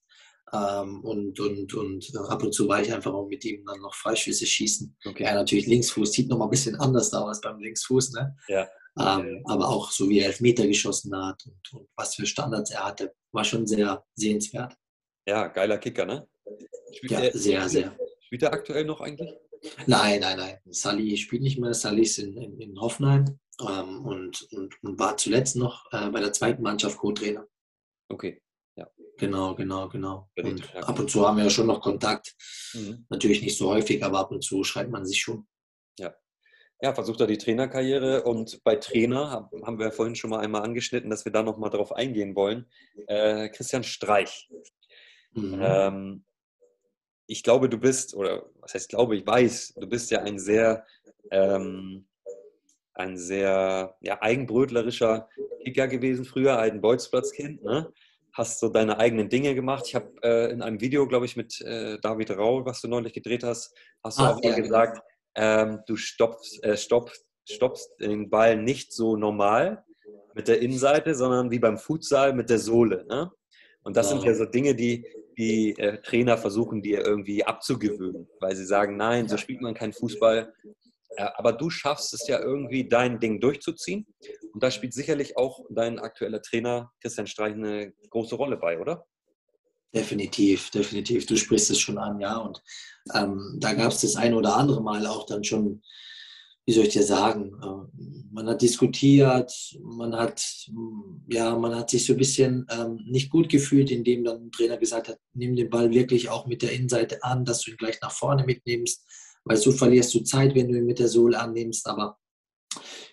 Ähm, 0.53 1.03
und, 1.03 1.39
und, 1.39 1.73
und 1.73 2.15
ab 2.29 2.41
und 2.43 2.53
zu 2.53 2.67
war 2.67 2.81
ich 2.81 2.93
einfach 2.93 3.13
auch 3.13 3.27
mit 3.27 3.43
ihm 3.43 3.65
dann 3.65 3.81
noch 3.81 3.93
Freischüsse 3.93 4.45
schießen. 4.45 4.95
Okay. 5.05 5.23
Ja, 5.23 5.33
natürlich 5.33 5.67
Linksfuß, 5.67 6.11
sieht 6.11 6.29
noch 6.29 6.37
mal 6.37 6.45
ein 6.45 6.49
bisschen 6.51 6.75
anders 6.75 7.13
aus 7.13 7.41
beim 7.41 7.59
Linksfuß, 7.59 8.13
ne? 8.13 8.35
Ja. 8.47 8.67
Ähm, 8.99 9.43
aber 9.45 9.67
auch 9.67 9.91
so 9.91 10.09
wie 10.09 10.19
er 10.19 10.27
Elfmeter 10.27 10.65
geschossen 10.65 11.15
hat 11.15 11.45
und, 11.45 11.73
und 11.73 11.87
was 11.95 12.15
für 12.15 12.25
Standards 12.25 12.71
er 12.71 12.85
hatte, 12.85 13.13
war 13.31 13.43
schon 13.43 13.67
sehr 13.67 14.03
sehenswert. 14.15 14.73
Ja, 15.27 15.47
geiler 15.47 15.77
Kicker, 15.77 16.05
ne? 16.05 16.27
Spielt 16.93 17.11
Ja, 17.11 17.19
er- 17.19 17.37
sehr, 17.37 17.69
sehr. 17.69 17.95
Spielt 18.21 18.43
er 18.43 18.53
aktuell 18.53 18.85
noch 18.85 19.01
eigentlich? 19.01 19.29
Nein, 19.85 20.21
nein, 20.21 20.37
nein. 20.37 20.57
Sally 20.69 21.17
spielt 21.17 21.41
nicht 21.41 21.59
mehr. 21.59 21.73
Sally 21.73 22.03
ist 22.03 22.17
in, 22.19 22.37
in, 22.37 22.59
in 22.59 22.79
Hoffenheim 22.79 23.39
ähm, 23.61 24.05
und, 24.05 24.47
und, 24.53 24.81
und 24.83 24.97
war 24.99 25.17
zuletzt 25.17 25.55
noch 25.57 25.91
äh, 25.91 26.09
bei 26.09 26.19
der 26.21 26.31
zweiten 26.33 26.61
Mannschaft 26.63 26.97
Co-Trainer. 26.97 27.45
Okay. 28.09 28.41
Genau, 29.17 29.55
genau, 29.55 29.89
genau. 29.89 30.29
Und 30.37 30.75
ab 30.75 30.99
und 30.99 31.09
zu 31.09 31.27
haben 31.27 31.37
wir 31.37 31.45
ja 31.45 31.49
schon 31.49 31.67
noch 31.67 31.81
Kontakt. 31.81 32.35
Mhm. 32.73 33.05
Natürlich 33.09 33.41
nicht 33.41 33.57
so 33.57 33.69
häufig, 33.69 34.03
aber 34.03 34.19
ab 34.19 34.31
und 34.31 34.43
zu 34.43 34.63
schreibt 34.63 34.91
man 34.91 35.05
sich 35.05 35.19
schon. 35.19 35.47
Ja, 36.79 36.93
versucht 36.93 37.19
er 37.21 37.25
die 37.25 37.39
Trainerkarriere 37.39 38.21
und 38.21 38.63
bei 38.63 38.75
Trainer 38.75 39.31
hab- 39.31 39.51
haben 39.65 39.79
wir 39.79 39.87
ja 39.87 39.91
vorhin 39.91 40.15
schon 40.15 40.29
mal 40.29 40.41
einmal 40.41 40.61
angeschnitten, 40.61 41.09
dass 41.09 41.25
wir 41.25 41.31
da 41.31 41.41
nochmal 41.41 41.71
drauf 41.71 41.91
eingehen 41.91 42.35
wollen. 42.35 42.69
Äh, 43.07 43.49
Christian 43.49 43.83
Streich. 43.83 44.47
Mhm. 45.31 45.59
Ähm, 45.59 46.25
ich 47.25 47.41
glaube, 47.41 47.67
du 47.67 47.79
bist, 47.79 48.13
oder 48.13 48.51
was 48.59 48.75
heißt 48.75 48.89
glaube, 48.89 49.15
ich 49.15 49.25
weiß, 49.25 49.73
du 49.79 49.87
bist 49.87 50.11
ja 50.11 50.21
ein 50.21 50.37
sehr, 50.37 50.85
ähm, 51.31 52.07
ein 52.93 53.17
sehr 53.17 53.97
ja, 54.01 54.21
eigenbrötlerischer 54.21 55.29
Kicker 55.63 55.87
gewesen 55.87 56.25
früher, 56.25 56.59
ein 56.59 56.79
Bolzplatzkind. 56.79 57.63
Ne? 57.63 57.91
Hast 58.37 58.59
so 58.59 58.69
deine 58.69 58.99
eigenen 58.99 59.29
Dinge 59.29 59.55
gemacht. 59.55 59.85
Ich 59.87 59.95
habe 59.95 60.11
äh, 60.21 60.51
in 60.51 60.61
einem 60.61 60.79
Video, 60.79 61.07
glaube 61.07 61.25
ich, 61.25 61.35
mit 61.35 61.59
äh, 61.61 61.97
David 61.99 62.29
Rau, 62.37 62.63
was 62.65 62.81
du 62.81 62.87
neulich 62.87 63.13
gedreht 63.13 63.43
hast, 63.43 63.75
hast 64.03 64.19
du 64.19 64.23
Ah, 64.23 64.29
auch 64.33 64.43
mal 64.43 64.51
ja, 64.51 64.55
gesagt, 64.57 65.01
ähm, 65.35 65.79
du 65.87 65.95
stoppst, 65.95 66.63
äh, 66.63 66.77
stoppst, 66.77 67.25
stoppst 67.49 67.89
den 67.99 68.29
Ball 68.29 68.55
nicht 68.55 68.93
so 68.93 69.15
normal 69.17 69.83
mit 70.35 70.47
der 70.47 70.61
Innenseite, 70.61 71.15
sondern 71.15 71.49
wie 71.49 71.57
beim 71.57 71.79
Futsal 71.79 72.33
mit 72.33 72.51
der 72.51 72.59
Sohle. 72.59 73.05
Ne? 73.09 73.31
Und 73.81 73.97
das 73.97 74.09
sind 74.09 74.23
Ja. 74.23 74.35
so 74.35 74.45
Dinge, 74.45 74.75
die 74.75 75.03
die 75.37 75.77
äh, 75.77 76.01
Trainer 76.01 76.35
versuchen, 76.37 76.81
dir 76.81 77.05
irgendwie 77.05 77.43
abzugewöhnen, 77.43 78.27
weil 78.39 78.55
sie 78.55 78.65
sagen, 78.65 78.97
nein, 78.97 79.27
so 79.27 79.37
spielt 79.37 79.61
man 79.61 79.75
keinen 79.75 79.93
Fußball. 79.93 80.51
Äh, 81.17 81.29
aber 81.35 81.51
du 81.51 81.69
schaffst 81.69 82.13
es 82.13 82.27
ja 82.27 82.39
irgendwie, 82.39 82.87
dein 82.87 83.19
Ding 83.19 83.41
durchzuziehen. 83.41 84.05
Und 84.53 84.63
da 84.63 84.71
spielt 84.71 84.93
sicherlich 84.93 85.35
auch 85.35 85.65
dein 85.69 85.99
aktueller 85.99 86.41
Trainer 86.41 86.91
Christian 87.01 87.27
Streich 87.27 87.53
eine 87.53 87.93
große 88.09 88.35
Rolle 88.35 88.57
bei, 88.57 88.79
oder? 88.79 89.05
Definitiv, 89.93 90.69
definitiv. 90.69 91.25
Du 91.25 91.35
sprichst 91.35 91.71
es 91.71 91.79
schon 91.79 91.97
an, 91.97 92.19
ja. 92.19 92.37
Und 92.37 92.61
ähm, 93.13 93.57
da 93.59 93.73
gab 93.73 93.91
es 93.91 94.01
das 94.01 94.15
ein 94.15 94.33
oder 94.33 94.55
andere 94.55 94.81
Mal 94.81 95.07
auch 95.07 95.25
dann 95.25 95.43
schon, 95.43 95.81
wie 96.67 96.73
soll 96.73 96.83
ich 96.83 96.93
dir 96.93 97.03
sagen, 97.03 97.53
äh, 97.63 98.03
man 98.31 98.47
hat 98.47 98.61
diskutiert, 98.61 99.51
man 99.81 100.15
hat, 100.15 100.45
ja, 101.29 101.57
man 101.57 101.73
hat 101.75 101.89
sich 101.89 102.05
so 102.05 102.13
ein 102.13 102.19
bisschen 102.19 102.67
ähm, 102.69 102.99
nicht 103.07 103.31
gut 103.31 103.49
gefühlt, 103.49 103.89
indem 103.89 104.23
dann 104.23 104.47
ein 104.47 104.51
Trainer 104.51 104.77
gesagt 104.77 105.07
hat, 105.07 105.17
nimm 105.33 105.55
den 105.55 105.71
Ball 105.71 105.89
wirklich 105.91 106.29
auch 106.29 106.45
mit 106.45 106.61
der 106.61 106.73
Innenseite 106.73 107.23
an, 107.23 107.43
dass 107.43 107.61
du 107.61 107.71
ihn 107.71 107.77
gleich 107.77 107.99
nach 108.01 108.11
vorne 108.11 108.43
mitnimmst, 108.43 109.03
weil 109.47 109.57
so 109.57 109.71
verlierst 109.71 110.13
du 110.13 110.19
Zeit, 110.21 110.55
wenn 110.55 110.69
du 110.69 110.77
ihn 110.77 110.85
mit 110.85 110.99
der 110.99 111.07
Sohle 111.07 111.39
annimmst. 111.39 111.87
Aber 111.87 112.17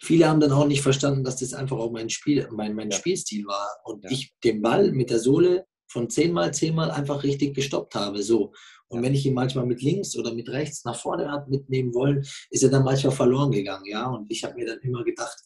viele 0.01 0.29
haben 0.29 0.41
dann 0.41 0.53
auch 0.53 0.67
nicht 0.67 0.83
verstanden, 0.83 1.25
dass 1.25 1.37
das 1.37 1.55
einfach 1.55 1.79
auch 1.79 1.91
mein, 1.91 2.11
Spiel, 2.11 2.49
mein, 2.51 2.75
mein 2.75 2.91
Ja. 2.91 2.97
Spielstil 2.97 3.47
war 3.47 3.69
und 3.85 4.05
Ja. 4.05 4.11
ich 4.11 4.35
den 4.43 4.63
Ball 4.63 4.93
mit 4.93 5.11
der 5.11 5.19
Sohle 5.19 5.67
von 5.89 6.11
zehnmal, 6.11 6.53
zehnmal 6.53 6.91
einfach 6.91 7.23
richtig 7.23 7.55
gestoppt 7.55 7.95
habe. 7.95 8.23
So. 8.23 8.53
Und 8.89 8.99
Ja. 8.99 9.05
wenn 9.07 9.15
ich 9.15 9.25
ihn 9.27 9.35
manchmal 9.35 9.65
mit 9.65 9.81
links 9.81 10.17
oder 10.17 10.35
mit 10.35 10.49
rechts 10.51 10.85
nach 10.85 10.97
vorne 11.01 11.31
habe 11.31 11.49
mitnehmen 11.51 11.95
wollen, 11.95 12.25
ist 12.51 12.63
er 12.63 12.69
dann 12.69 12.85
manchmal 12.85 13.13
verloren 13.15 13.51
gegangen. 13.53 13.87
Ja? 13.87 14.07
Und 14.11 14.31
ich 14.31 14.43
habe 14.45 14.55
mir 14.55 14.67
dann 14.67 14.81
immer 14.81 15.05
gedacht, 15.05 15.37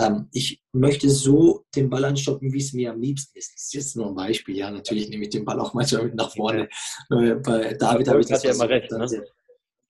ähm, 0.00 0.28
ich 0.32 0.62
möchte 0.72 1.10
so 1.10 1.64
den 1.74 1.90
Ball 1.90 2.04
anstoppen, 2.04 2.52
wie 2.52 2.58
es 2.58 2.72
mir 2.72 2.92
am 2.92 3.00
liebsten 3.00 3.36
ist. 3.36 3.52
Das 3.54 3.62
ist 3.64 3.74
jetzt 3.74 3.96
nur 3.96 4.06
ein 4.06 4.14
Beispiel. 4.14 4.56
Ja, 4.56 4.70
natürlich 4.70 5.08
nehme 5.10 5.24
ich 5.24 5.30
den 5.30 5.44
Ball 5.44 5.58
auch 5.60 5.74
manchmal 5.74 6.04
mit 6.04 6.14
nach 6.14 6.32
vorne. 6.34 6.68
Äh, 7.10 7.34
Bei 7.34 7.74
David 7.74 8.08
habe 8.08 8.20
ich 8.20 8.26
das 8.26 8.42
ja 8.44 8.52
immer 8.52 8.68
recht, 8.68 8.90
ne? 8.90 9.06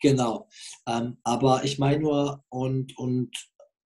Genau. 0.00 0.48
Ähm, 0.87 1.18
aber 1.24 1.64
ich 1.64 1.78
meine 1.78 2.00
nur, 2.00 2.44
und, 2.48 2.96
und 2.98 3.30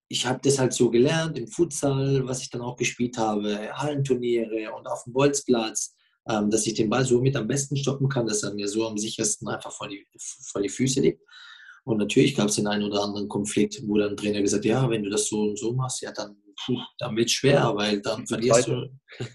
ich 0.08 0.26
habe 0.26 0.40
das 0.42 0.58
halt 0.58 0.72
so 0.74 0.90
gelernt 0.90 1.38
im 1.38 1.48
Futsal, 1.48 2.26
was 2.26 2.42
ich 2.42 2.50
dann 2.50 2.60
auch 2.60 2.76
gespielt 2.76 3.16
habe, 3.16 3.72
Hallenturniere 3.72 4.72
und 4.74 4.86
auf 4.86 5.04
dem 5.04 5.14
Bolzplatz, 5.14 5.94
ähm, 6.28 6.50
dass 6.50 6.66
ich 6.66 6.74
den 6.74 6.90
Ball 6.90 7.04
so 7.04 7.20
mit 7.20 7.34
am 7.34 7.48
besten 7.48 7.76
stoppen 7.76 8.08
kann, 8.08 8.26
dass 8.26 8.42
er 8.42 8.52
mir 8.52 8.68
so 8.68 8.86
am 8.86 8.98
sichersten 8.98 9.48
einfach 9.48 9.72
vor 9.72 9.88
die, 9.88 10.06
vor 10.18 10.60
die 10.60 10.68
Füße 10.68 11.00
liegt. 11.00 11.22
Und 11.84 11.98
natürlich 11.98 12.36
gab 12.36 12.48
es 12.48 12.56
den 12.56 12.68
einen 12.68 12.84
oder 12.84 13.02
anderen 13.02 13.28
Konflikt, 13.28 13.82
wo 13.86 13.98
dann 13.98 14.16
Trainer 14.16 14.40
gesagt 14.40 14.64
hat, 14.64 14.70
ja, 14.70 14.88
wenn 14.88 15.02
du 15.02 15.10
das 15.10 15.26
so 15.26 15.40
und 15.40 15.58
so 15.58 15.72
machst, 15.72 16.02
ja, 16.02 16.12
dann, 16.12 16.36
puh, 16.64 16.78
dann 16.98 17.16
wird 17.16 17.26
es 17.26 17.32
schwer, 17.32 17.72
weil 17.74 18.00
dann 18.00 18.26
verlierst 18.26 18.68
du. 18.68 18.88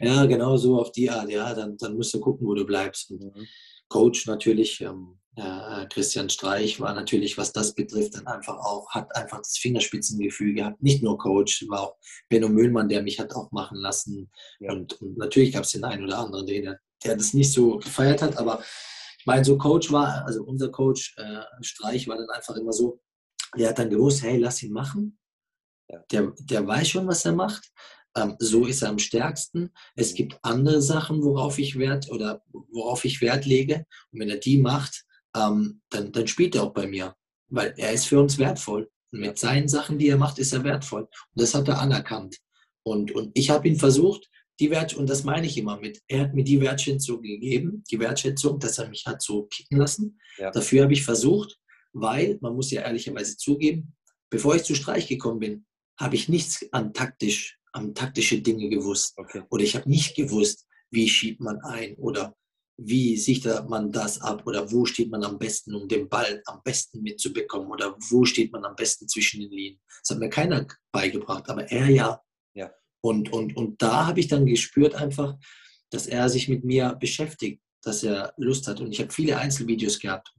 Ja, 0.00 0.26
genau 0.26 0.56
so 0.56 0.78
auf 0.78 0.92
die 0.92 1.10
Art, 1.10 1.28
ja, 1.28 1.52
dann, 1.54 1.76
dann 1.76 1.96
musst 1.96 2.14
du 2.14 2.20
gucken, 2.20 2.46
wo 2.46 2.54
du 2.54 2.64
bleibst. 2.64 3.10
Und 3.10 3.34
Mhm. 3.34 3.46
Coach 3.88 4.26
natürlich, 4.26 4.80
ähm, 4.80 5.18
äh, 5.38 5.86
Christian 5.88 6.28
Streich 6.28 6.80
war 6.80 6.94
natürlich, 6.94 7.38
was 7.38 7.52
das 7.52 7.74
betrifft, 7.74 8.16
dann 8.16 8.26
einfach 8.26 8.56
auch, 8.58 8.90
hat 8.90 9.14
einfach 9.16 9.38
das 9.38 9.56
Fingerspitzengefühl 9.58 10.54
gehabt. 10.54 10.82
Nicht 10.82 11.02
nur 11.02 11.18
Coach, 11.18 11.64
war 11.68 11.80
auch 11.80 11.96
Benno 12.28 12.48
Mühlmann, 12.48 12.88
der 12.88 13.02
mich 13.02 13.18
hat 13.20 13.32
auch 13.34 13.50
machen 13.52 13.78
lassen. 13.78 14.30
Ja. 14.60 14.72
Und, 14.72 15.00
und 15.00 15.16
natürlich 15.16 15.52
gab 15.52 15.64
es 15.64 15.72
den 15.72 15.84
einen 15.84 16.04
oder 16.04 16.18
anderen, 16.18 16.46
der, 16.46 16.78
der 17.04 17.16
das 17.16 17.34
nicht 17.34 17.52
so 17.52 17.78
gefeiert 17.78 18.22
hat, 18.22 18.36
aber 18.36 18.62
ich 19.18 19.26
meine, 19.26 19.44
so 19.44 19.58
Coach 19.58 19.92
war, 19.92 20.24
also 20.26 20.42
unser 20.44 20.70
Coach 20.70 21.14
äh, 21.18 21.42
Streich 21.60 22.08
war 22.08 22.16
dann 22.16 22.30
einfach 22.30 22.56
immer 22.56 22.72
so, 22.72 23.00
der 23.56 23.70
hat 23.70 23.78
dann 23.78 23.90
gewusst, 23.90 24.22
hey, 24.22 24.38
lass 24.38 24.62
ihn 24.62 24.72
machen. 24.72 25.18
Ja. 25.88 26.02
Der, 26.10 26.32
der 26.40 26.66
weiß 26.66 26.88
schon, 26.88 27.06
was 27.06 27.24
er 27.24 27.32
macht. 27.32 27.70
Ähm, 28.16 28.36
so 28.38 28.66
ist 28.66 28.82
er 28.82 28.90
am 28.90 28.98
stärksten. 28.98 29.70
Es 29.94 30.12
Mhm. 30.12 30.16
gibt 30.16 30.38
andere 30.42 30.82
Sachen, 30.82 31.22
worauf 31.22 31.58
ich 31.58 31.78
Wert 31.78 32.10
oder 32.10 32.42
worauf 32.70 33.04
ich 33.04 33.20
Wert 33.20 33.44
lege. 33.44 33.86
Und 34.12 34.20
wenn 34.20 34.30
er 34.30 34.38
die 34.38 34.58
macht, 34.58 35.04
ähm, 35.36 35.80
dann, 35.90 36.12
dann 36.12 36.26
spielt 36.26 36.54
er 36.54 36.64
auch 36.64 36.72
bei 36.72 36.86
mir, 36.86 37.14
weil 37.48 37.74
er 37.76 37.92
ist 37.92 38.06
für 38.06 38.20
uns 38.20 38.38
wertvoll. 38.38 38.90
Und 39.12 39.20
mit 39.20 39.38
seinen 39.38 39.68
Sachen, 39.68 39.98
die 39.98 40.08
er 40.08 40.18
macht, 40.18 40.38
ist 40.38 40.52
er 40.52 40.64
wertvoll. 40.64 41.02
Und 41.02 41.10
das 41.34 41.54
hat 41.54 41.68
er 41.68 41.80
anerkannt. 41.80 42.38
Und, 42.82 43.12
und 43.12 43.30
ich 43.34 43.50
habe 43.50 43.68
ihn 43.68 43.76
versucht, 43.76 44.28
die 44.60 44.70
Wert 44.70 44.94
und 44.94 45.08
das 45.08 45.24
meine 45.24 45.46
ich 45.46 45.56
immer 45.56 45.78
mit, 45.78 46.00
er 46.08 46.22
hat 46.22 46.34
mir 46.34 46.42
die 46.42 46.60
Wertschätzung 46.60 47.22
gegeben, 47.22 47.84
die 47.90 48.00
Wertschätzung, 48.00 48.58
dass 48.58 48.78
er 48.78 48.88
mich 48.88 49.06
hat 49.06 49.22
so 49.22 49.44
kicken 49.44 49.78
lassen. 49.78 50.18
Ja. 50.36 50.50
Dafür 50.50 50.82
habe 50.82 50.92
ich 50.92 51.04
versucht, 51.04 51.58
weil, 51.92 52.38
man 52.40 52.54
muss 52.54 52.70
ja 52.70 52.82
ehrlicherweise 52.82 53.36
zugeben, 53.36 53.94
bevor 54.30 54.56
ich 54.56 54.64
zu 54.64 54.74
Streich 54.74 55.06
gekommen 55.06 55.38
bin, 55.38 55.66
habe 55.98 56.16
ich 56.16 56.28
nichts 56.28 56.64
an 56.72 56.92
taktisch, 56.92 57.58
an 57.72 57.94
taktische 57.94 58.40
Dinge 58.40 58.68
gewusst. 58.68 59.14
Okay. 59.16 59.42
Oder 59.50 59.64
ich 59.64 59.76
habe 59.76 59.88
nicht 59.88 60.16
gewusst, 60.16 60.66
wie 60.90 61.08
schiebt 61.08 61.40
man 61.40 61.60
ein 61.62 61.94
oder 61.96 62.36
wie 62.78 63.16
sichert 63.16 63.68
man 63.68 63.90
das 63.90 64.20
ab 64.20 64.46
oder 64.46 64.70
wo 64.70 64.84
steht 64.84 65.10
man 65.10 65.24
am 65.24 65.38
besten, 65.38 65.74
um 65.74 65.88
den 65.88 66.08
Ball 66.08 66.40
am 66.46 66.62
besten 66.62 67.02
mitzubekommen 67.02 67.68
oder 67.68 67.96
wo 68.10 68.24
steht 68.24 68.52
man 68.52 68.64
am 68.64 68.76
besten 68.76 69.08
zwischen 69.08 69.40
den 69.40 69.50
Linien. 69.50 69.80
Das 70.02 70.14
hat 70.14 70.20
mir 70.20 70.30
keiner 70.30 70.66
beigebracht, 70.92 71.48
aber 71.50 71.70
er 71.70 71.88
ja. 71.90 72.22
Ja. 72.54 72.72
Und, 73.00 73.32
und, 73.32 73.56
und 73.56 73.82
da 73.82 74.06
habe 74.06 74.20
ich 74.20 74.28
dann 74.28 74.46
gespürt 74.46 74.94
einfach, 74.94 75.36
dass 75.90 76.06
er 76.06 76.28
sich 76.28 76.48
mit 76.48 76.64
mir 76.64 76.94
beschäftigt, 76.94 77.60
dass 77.82 78.04
er 78.04 78.32
Lust 78.36 78.68
hat. 78.68 78.80
Und 78.80 78.92
ich 78.92 79.00
habe 79.00 79.12
viele 79.12 79.38
Einzelvideos 79.38 79.98
gehabt. 79.98 80.32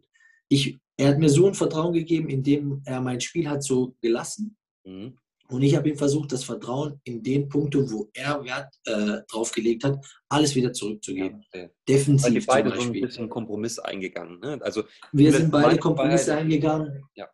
Ich, 0.47 0.79
er 0.97 1.09
hat 1.09 1.19
mir 1.19 1.29
so 1.29 1.47
ein 1.47 1.53
Vertrauen 1.53 1.93
gegeben, 1.93 2.29
indem 2.29 2.81
er 2.85 3.01
mein 3.01 3.19
Spiel 3.19 3.49
hat 3.49 3.63
so 3.63 3.95
gelassen. 4.01 4.57
Mhm. 4.85 5.17
Und 5.49 5.63
ich 5.63 5.75
habe 5.75 5.89
ihm 5.89 5.97
versucht, 5.97 6.31
das 6.31 6.43
Vertrauen 6.43 7.01
in 7.05 7.23
den 7.23 7.49
Punkten, 7.49 7.89
wo 7.91 8.07
er 8.13 8.43
Wert 8.43 8.73
äh, 8.85 9.21
drauf 9.27 9.51
gelegt 9.51 9.83
hat, 9.83 9.97
alles 10.29 10.53
wieder 10.55 10.67
Ja, 10.69 10.73
zurückzugeben. 10.73 11.41
verstehe. 11.41 11.61
Seid 11.63 11.71
Defensiv 11.87 12.33
ihr 12.35 12.41
zum 12.41 12.47
beide 12.47 12.71
ein 12.71 12.77
Beispiel. 12.77 13.01
bisschen 13.01 13.29
Kompromiss 13.29 13.79
eingegangen. 13.79 14.39
Ne? 14.39 14.59
Also 14.61 14.83
Wir 15.11 15.31
sind 15.33 15.49
beide 15.51 15.77
Kompromisse 15.79 16.25
Freiheit. 16.25 16.41
eingegangen. 16.43 17.03
Ja. 17.15 17.27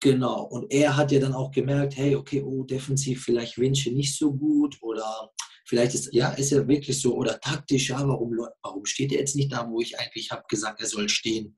Genau. 0.00 0.42
Und 0.44 0.72
er 0.72 0.96
hat 0.96 1.12
ja 1.12 1.20
dann 1.20 1.32
auch 1.34 1.50
gemerkt, 1.50 1.96
hey, 1.96 2.14
okay, 2.16 2.42
oh, 2.42 2.64
defensiv 2.64 3.24
vielleicht 3.24 3.58
Winsche 3.58 3.90
nicht 3.92 4.16
so 4.16 4.32
gut 4.32 4.76
oder 4.80 5.30
vielleicht 5.66 5.94
ist, 5.94 6.12
ja, 6.12 6.30
ist 6.30 6.52
er 6.52 6.66
wirklich 6.68 7.00
so 7.00 7.14
oder 7.16 7.40
taktisch, 7.40 7.90
ja, 7.90 8.06
warum, 8.06 8.36
warum 8.62 8.84
steht 8.84 9.12
er 9.12 9.18
jetzt 9.20 9.36
nicht 9.36 9.52
da, 9.52 9.68
wo 9.68 9.80
ich 9.80 9.98
eigentlich 9.98 10.30
habe 10.30 10.42
gesagt, 10.48 10.80
er 10.80 10.86
soll 10.86 11.08
stehen. 11.08 11.56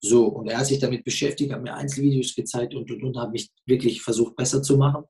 So, 0.00 0.26
und 0.26 0.48
er 0.48 0.58
hat 0.58 0.66
sich 0.66 0.78
damit 0.78 1.04
beschäftigt, 1.04 1.52
hat 1.52 1.62
mir 1.62 1.74
Einzelvideos 1.74 2.34
gezeigt 2.34 2.74
und, 2.74 2.90
und, 2.90 3.02
und 3.02 3.16
hat 3.18 3.32
mich 3.32 3.50
wirklich 3.66 4.00
versucht, 4.00 4.36
besser 4.36 4.62
zu 4.62 4.76
machen. 4.76 5.04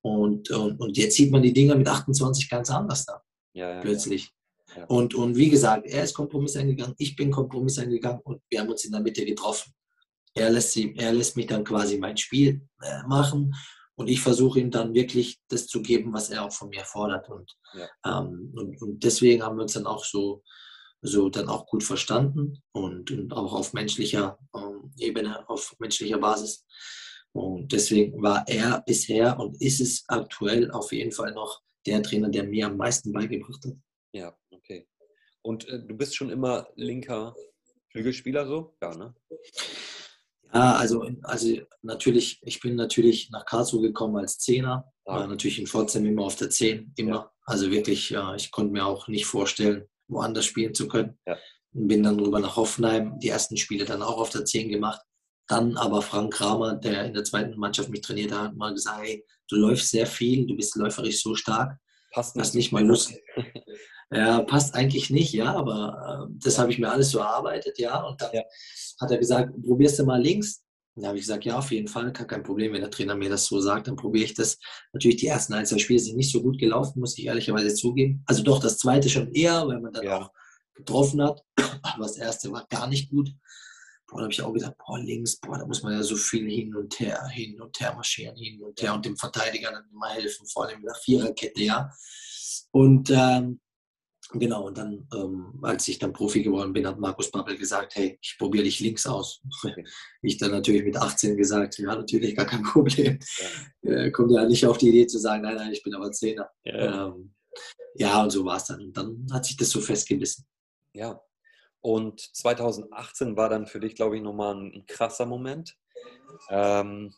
Und, 0.00 0.50
und, 0.50 0.80
und 0.80 0.96
jetzt 0.96 1.16
sieht 1.16 1.30
man 1.30 1.42
die 1.42 1.52
Dinger 1.52 1.76
mit 1.76 1.86
28 1.86 2.48
ganz 2.48 2.70
anders 2.70 3.04
da 3.04 3.20
ja, 3.54 3.68
ja, 3.68 3.74
ja. 3.76 3.80
plötzlich. 3.80 4.30
Ja. 4.76 4.84
Und, 4.86 5.14
und 5.14 5.36
wie 5.36 5.50
gesagt, 5.50 5.86
er 5.86 6.04
ist 6.04 6.14
Kompromiss 6.14 6.56
eingegangen, 6.56 6.94
ich 6.98 7.14
bin 7.14 7.30
Kompromiss 7.30 7.78
eingegangen 7.78 8.20
und 8.24 8.42
wir 8.48 8.60
haben 8.60 8.70
uns 8.70 8.84
in 8.84 8.92
der 8.92 9.00
Mitte 9.00 9.24
getroffen. 9.24 9.72
Er 10.34 10.50
lässt, 10.50 10.72
sie, 10.72 10.94
er 10.96 11.12
lässt 11.12 11.36
mich 11.36 11.46
dann 11.46 11.62
quasi 11.62 11.98
mein 11.98 12.16
Spiel 12.16 12.66
äh, 12.80 13.02
machen 13.06 13.54
und 13.96 14.08
ich 14.08 14.20
versuche 14.20 14.60
ihm 14.60 14.70
dann 14.70 14.94
wirklich 14.94 15.38
das 15.48 15.66
zu 15.66 15.82
geben, 15.82 16.12
was 16.14 16.30
er 16.30 16.44
auch 16.44 16.52
von 16.52 16.70
mir 16.70 16.84
fordert. 16.84 17.28
Und, 17.28 17.54
ähm, 18.06 18.52
und, 18.56 18.80
und 18.80 19.04
deswegen 19.04 19.42
haben 19.42 19.56
wir 19.56 19.64
uns 19.64 19.74
dann 19.74 19.86
auch 19.86 20.04
so, 20.04 20.42
so 21.02 21.28
dann 21.28 21.48
auch 21.48 21.66
gut 21.66 21.82
verstanden 21.82 22.62
und, 22.72 23.10
und 23.10 23.32
auch 23.32 23.52
auf 23.52 23.72
menschlicher 23.72 24.38
ähm, 24.54 24.92
Ebene, 24.98 25.48
auf 25.48 25.74
menschlicher 25.78 26.18
Basis. 26.18 26.64
Und 27.32 27.72
deswegen 27.72 28.22
war 28.22 28.44
er 28.46 28.82
bisher 28.86 29.38
und 29.38 29.60
ist 29.60 29.80
es 29.80 30.04
aktuell 30.08 30.70
auf 30.70 30.92
jeden 30.92 31.12
Fall 31.12 31.32
noch 31.32 31.60
der 31.86 32.02
Trainer, 32.02 32.28
der 32.28 32.44
mir 32.44 32.66
am 32.66 32.76
meisten 32.76 33.12
beigebracht 33.12 33.64
hat. 33.64 33.74
Ja, 34.12 34.36
okay. 34.50 34.86
Und 35.42 35.68
äh, 35.68 35.80
du 35.84 35.96
bist 35.96 36.14
schon 36.14 36.30
immer 36.30 36.68
linker 36.76 37.34
Flügelspieler 37.90 38.46
so? 38.46 38.76
Ja, 38.80 38.94
ne? 38.94 39.14
Ja, 40.54 40.76
also, 40.76 41.08
also 41.22 41.60
natürlich, 41.82 42.40
ich 42.42 42.60
bin 42.60 42.76
natürlich 42.76 43.30
nach 43.30 43.44
Karlsruhe 43.44 43.82
gekommen 43.82 44.16
als 44.16 44.38
Zehner, 44.38 44.92
Ah. 45.04 45.20
war 45.20 45.26
natürlich 45.26 45.58
in 45.58 45.66
Pforzheim 45.66 46.06
immer 46.06 46.22
auf 46.24 46.36
der 46.36 46.50
Zehn, 46.50 46.92
immer. 46.96 47.32
Also 47.44 47.70
wirklich, 47.70 48.10
ja, 48.10 48.34
ich 48.34 48.50
konnte 48.50 48.72
mir 48.72 48.86
auch 48.86 49.08
nicht 49.08 49.26
vorstellen, 49.26 49.88
woanders 50.08 50.44
spielen 50.44 50.74
zu 50.74 50.88
können. 50.88 51.18
Ja. 51.26 51.36
Und 51.74 51.88
bin 51.88 52.02
dann 52.02 52.20
rüber 52.20 52.38
nach 52.40 52.56
Hoffenheim, 52.56 53.18
die 53.18 53.28
ersten 53.28 53.56
Spiele 53.56 53.84
dann 53.84 54.02
auch 54.02 54.18
auf 54.18 54.30
der 54.30 54.44
Zehn 54.44 54.68
gemacht. 54.68 55.00
Dann 55.48 55.76
aber 55.76 56.02
Frank 56.02 56.34
Kramer, 56.34 56.76
der 56.76 57.04
in 57.04 57.14
der 57.14 57.24
zweiten 57.24 57.58
Mannschaft 57.58 57.88
mich 57.88 58.00
trainiert 58.02 58.32
hat, 58.32 58.54
mal 58.56 58.72
gesagt, 58.72 59.02
hey, 59.02 59.24
du 59.48 59.56
läufst 59.56 59.90
sehr 59.90 60.06
viel, 60.06 60.46
du 60.46 60.56
bist 60.56 60.76
läuferisch 60.76 61.22
so 61.22 61.34
stark, 61.34 61.78
Passt 62.12 62.36
zu 62.36 62.56
nicht 62.56 62.72
mal. 62.72 62.84
Lust. 62.84 63.12
Ja, 64.14 64.42
passt 64.42 64.74
eigentlich 64.74 65.08
nicht, 65.08 65.32
ja, 65.32 65.54
aber 65.54 66.28
äh, 66.28 66.34
das 66.44 66.58
habe 66.58 66.70
ich 66.70 66.78
mir 66.78 66.90
alles 66.90 67.10
so 67.10 67.20
erarbeitet, 67.20 67.78
ja. 67.78 68.02
Und 68.02 68.20
dann 68.20 68.28
Ja. 68.34 68.42
hat 69.00 69.10
er 69.10 69.16
gesagt, 69.16 69.54
probierst 69.66 69.98
du 69.98 70.04
mal 70.04 70.20
links. 70.20 70.62
Da 70.94 71.08
habe 71.08 71.16
ich 71.16 71.24
gesagt, 71.24 71.44
ja, 71.44 71.58
auf 71.58 71.70
jeden 71.70 71.88
Fall, 71.88 72.12
kein 72.12 72.42
Problem, 72.42 72.72
wenn 72.72 72.82
der 72.82 72.90
Trainer 72.90 73.14
mir 73.14 73.30
das 73.30 73.46
so 73.46 73.60
sagt, 73.60 73.88
dann 73.88 73.96
probiere 73.96 74.26
ich 74.26 74.34
das. 74.34 74.58
Natürlich, 74.92 75.16
die 75.16 75.26
ersten 75.26 75.54
ein, 75.54 75.64
zwei 75.64 75.78
Spiele 75.78 75.98
sind 75.98 76.16
nicht 76.16 76.30
so 76.30 76.42
gut 76.42 76.58
gelaufen, 76.58 77.00
muss 77.00 77.16
ich 77.16 77.24
ehrlicherweise 77.24 77.74
zugeben. 77.74 78.22
Also 78.26 78.42
doch, 78.42 78.60
das 78.60 78.78
zweite 78.78 79.08
schon 79.08 79.32
eher, 79.32 79.66
weil 79.66 79.80
man 79.80 79.92
dann 79.92 80.04
ja. 80.04 80.18
auch 80.18 80.30
getroffen 80.74 81.22
hat. 81.22 81.42
Aber 81.82 82.02
das 82.02 82.18
erste 82.18 82.52
war 82.52 82.66
gar 82.68 82.88
nicht 82.88 83.10
gut. 83.10 83.30
Boah, 84.06 84.18
da 84.18 84.22
habe 84.24 84.32
ich 84.32 84.42
auch 84.42 84.52
gesagt, 84.52 84.76
boah, 84.84 84.98
links, 84.98 85.40
boah, 85.40 85.56
da 85.56 85.66
muss 85.66 85.82
man 85.82 85.94
ja 85.94 86.02
so 86.02 86.16
viel 86.16 86.46
hin 86.50 86.76
und 86.76 87.00
her, 87.00 87.26
hin 87.28 87.58
und 87.60 87.80
her 87.80 87.94
marschieren, 87.94 88.36
hin 88.36 88.62
und 88.62 88.80
her 88.82 88.92
und 88.92 89.06
dem 89.06 89.16
Verteidiger 89.16 89.70
dann 89.70 89.88
immer 89.90 90.10
helfen, 90.10 90.46
vor 90.46 90.66
allem 90.66 90.80
in 90.80 90.84
der 90.84 90.94
Viererkette, 90.94 91.62
ja. 91.62 91.90
Und 92.70 93.10
ähm, 93.10 93.60
Genau, 94.34 94.66
und 94.66 94.78
dann, 94.78 95.06
ähm, 95.14 95.58
als 95.62 95.86
ich 95.88 95.98
dann 95.98 96.12
Profi 96.12 96.42
geworden 96.42 96.72
bin, 96.72 96.86
hat 96.86 96.98
Markus 96.98 97.30
Babbel 97.30 97.56
gesagt, 97.56 97.96
hey, 97.96 98.18
ich 98.20 98.36
probiere 98.38 98.64
dich 98.64 98.80
links 98.80 99.06
aus. 99.06 99.42
Ich 100.24 100.38
dann 100.38 100.52
natürlich 100.52 100.84
mit 100.84 100.96
18 100.96 101.36
gesagt, 101.36 101.78
ja, 101.78 101.94
natürlich, 101.96 102.36
gar 102.36 102.46
kein 102.46 102.62
Problem. 102.72 103.18
Ja. 103.82 103.90
Äh, 103.90 104.10
kommt 104.12 104.30
ja 104.30 104.44
nicht 104.44 104.64
auf 104.64 104.78
die 104.78 104.88
Idee 104.88 105.06
zu 105.06 105.18
sagen, 105.18 105.42
nein, 105.42 105.56
nein, 105.56 105.72
ich 105.72 105.82
bin 105.82 105.94
aber 105.94 106.12
Zehner. 106.12 106.48
Ja, 106.64 107.08
ähm, 107.08 107.34
ja 107.96 108.22
und 108.22 108.30
so 108.30 108.44
war 108.44 108.56
es 108.56 108.66
dann. 108.66 108.80
Und 108.80 108.96
dann 108.96 109.26
hat 109.32 109.44
sich 109.44 109.56
das 109.56 109.70
so 109.70 109.80
festgebissen. 109.80 110.46
Ja, 110.94 111.20
und 111.82 112.20
2018 112.20 113.36
war 113.36 113.48
dann 113.48 113.66
für 113.66 113.80
dich, 113.80 113.96
glaube 113.96 114.16
ich, 114.16 114.22
nochmal 114.22 114.54
ein, 114.54 114.86
krasser 114.86 115.26
Moment. 115.26 115.76
Ähm, 116.48 117.12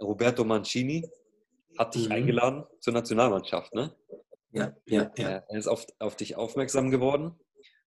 Roberto 0.00 0.44
Mancini 0.44 1.08
hat 1.78 1.94
dich 1.94 2.06
mhm. 2.06 2.12
eingeladen 2.12 2.64
zur 2.80 2.92
Nationalmannschaft, 2.92 3.74
ne? 3.74 3.96
Ja, 4.52 4.76
ja, 4.86 5.10
ja. 5.16 5.44
Er 5.48 5.58
ist 5.58 5.66
auf, 5.66 5.86
auf 5.98 6.16
dich 6.16 6.36
aufmerksam 6.36 6.90
geworden. 6.90 7.38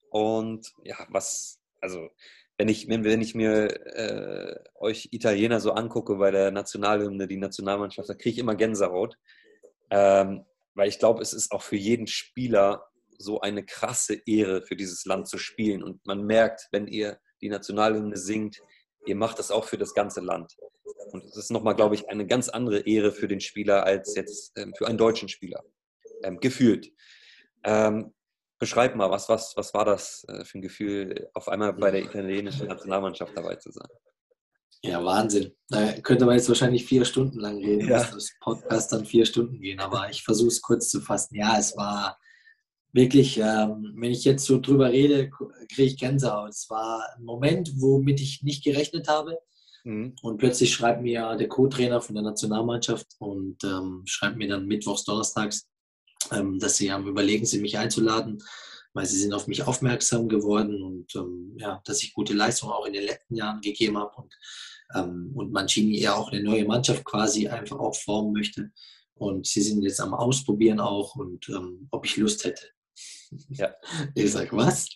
Und 0.09 0.74
ja, 0.84 0.97
was, 1.09 1.59
also 1.80 2.09
wenn 2.57 2.70
ich, 2.70 2.88
wenn 2.88 3.22
ich 3.22 3.36
mir 3.36 3.68
äh, 3.95 4.59
euch 4.76 5.09
Italiener 5.11 5.59
so 5.59 5.72
angucke 5.72 6.16
bei 6.16 6.32
der 6.32 6.51
Nationalhymne, 6.51 7.28
die 7.28 7.38
Nationalmannschaft, 7.38 8.09
da 8.09 8.13
kriege 8.13 8.32
ich 8.32 8.39
immer 8.39 8.55
Gänsehaut. 8.55 9.18
Ähm, 9.91 10.45
weil 10.74 10.89
ich 10.89 10.99
glaube, 10.99 11.22
es 11.22 11.34
ist 11.34 11.51
auch 11.51 11.61
für 11.61 11.76
jeden 11.76 12.07
Spieler 12.07 12.88
so 13.18 13.39
eine 13.41 13.63
krasse 13.63 14.16
Ehre, 14.26 14.61
für 14.61 14.76
dieses 14.76 15.05
Land 15.05 15.28
zu 15.28 15.38
spielen. 15.38 15.84
Und 15.84 16.05
man 16.05 16.24
merkt, 16.24 16.68
wenn 16.72 16.88
ihr 16.88 17.20
die 17.41 17.49
Nationalhymne 17.49 18.18
singt, 18.18 18.61
ihr 19.05 19.16
macht 19.16 19.39
das 19.39 19.51
auch 19.51 19.66
für 19.66 19.78
das 19.78 19.93
ganze 19.93 20.22
Land. 20.22 20.55
Und 21.11 21.24
es 21.24 21.38
ist 21.38 21.51
nochmal, 21.51 21.76
glaube 21.76 21.95
ich, 21.95 22.09
eine 22.09 22.26
ganz 22.26 22.49
andere 22.49 22.80
Ehre 22.80 23.11
für 23.11 23.28
den 23.28 23.39
Spieler 23.39 23.86
als 23.86 24.16
jetzt 24.16 24.57
ähm, 24.57 24.74
für 24.76 24.88
einen 24.88 24.97
deutschen 24.97 25.30
Spieler 25.30 25.63
ähm, 26.24 26.39
gefühlt. 26.39 26.91
Ähm, 27.63 28.13
beschreib 28.59 28.95
mal, 28.95 29.09
was, 29.09 29.30
was, 29.30 29.53
was 29.55 29.74
war 29.74 29.86
das 29.86 30.26
äh, 30.28 30.45
für 30.45 30.59
ein 30.59 30.61
Gefühl, 30.61 31.30
auf 31.34 31.47
einmal 31.49 31.74
bei 31.74 31.91
der 31.91 32.03
italienischen 32.03 32.68
Nationalmannschaft 32.68 33.36
dabei 33.36 33.55
zu 33.55 33.72
sein? 33.72 33.88
Ja, 34.82 35.03
Wahnsinn. 35.03 35.51
Da 35.70 35.93
könnte 35.93 36.26
man 36.26 36.36
jetzt 36.36 36.47
wahrscheinlich 36.47 36.86
vier 36.86 37.05
Stunden 37.05 37.39
lang 37.39 37.57
reden, 37.57 37.89
ja. 37.89 38.03
das 38.03 38.32
Podcast 38.39 38.91
dann 38.93 39.05
vier 39.05 39.26
Stunden 39.26 39.59
gehen, 39.59 39.80
aber 39.80 40.09
ich 40.09 40.24
versuche 40.24 40.49
es 40.49 40.61
kurz 40.61 40.89
zu 40.89 41.01
fassen. 41.01 41.36
Ja, 41.36 41.57
es 41.57 41.76
war 41.76 42.18
wirklich, 42.93 43.38
ähm, 43.39 43.93
wenn 43.97 44.11
ich 44.11 44.24
jetzt 44.24 44.45
so 44.45 44.59
drüber 44.59 44.91
rede, 44.91 45.30
kriege 45.30 45.84
ich 45.84 45.97
Gänsehaut. 45.97 46.49
Es 46.49 46.70
war 46.70 47.03
ein 47.18 47.24
Moment, 47.24 47.72
womit 47.78 48.22
ich 48.22 48.43
nicht 48.43 48.63
gerechnet 48.63 49.07
habe. 49.07 49.38
Mhm. 49.84 50.16
Und 50.22 50.38
plötzlich 50.38 50.74
schreibt 50.74 51.01
mir 51.01 51.36
der 51.36 51.47
Co-Trainer 51.47 52.01
von 52.01 52.16
der 52.16 52.24
Nationalmannschaft 52.24 53.07
und 53.20 53.63
ähm, 53.63 54.03
schreibt 54.05 54.38
mir 54.38 54.47
dann 54.47 54.66
mittwochs, 54.66 55.03
donnerstags, 55.03 55.68
ähm, 56.32 56.59
dass 56.59 56.78
sie 56.78 56.91
am 56.91 57.07
Überlegen 57.07 57.45
sind, 57.45 57.61
mich 57.61 57.78
einzuladen, 57.78 58.41
weil 58.93 59.05
sie 59.05 59.19
sind 59.19 59.34
auf 59.34 59.47
mich 59.47 59.63
aufmerksam 59.63 60.30
geworden 60.30 60.82
und 60.82 61.15
ähm, 61.15 61.55
ja, 61.59 61.82
dass 61.86 62.01
ich 62.01 62.13
gute 62.13 62.34
Leistungen 62.34 62.73
auch 62.73 62.86
in 62.86 62.93
den 62.93 63.03
letzten 63.03 63.36
Jahren 63.36 63.61
gegeben 63.61 63.97
habe 63.97 64.15
und, 64.15 64.34
ähm, 64.95 65.32
und 65.36 65.51
Mancini 65.51 65.99
eher 65.99 66.15
auch 66.15 66.32
eine 66.32 66.41
neue 66.41 66.65
Mannschaft 66.65 67.03
quasi 67.03 67.47
einfach 67.47 67.78
auch 67.78 67.95
formen 67.95 68.34
möchte. 68.34 68.71
Und 69.13 69.47
sie 69.47 69.61
sind 69.61 69.82
jetzt 69.82 70.01
am 70.01 70.13
Ausprobieren 70.13 70.80
auch 70.80 71.15
und 71.15 71.47
ähm, 71.49 71.88
ob 71.91 72.05
ich 72.05 72.17
Lust 72.17 72.45
hätte. 72.45 72.63
Ja. 73.49 73.76
Ich 74.15 74.32
sage, 74.32 74.49
was? 74.53 74.88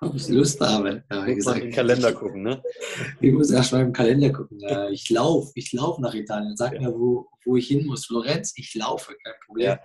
Ob 0.00 0.14
ich 0.14 0.28
Lust 0.28 0.60
habe? 0.60 1.02
Ja, 1.10 1.26
ich 1.26 1.36
gesagt, 1.36 1.62
den 1.62 1.70
Kalender 1.70 2.12
gucken, 2.12 2.42
ne? 2.42 2.62
Ich 3.20 3.32
muss 3.32 3.50
erst 3.50 3.72
mal 3.72 3.80
im 3.80 3.92
Kalender 3.92 4.30
gucken. 4.30 4.60
Ich 4.92 5.08
laufe, 5.08 5.50
ich 5.54 5.72
laufe 5.72 6.02
nach 6.02 6.12
Italien. 6.12 6.56
Sag 6.56 6.74
ja. 6.74 6.80
mir, 6.80 6.92
wo, 6.92 7.30
wo 7.44 7.56
ich 7.56 7.68
hin 7.68 7.86
muss. 7.86 8.04
Florenz, 8.04 8.52
ich 8.56 8.74
laufe, 8.74 9.16
kein 9.24 9.32
Problem. 9.46 9.66
Ja. 9.68 9.80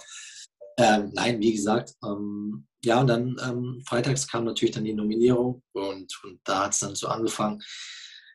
Ähm, 0.78 1.12
nein, 1.14 1.40
wie 1.40 1.54
gesagt, 1.54 1.94
ähm, 2.04 2.68
ja, 2.84 3.00
und 3.00 3.08
dann 3.08 3.36
ähm, 3.44 3.82
freitags 3.88 4.28
kam 4.28 4.46
natürlich 4.46 4.76
dann 4.76 4.84
die 4.84 4.94
Nominierung 4.94 5.64
und, 5.74 6.14
und 6.24 6.40
da 6.44 6.66
hat 6.66 6.74
es 6.74 6.80
dann 6.80 6.96
so 6.96 7.08
angefangen. 7.08 7.62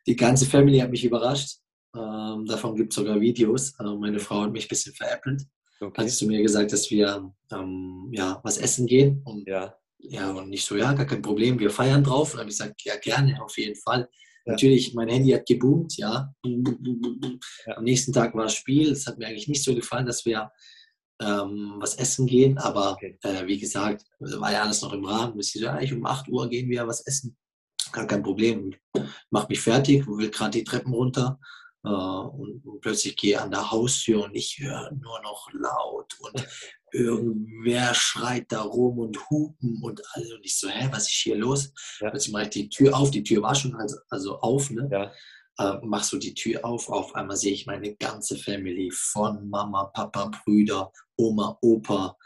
Die 0.06 0.16
ganze 0.16 0.46
Family 0.46 0.78
hat 0.78 0.90
mich 0.90 1.04
überrascht. 1.04 1.58
Ähm, 1.94 2.46
davon 2.46 2.74
gibt 2.76 2.92
es 2.92 2.96
sogar 2.96 3.20
Videos. 3.20 3.74
Äh, 3.78 3.94
meine 3.94 4.18
Frau 4.18 4.42
hat 4.42 4.52
mich 4.52 4.64
ein 4.64 4.68
bisschen 4.68 4.94
veräppelt. 4.94 5.42
Okay. 5.80 6.02
Hat 6.02 6.10
zu 6.10 6.26
mir 6.26 6.42
gesagt, 6.42 6.72
dass 6.72 6.90
wir 6.90 7.32
ähm, 7.52 8.08
ja, 8.12 8.40
was 8.42 8.58
essen 8.58 8.86
gehen. 8.86 9.22
Und, 9.24 9.46
ja. 9.46 9.74
ja, 9.98 10.30
und 10.30 10.48
nicht 10.48 10.66
so, 10.66 10.76
ja, 10.76 10.92
gar 10.94 11.06
kein 11.06 11.22
Problem, 11.22 11.58
wir 11.58 11.70
feiern 11.70 12.04
drauf. 12.04 12.32
Und 12.32 12.38
dann 12.38 12.40
habe 12.40 12.50
ich 12.50 12.58
gesagt, 12.58 12.82
ja, 12.84 12.96
gerne, 12.96 13.42
auf 13.42 13.56
jeden 13.56 13.76
Fall. 13.76 14.08
Ja. 14.46 14.52
Natürlich, 14.52 14.94
mein 14.94 15.08
Handy 15.08 15.30
hat 15.30 15.46
geboomt, 15.46 15.96
ja. 15.96 16.32
ja. 16.44 17.76
Am 17.76 17.84
nächsten 17.84 18.12
Tag 18.12 18.34
war 18.34 18.44
das 18.44 18.54
Spiel. 18.54 18.90
Es 18.90 19.06
hat 19.06 19.18
mir 19.18 19.26
eigentlich 19.26 19.48
nicht 19.48 19.62
so 19.62 19.74
gefallen, 19.74 20.06
dass 20.06 20.24
wir 20.24 20.50
ähm, 21.20 21.74
was 21.78 21.96
essen 21.96 22.26
gehen. 22.26 22.58
Aber 22.58 22.92
okay. 22.92 23.18
äh, 23.22 23.46
wie 23.46 23.58
gesagt, 23.58 24.04
war 24.18 24.52
ja 24.52 24.62
alles 24.62 24.82
noch 24.82 24.92
im 24.92 25.04
Rahmen. 25.04 25.36
Bis 25.36 25.54
ich 25.54 25.60
so, 25.60 25.66
ja, 25.66 25.80
ich 25.80 25.92
um 25.92 26.04
8 26.04 26.28
Uhr 26.28 26.48
gehen 26.48 26.68
wir 26.70 26.86
was 26.86 27.06
essen. 27.06 27.36
Gar 27.92 28.06
kein 28.06 28.22
Problem. 28.22 28.74
Mach 29.30 29.48
mich 29.48 29.60
fertig, 29.60 30.06
will 30.06 30.30
gerade 30.30 30.58
die 30.58 30.64
Treppen 30.64 30.92
runter. 30.92 31.38
Äh, 31.84 31.88
und, 31.88 32.64
und, 32.64 32.80
plötzlich 32.80 33.16
gehe 33.16 33.40
an 33.40 33.50
der 33.50 33.70
Haustür 33.70 34.24
und 34.24 34.34
ich 34.34 34.58
höre 34.58 34.90
nur 34.92 35.20
noch 35.22 35.48
laut 35.52 36.14
und 36.20 36.46
irgendwer 36.92 37.94
schreit 37.94 38.50
da 38.50 38.62
rum 38.62 38.98
und 38.98 39.30
hupen 39.30 39.80
und 39.82 40.02
alle. 40.12 40.34
Und 40.34 40.44
ich 40.44 40.58
so, 40.58 40.68
hä, 40.68 40.88
was 40.90 41.04
ist 41.04 41.22
hier 41.22 41.36
los? 41.36 41.72
Ja. 42.00 42.10
Plötzlich 42.10 42.32
mache 42.32 42.44
ich 42.44 42.50
die 42.50 42.68
Tür 42.68 42.96
auf. 42.96 43.10
Die 43.10 43.22
Tür 43.22 43.42
war 43.42 43.54
schon 43.54 43.74
also, 43.76 43.96
also 44.08 44.38
auf, 44.40 44.70
ne? 44.70 44.88
Ja 44.90 45.12
äh, 45.60 45.78
mach 45.82 46.02
so 46.02 46.18
die 46.18 46.34
Tür 46.34 46.64
auf, 46.64 46.88
auf 46.88 47.14
einmal 47.14 47.36
sehe 47.36 47.52
ich 47.52 47.66
meine 47.66 47.94
ganze 47.96 48.36
Family 48.36 48.90
von 48.90 49.48
Mama, 49.48 49.84
Papa, 49.84 50.30
Brüder, 50.44 50.90
Oma, 51.16 51.58
Opa, 51.60 52.16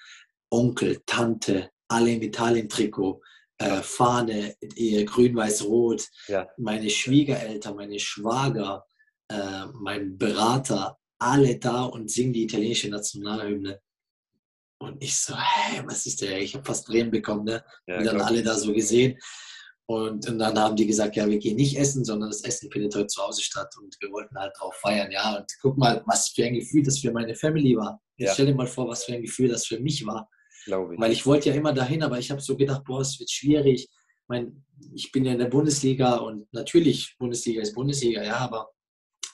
Onkel, 0.50 1.02
Tante, 1.04 1.70
alle 1.88 2.12
im 2.12 2.22
Italien-Trikot, 2.22 3.20
äh, 3.58 3.82
Fahne, 3.82 4.56
grün-weiß-rot, 4.60 6.08
ja. 6.28 6.48
meine 6.58 6.88
Schwiegereltern, 6.88 7.76
meine 7.76 7.98
Schwager, 7.98 8.84
äh, 9.28 9.66
mein 9.72 10.16
Berater, 10.16 10.98
alle 11.18 11.58
da 11.58 11.84
und 11.84 12.10
singen 12.10 12.32
die 12.32 12.44
italienische 12.44 12.88
Nationalhymne. 12.88 13.80
Und 14.78 15.02
ich 15.02 15.16
so, 15.16 15.34
hey, 15.36 15.82
was 15.86 16.06
ist 16.06 16.20
der? 16.20 16.40
Ich 16.40 16.54
habe 16.54 16.64
fast 16.64 16.86
Tränen 16.86 17.10
bekommen, 17.10 17.44
ne? 17.44 17.64
Ja, 17.86 17.98
und 17.98 18.04
dann 18.04 18.20
alle 18.20 18.42
da 18.42 18.54
so 18.54 18.72
gesehen. 18.72 19.18
Und, 19.86 20.26
und, 20.28 20.38
dann 20.38 20.58
haben 20.58 20.76
die 20.76 20.86
gesagt, 20.86 21.14
ja, 21.16 21.28
wir 21.28 21.38
gehen 21.38 21.56
nicht 21.56 21.78
essen, 21.78 22.04
sondern 22.04 22.30
das 22.30 22.42
Essen 22.42 22.70
findet 22.70 22.94
heute 22.94 23.08
zu 23.08 23.22
Hause 23.22 23.42
statt 23.42 23.74
und 23.78 23.94
wir 24.00 24.10
wollten 24.10 24.36
halt 24.36 24.52
drauf 24.58 24.74
feiern. 24.76 25.10
Ja, 25.10 25.36
und 25.36 25.46
guck 25.60 25.76
mal, 25.76 26.02
was 26.06 26.28
für 26.28 26.44
ein 26.44 26.54
Gefühl 26.54 26.82
das 26.82 26.98
für 26.98 27.12
meine 27.12 27.34
Family 27.34 27.76
war. 27.76 28.00
Ja. 28.16 28.32
Stell 28.32 28.46
dir 28.46 28.54
mal 28.54 28.66
vor, 28.66 28.88
was 28.88 29.04
für 29.04 29.12
ein 29.12 29.22
Gefühl 29.22 29.48
das 29.48 29.66
für 29.66 29.78
mich 29.80 30.06
war. 30.06 30.28
Glaube 30.64 30.94
ich. 30.94 31.00
Weil 31.00 31.12
ich 31.12 31.26
wollte 31.26 31.50
ja 31.50 31.54
immer 31.54 31.74
dahin, 31.74 32.02
aber 32.02 32.18
ich 32.18 32.30
habe 32.30 32.40
so 32.40 32.56
gedacht, 32.56 32.84
boah, 32.84 33.02
es 33.02 33.20
wird 33.20 33.30
schwierig. 33.30 33.82
Ich, 33.82 33.90
mein, 34.26 34.64
ich 34.94 35.12
bin 35.12 35.26
ja 35.26 35.32
in 35.32 35.38
der 35.38 35.46
Bundesliga 35.46 36.16
und 36.16 36.50
natürlich, 36.52 37.14
Bundesliga 37.18 37.60
ist 37.60 37.74
Bundesliga, 37.74 38.22
ja, 38.22 38.36
aber 38.36 38.70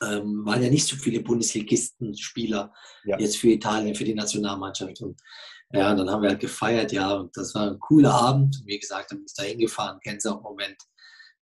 ähm, 0.02 0.44
waren 0.44 0.62
ja 0.62 0.70
nicht 0.70 0.86
so 0.86 0.96
viele 0.96 1.20
Bundesligisten, 1.20 2.16
Spieler 2.16 2.72
ja. 3.04 3.18
jetzt 3.18 3.36
für 3.36 3.48
Italien, 3.48 3.94
für 3.94 4.04
die 4.04 4.14
Nationalmannschaft. 4.14 5.00
Und 5.00 5.20
ja, 5.72 5.94
dann 5.94 6.10
haben 6.10 6.22
wir 6.22 6.30
halt 6.30 6.40
gefeiert, 6.40 6.90
ja, 6.92 7.14
und 7.14 7.36
das 7.36 7.54
war 7.54 7.70
ein 7.70 7.78
cooler 7.78 8.12
Abend. 8.12 8.58
Und 8.60 8.66
wie 8.66 8.78
gesagt, 8.78 9.10
dann 9.10 9.18
bin 9.18 9.26
ich 9.26 9.34
da 9.34 9.44
hingefahren, 9.44 10.00
Gänsehaut-Moment. 10.02 10.76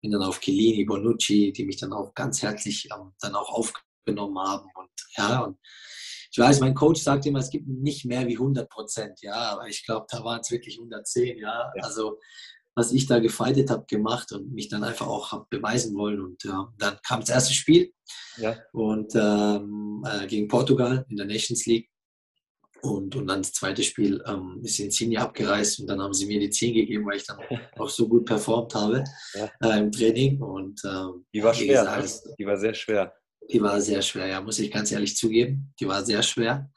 Bin 0.01 0.11
dann 0.11 0.21
auf 0.21 0.39
Chiellini, 0.39 0.83
Bonucci, 0.83 1.53
die 1.53 1.65
mich 1.65 1.77
dann 1.77 1.93
auch 1.93 2.13
ganz 2.13 2.41
herzlich 2.41 2.89
ähm, 2.93 3.13
dann 3.21 3.35
auch 3.35 3.49
aufgenommen 3.49 4.37
haben. 4.37 4.69
Und 4.75 4.89
ja, 5.17 5.41
und 5.41 5.57
ich 6.31 6.37
weiß, 6.37 6.59
mein 6.59 6.75
Coach 6.75 7.01
sagt 7.01 7.25
immer, 7.25 7.39
es 7.39 7.49
gibt 7.49 7.67
nicht 7.67 8.05
mehr 8.05 8.27
wie 8.27 8.35
100 8.35 8.69
Prozent, 8.69 9.21
ja, 9.21 9.33
aber 9.33 9.67
ich 9.67 9.85
glaube, 9.85 10.05
da 10.09 10.23
waren 10.23 10.41
es 10.41 10.51
wirklich 10.51 10.77
110, 10.77 11.37
ja. 11.37 11.71
ja. 11.75 11.83
Also, 11.83 12.19
was 12.77 12.91
ich 12.91 13.07
da 13.07 13.17
gefeitet 13.17 13.71
habe, 13.71 13.85
gemacht 13.87 14.31
und 14.31 14.53
mich 14.53 14.69
dann 14.69 14.83
einfach 14.83 15.07
auch 15.07 15.31
habe 15.31 15.47
beweisen 15.49 15.97
wollen. 15.97 16.21
Und 16.21 16.43
ja, 16.43 16.71
dann 16.77 16.99
kam 17.05 17.21
das 17.21 17.29
erste 17.29 17.53
Spiel 17.55 17.91
ja. 18.37 18.55
und 18.71 19.15
ähm, 19.15 20.05
äh, 20.07 20.27
gegen 20.27 20.47
Portugal 20.47 21.03
in 21.09 21.17
der 21.17 21.25
Nations 21.25 21.65
League. 21.65 21.89
Und, 22.83 23.15
und 23.15 23.25
dann 23.25 23.41
das 23.41 23.53
zweite 23.53 23.81
Spiel 23.81 24.23
ähm, 24.27 24.61
ist 24.63 24.79
Insigne 24.79 25.19
abgereist 25.19 25.79
und 25.79 25.87
dann 25.87 25.99
haben 25.99 26.13
sie 26.13 26.27
mir 26.27 26.39
die 26.39 26.51
10 26.51 26.75
gegeben, 26.75 27.07
weil 27.07 27.17
ich 27.17 27.25
dann 27.25 27.39
auch 27.79 27.89
so 27.89 28.07
gut 28.07 28.25
performt 28.25 28.75
habe 28.75 29.03
ja. 29.33 29.49
äh, 29.63 29.79
im 29.79 29.91
Training. 29.91 30.39
Und, 30.39 30.79
ähm, 30.85 31.25
die 31.33 31.41
war 31.41 31.55
schwer, 31.55 31.81
gesagt, 31.81 32.27
ne? 32.27 32.35
die 32.37 32.45
war 32.45 32.57
sehr 32.57 32.75
schwer. 32.75 33.13
Die 33.51 33.61
war 33.61 33.81
sehr 33.81 34.03
schwer, 34.03 34.27
ja, 34.27 34.39
muss 34.39 34.59
ich 34.59 34.69
ganz 34.69 34.91
ehrlich 34.91 35.15
zugeben. 35.15 35.73
Die 35.79 35.87
war 35.87 36.05
sehr 36.05 36.21
schwer, 36.21 36.69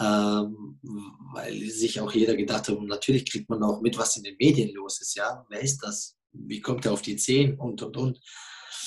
ähm, 0.00 0.78
weil 1.34 1.60
sich 1.70 2.00
auch 2.00 2.12
jeder 2.12 2.36
gedacht 2.36 2.68
hat, 2.68 2.80
natürlich 2.82 3.30
kriegt 3.30 3.48
man 3.48 3.62
auch 3.62 3.80
mit, 3.80 3.98
was 3.98 4.16
in 4.16 4.22
den 4.22 4.36
Medien 4.38 4.74
los 4.74 5.00
ist, 5.00 5.16
ja. 5.16 5.44
Wer 5.48 5.60
ist 5.60 5.78
das? 5.78 6.16
Wie 6.32 6.60
kommt 6.60 6.86
er 6.86 6.92
auf 6.92 7.02
die 7.02 7.16
10 7.16 7.58
und 7.58 7.82
und 7.82 7.96
und. 7.96 8.20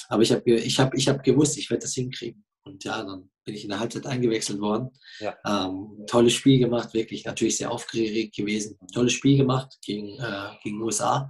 Aber 0.10 0.24
ich 0.24 0.32
habe 0.32 0.50
ich 0.52 0.80
hab, 0.80 0.94
ich 0.94 1.08
hab 1.08 1.24
gewusst, 1.24 1.58
ich 1.58 1.70
werde 1.70 1.84
das 1.84 1.94
hinkriegen. 1.94 2.44
Und 2.64 2.84
ja, 2.84 3.04
dann 3.04 3.30
bin 3.44 3.56
ich 3.56 3.64
in 3.64 3.70
der 3.70 3.80
Halbzeit 3.80 4.06
eingewechselt 4.06 4.60
worden. 4.60 4.90
Ja. 5.20 5.36
Ähm, 5.46 6.06
tolles 6.08 6.34
Spiel 6.34 6.60
gemacht, 6.60 6.94
wirklich 6.94 7.26
natürlich 7.26 7.58
sehr 7.58 7.72
aufgeregt 7.72 8.36
gewesen. 8.36 8.78
Tolles 8.94 9.14
Spiel 9.14 9.38
gemacht 9.38 9.78
gegen, 9.82 10.20
äh, 10.20 10.50
gegen 10.64 10.82
USA 10.82 11.30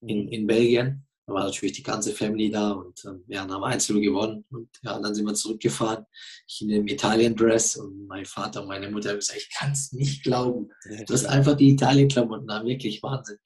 in, 0.00 0.28
in 0.28 0.46
Belgien. 0.46 1.07
Da 1.28 1.34
war 1.34 1.44
natürlich 1.44 1.74
die 1.74 1.82
ganze 1.82 2.12
Family 2.14 2.50
da 2.50 2.70
und 2.70 3.04
ähm, 3.04 3.22
ja, 3.26 3.42
dann 3.42 3.52
haben 3.52 3.60
wir 3.60 3.66
Einzel 3.66 4.00
gewonnen. 4.00 4.46
Und 4.50 4.70
ja, 4.82 4.98
dann 4.98 5.14
sind 5.14 5.26
wir 5.26 5.34
zurückgefahren. 5.34 6.06
Ich 6.46 6.62
in 6.62 6.68
dem 6.68 6.86
Italien-Dress 6.86 7.76
und 7.76 8.06
mein 8.06 8.24
Vater 8.24 8.62
und 8.62 8.68
meine 8.68 8.90
Mutter 8.90 9.10
haben 9.10 9.18
gesagt, 9.18 9.38
ich 9.38 9.50
kann 9.54 9.72
es 9.72 9.92
nicht 9.92 10.22
glauben. 10.22 10.70
Du 11.06 11.12
hast 11.12 11.26
einfach 11.26 11.54
die 11.54 11.68
Italien-Klamotten 11.68 12.48
an, 12.48 12.64
wirklich 12.64 13.02
Wahnsinn. 13.02 13.36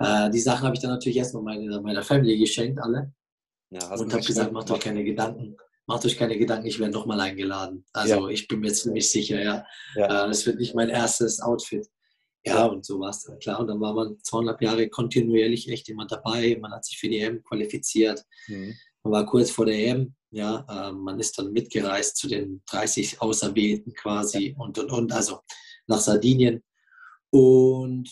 Äh, 0.00 0.28
die 0.30 0.40
Sachen 0.40 0.64
habe 0.64 0.74
ich 0.74 0.82
dann 0.82 0.90
natürlich 0.90 1.16
erstmal 1.16 1.44
meine, 1.44 1.80
meiner 1.80 2.02
Family 2.02 2.36
geschenkt, 2.36 2.80
alle. 2.82 3.12
Ja, 3.70 3.94
Und 3.94 4.12
habe 4.12 4.24
gesagt, 4.24 4.50
macht 4.50 4.72
euch 4.72 4.80
keine 4.80 5.04
Gedanken. 5.04 5.56
Macht 5.86 6.04
euch 6.06 6.16
keine 6.16 6.36
Gedanken, 6.36 6.66
ich 6.66 6.80
werde 6.80 6.94
nochmal 6.94 7.20
eingeladen. 7.20 7.84
Also 7.92 8.28
ich 8.28 8.48
bin 8.48 8.58
mir 8.58 8.72
ziemlich 8.72 9.08
sicher, 9.08 9.40
ja. 9.40 9.64
Ja. 9.94 10.24
Äh, 10.24 10.28
Das 10.28 10.46
wird 10.46 10.58
nicht 10.58 10.74
mein 10.74 10.88
erstes 10.88 11.40
Outfit. 11.40 11.86
Ja, 12.46 12.66
und 12.66 12.84
so 12.84 13.00
war 13.00 13.10
es 13.10 13.24
dann 13.24 13.38
klar. 13.38 13.60
Und 13.60 13.68
dann 13.68 13.80
war 13.80 13.94
man 13.94 14.18
zweieinhalb 14.22 14.60
Jahre 14.60 14.88
kontinuierlich 14.88 15.68
echt 15.70 15.88
immer 15.88 16.06
dabei. 16.06 16.58
Man 16.60 16.72
hat 16.72 16.84
sich 16.84 16.98
für 16.98 17.08
die 17.08 17.20
EM 17.20 17.42
qualifiziert. 17.42 18.22
Mhm. 18.48 18.74
Man 19.02 19.12
war 19.12 19.26
kurz 19.26 19.50
vor 19.50 19.66
der 19.66 19.78
EM. 19.78 20.14
Ja, 20.30 20.66
äh, 20.68 20.92
man 20.92 21.18
ist 21.20 21.38
dann 21.38 21.52
mitgereist 21.52 22.16
zu 22.16 22.28
den 22.28 22.62
30 22.66 23.22
Auserwählten 23.22 23.94
quasi 23.94 24.54
und 24.58 24.78
und 24.78 24.90
und, 24.90 25.12
also 25.12 25.40
nach 25.86 26.00
Sardinien. 26.00 26.62
Und 27.30 28.10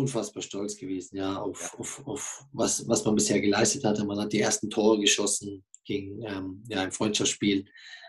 unfassbar 0.00 0.42
stolz 0.42 0.76
gewesen, 0.76 1.16
ja, 1.16 1.36
auf, 1.36 1.78
auf, 1.78 2.06
auf 2.06 2.44
was, 2.52 2.88
was 2.88 3.04
man 3.04 3.14
bisher 3.14 3.40
geleistet 3.40 3.84
hatte. 3.84 4.04
Man 4.04 4.18
hat 4.18 4.32
die 4.32 4.40
ersten 4.40 4.70
Tore 4.70 4.98
geschossen 4.98 5.64
gegen 5.84 6.22
ähm, 6.22 6.64
ja, 6.68 6.80
ein 6.82 6.92
Freundschaftsspiel, 6.92 7.66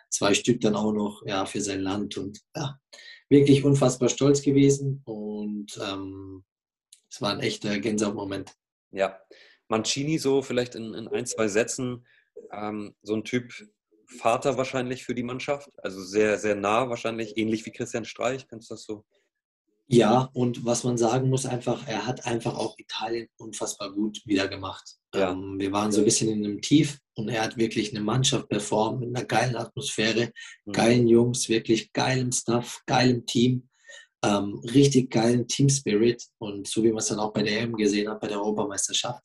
zwei 0.09 0.33
Stück 0.33 0.61
dann 0.61 0.75
auch 0.75 0.93
noch 0.93 1.21
ja, 1.25 1.45
für 1.45 1.61
sein 1.61 1.81
Land 1.81 2.17
und 2.17 2.39
ja, 2.55 2.79
wirklich 3.31 3.63
unfassbar 3.63 4.09
stolz 4.09 4.41
gewesen 4.41 5.01
und 5.05 5.79
ähm, 5.81 6.43
es 7.09 7.21
war 7.21 7.31
ein 7.31 7.39
echter 7.39 7.79
Gänsehautmoment. 7.79 8.53
Ja. 8.91 9.19
Mancini 9.69 10.19
so 10.19 10.41
vielleicht 10.41 10.75
in, 10.75 10.93
in 10.93 11.07
ein, 11.07 11.25
zwei 11.25 11.47
Sätzen, 11.47 12.05
ähm, 12.51 12.93
so 13.01 13.15
ein 13.15 13.23
Typ 13.23 13.53
Vater 14.05 14.57
wahrscheinlich 14.57 15.05
für 15.05 15.15
die 15.15 15.23
Mannschaft, 15.23 15.69
also 15.81 16.03
sehr, 16.03 16.37
sehr 16.37 16.55
nah 16.55 16.89
wahrscheinlich, 16.89 17.37
ähnlich 17.37 17.65
wie 17.65 17.71
Christian 17.71 18.03
Streich, 18.03 18.47
kannst 18.49 18.69
du 18.69 18.73
das 18.73 18.83
so? 18.83 19.05
Ja, 19.91 20.29
und 20.33 20.63
was 20.65 20.83
man 20.83 20.97
sagen 20.97 21.29
muss, 21.29 21.45
einfach, 21.45 21.87
er 21.87 22.05
hat 22.07 22.25
einfach 22.25 22.55
auch 22.55 22.77
Italien 22.77 23.27
unfassbar 23.37 23.91
gut 23.91 24.21
wieder 24.25 24.47
gemacht. 24.47 24.95
Ja. 25.13 25.31
Ähm, 25.31 25.59
wir 25.59 25.71
waren 25.71 25.91
so 25.91 25.99
ein 25.99 26.05
bisschen 26.05 26.29
in 26.29 26.45
einem 26.45 26.61
Tief 26.61 26.97
und 27.15 27.27
er 27.29 27.43
hat 27.43 27.57
wirklich 27.57 27.91
eine 27.93 28.03
Mannschaft 28.03 28.47
performt 28.47 29.01
mit 29.01 29.09
einer 29.15 29.25
geilen 29.25 29.55
Atmosphäre, 29.57 30.31
Mhm. 30.65 30.71
geilen 30.71 31.07
Jungs, 31.07 31.49
wirklich 31.49 31.91
geilem 31.91 32.31
Stuff, 32.31 32.81
geilem 32.85 33.25
Team, 33.25 33.67
ähm, 34.23 34.61
richtig 34.73 35.09
geilen 35.11 35.47
Team 35.47 35.67
Spirit 35.67 36.23
und 36.37 36.67
so 36.67 36.83
wie 36.83 36.89
man 36.89 36.99
es 36.99 37.07
dann 37.07 37.19
auch 37.19 37.33
bei 37.33 37.43
der 37.43 37.59
EM 37.61 37.75
gesehen 37.75 38.09
hat, 38.09 38.21
bei 38.21 38.27
der 38.27 38.37
Europameisterschaft. 38.39 39.23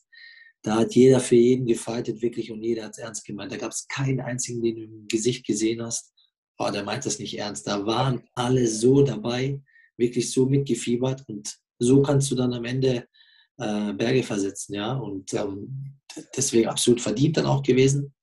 Da 0.62 0.76
hat 0.76 0.94
jeder 0.96 1.20
für 1.20 1.36
jeden 1.36 1.66
gefightet, 1.66 2.20
wirklich, 2.22 2.50
und 2.50 2.60
jeder 2.62 2.84
hat 2.86 2.92
es 2.92 2.98
ernst 2.98 3.24
gemeint. 3.24 3.52
Da 3.52 3.56
gab 3.56 3.70
es 3.70 3.86
keinen 3.86 4.20
einzigen, 4.20 4.62
den 4.62 4.74
du 4.76 4.82
im 4.82 5.06
Gesicht 5.06 5.46
gesehen 5.46 5.80
hast. 5.80 6.12
Oh, 6.58 6.70
der 6.72 6.82
meint 6.82 7.06
das 7.06 7.20
nicht 7.20 7.38
ernst. 7.38 7.68
Da 7.68 7.86
waren 7.86 8.24
alle 8.34 8.66
so 8.66 9.02
dabei, 9.02 9.60
wirklich 9.96 10.30
so 10.30 10.46
mitgefiebert 10.46 11.24
und 11.28 11.56
so 11.78 12.02
kannst 12.02 12.30
du 12.30 12.34
dann 12.34 12.54
am 12.54 12.64
Ende 12.64 13.06
äh, 13.58 13.92
Berge 13.92 14.22
versetzen, 14.22 14.74
ja. 14.74 14.94
Und 14.94 15.32
ähm, 15.34 15.98
deswegen 16.36 16.68
absolut 16.68 17.00
verdient 17.00 17.36
dann 17.36 17.46
auch 17.46 17.62
gewesen, 17.62 18.14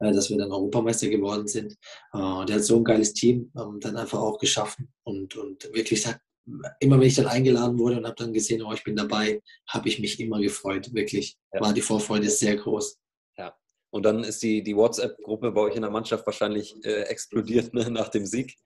äh, 0.00 0.12
dass 0.12 0.30
wir 0.30 0.38
dann 0.38 0.52
Europameister 0.52 1.08
geworden 1.08 1.46
sind. 1.46 1.72
Äh, 2.12 2.44
der 2.46 2.56
hat 2.56 2.64
so 2.64 2.76
ein 2.76 2.84
geiles 2.84 3.12
Team 3.12 3.50
ähm, 3.56 3.78
dann 3.80 3.96
einfach 3.96 4.18
auch 4.18 4.38
geschaffen 4.38 4.92
und, 5.04 5.36
und 5.36 5.64
wirklich 5.74 6.02
sagt, 6.02 6.20
immer 6.80 6.98
wenn 6.98 7.08
ich 7.08 7.14
dann 7.14 7.26
eingeladen 7.26 7.78
wurde 7.78 7.98
und 7.98 8.06
habe 8.06 8.16
dann 8.16 8.32
gesehen, 8.32 8.62
oh, 8.62 8.72
ich 8.72 8.84
bin 8.84 8.96
dabei, 8.96 9.42
habe 9.68 9.88
ich 9.88 9.98
mich 9.98 10.18
immer 10.18 10.40
gefreut, 10.40 10.94
wirklich. 10.94 11.36
Ja. 11.52 11.60
War 11.60 11.74
die 11.74 11.82
Vorfreude 11.82 12.30
sehr 12.30 12.56
groß. 12.56 12.98
Und 13.90 14.02
dann 14.02 14.22
ist 14.22 14.42
die, 14.42 14.62
die 14.62 14.76
WhatsApp-Gruppe 14.76 15.50
bei 15.52 15.60
euch 15.62 15.76
in 15.76 15.82
der 15.82 15.90
Mannschaft 15.90 16.26
wahrscheinlich 16.26 16.76
äh, 16.84 17.02
explodiert 17.04 17.72
ne, 17.72 17.90
nach 17.90 18.08
dem 18.08 18.26
Sieg. 18.26 18.56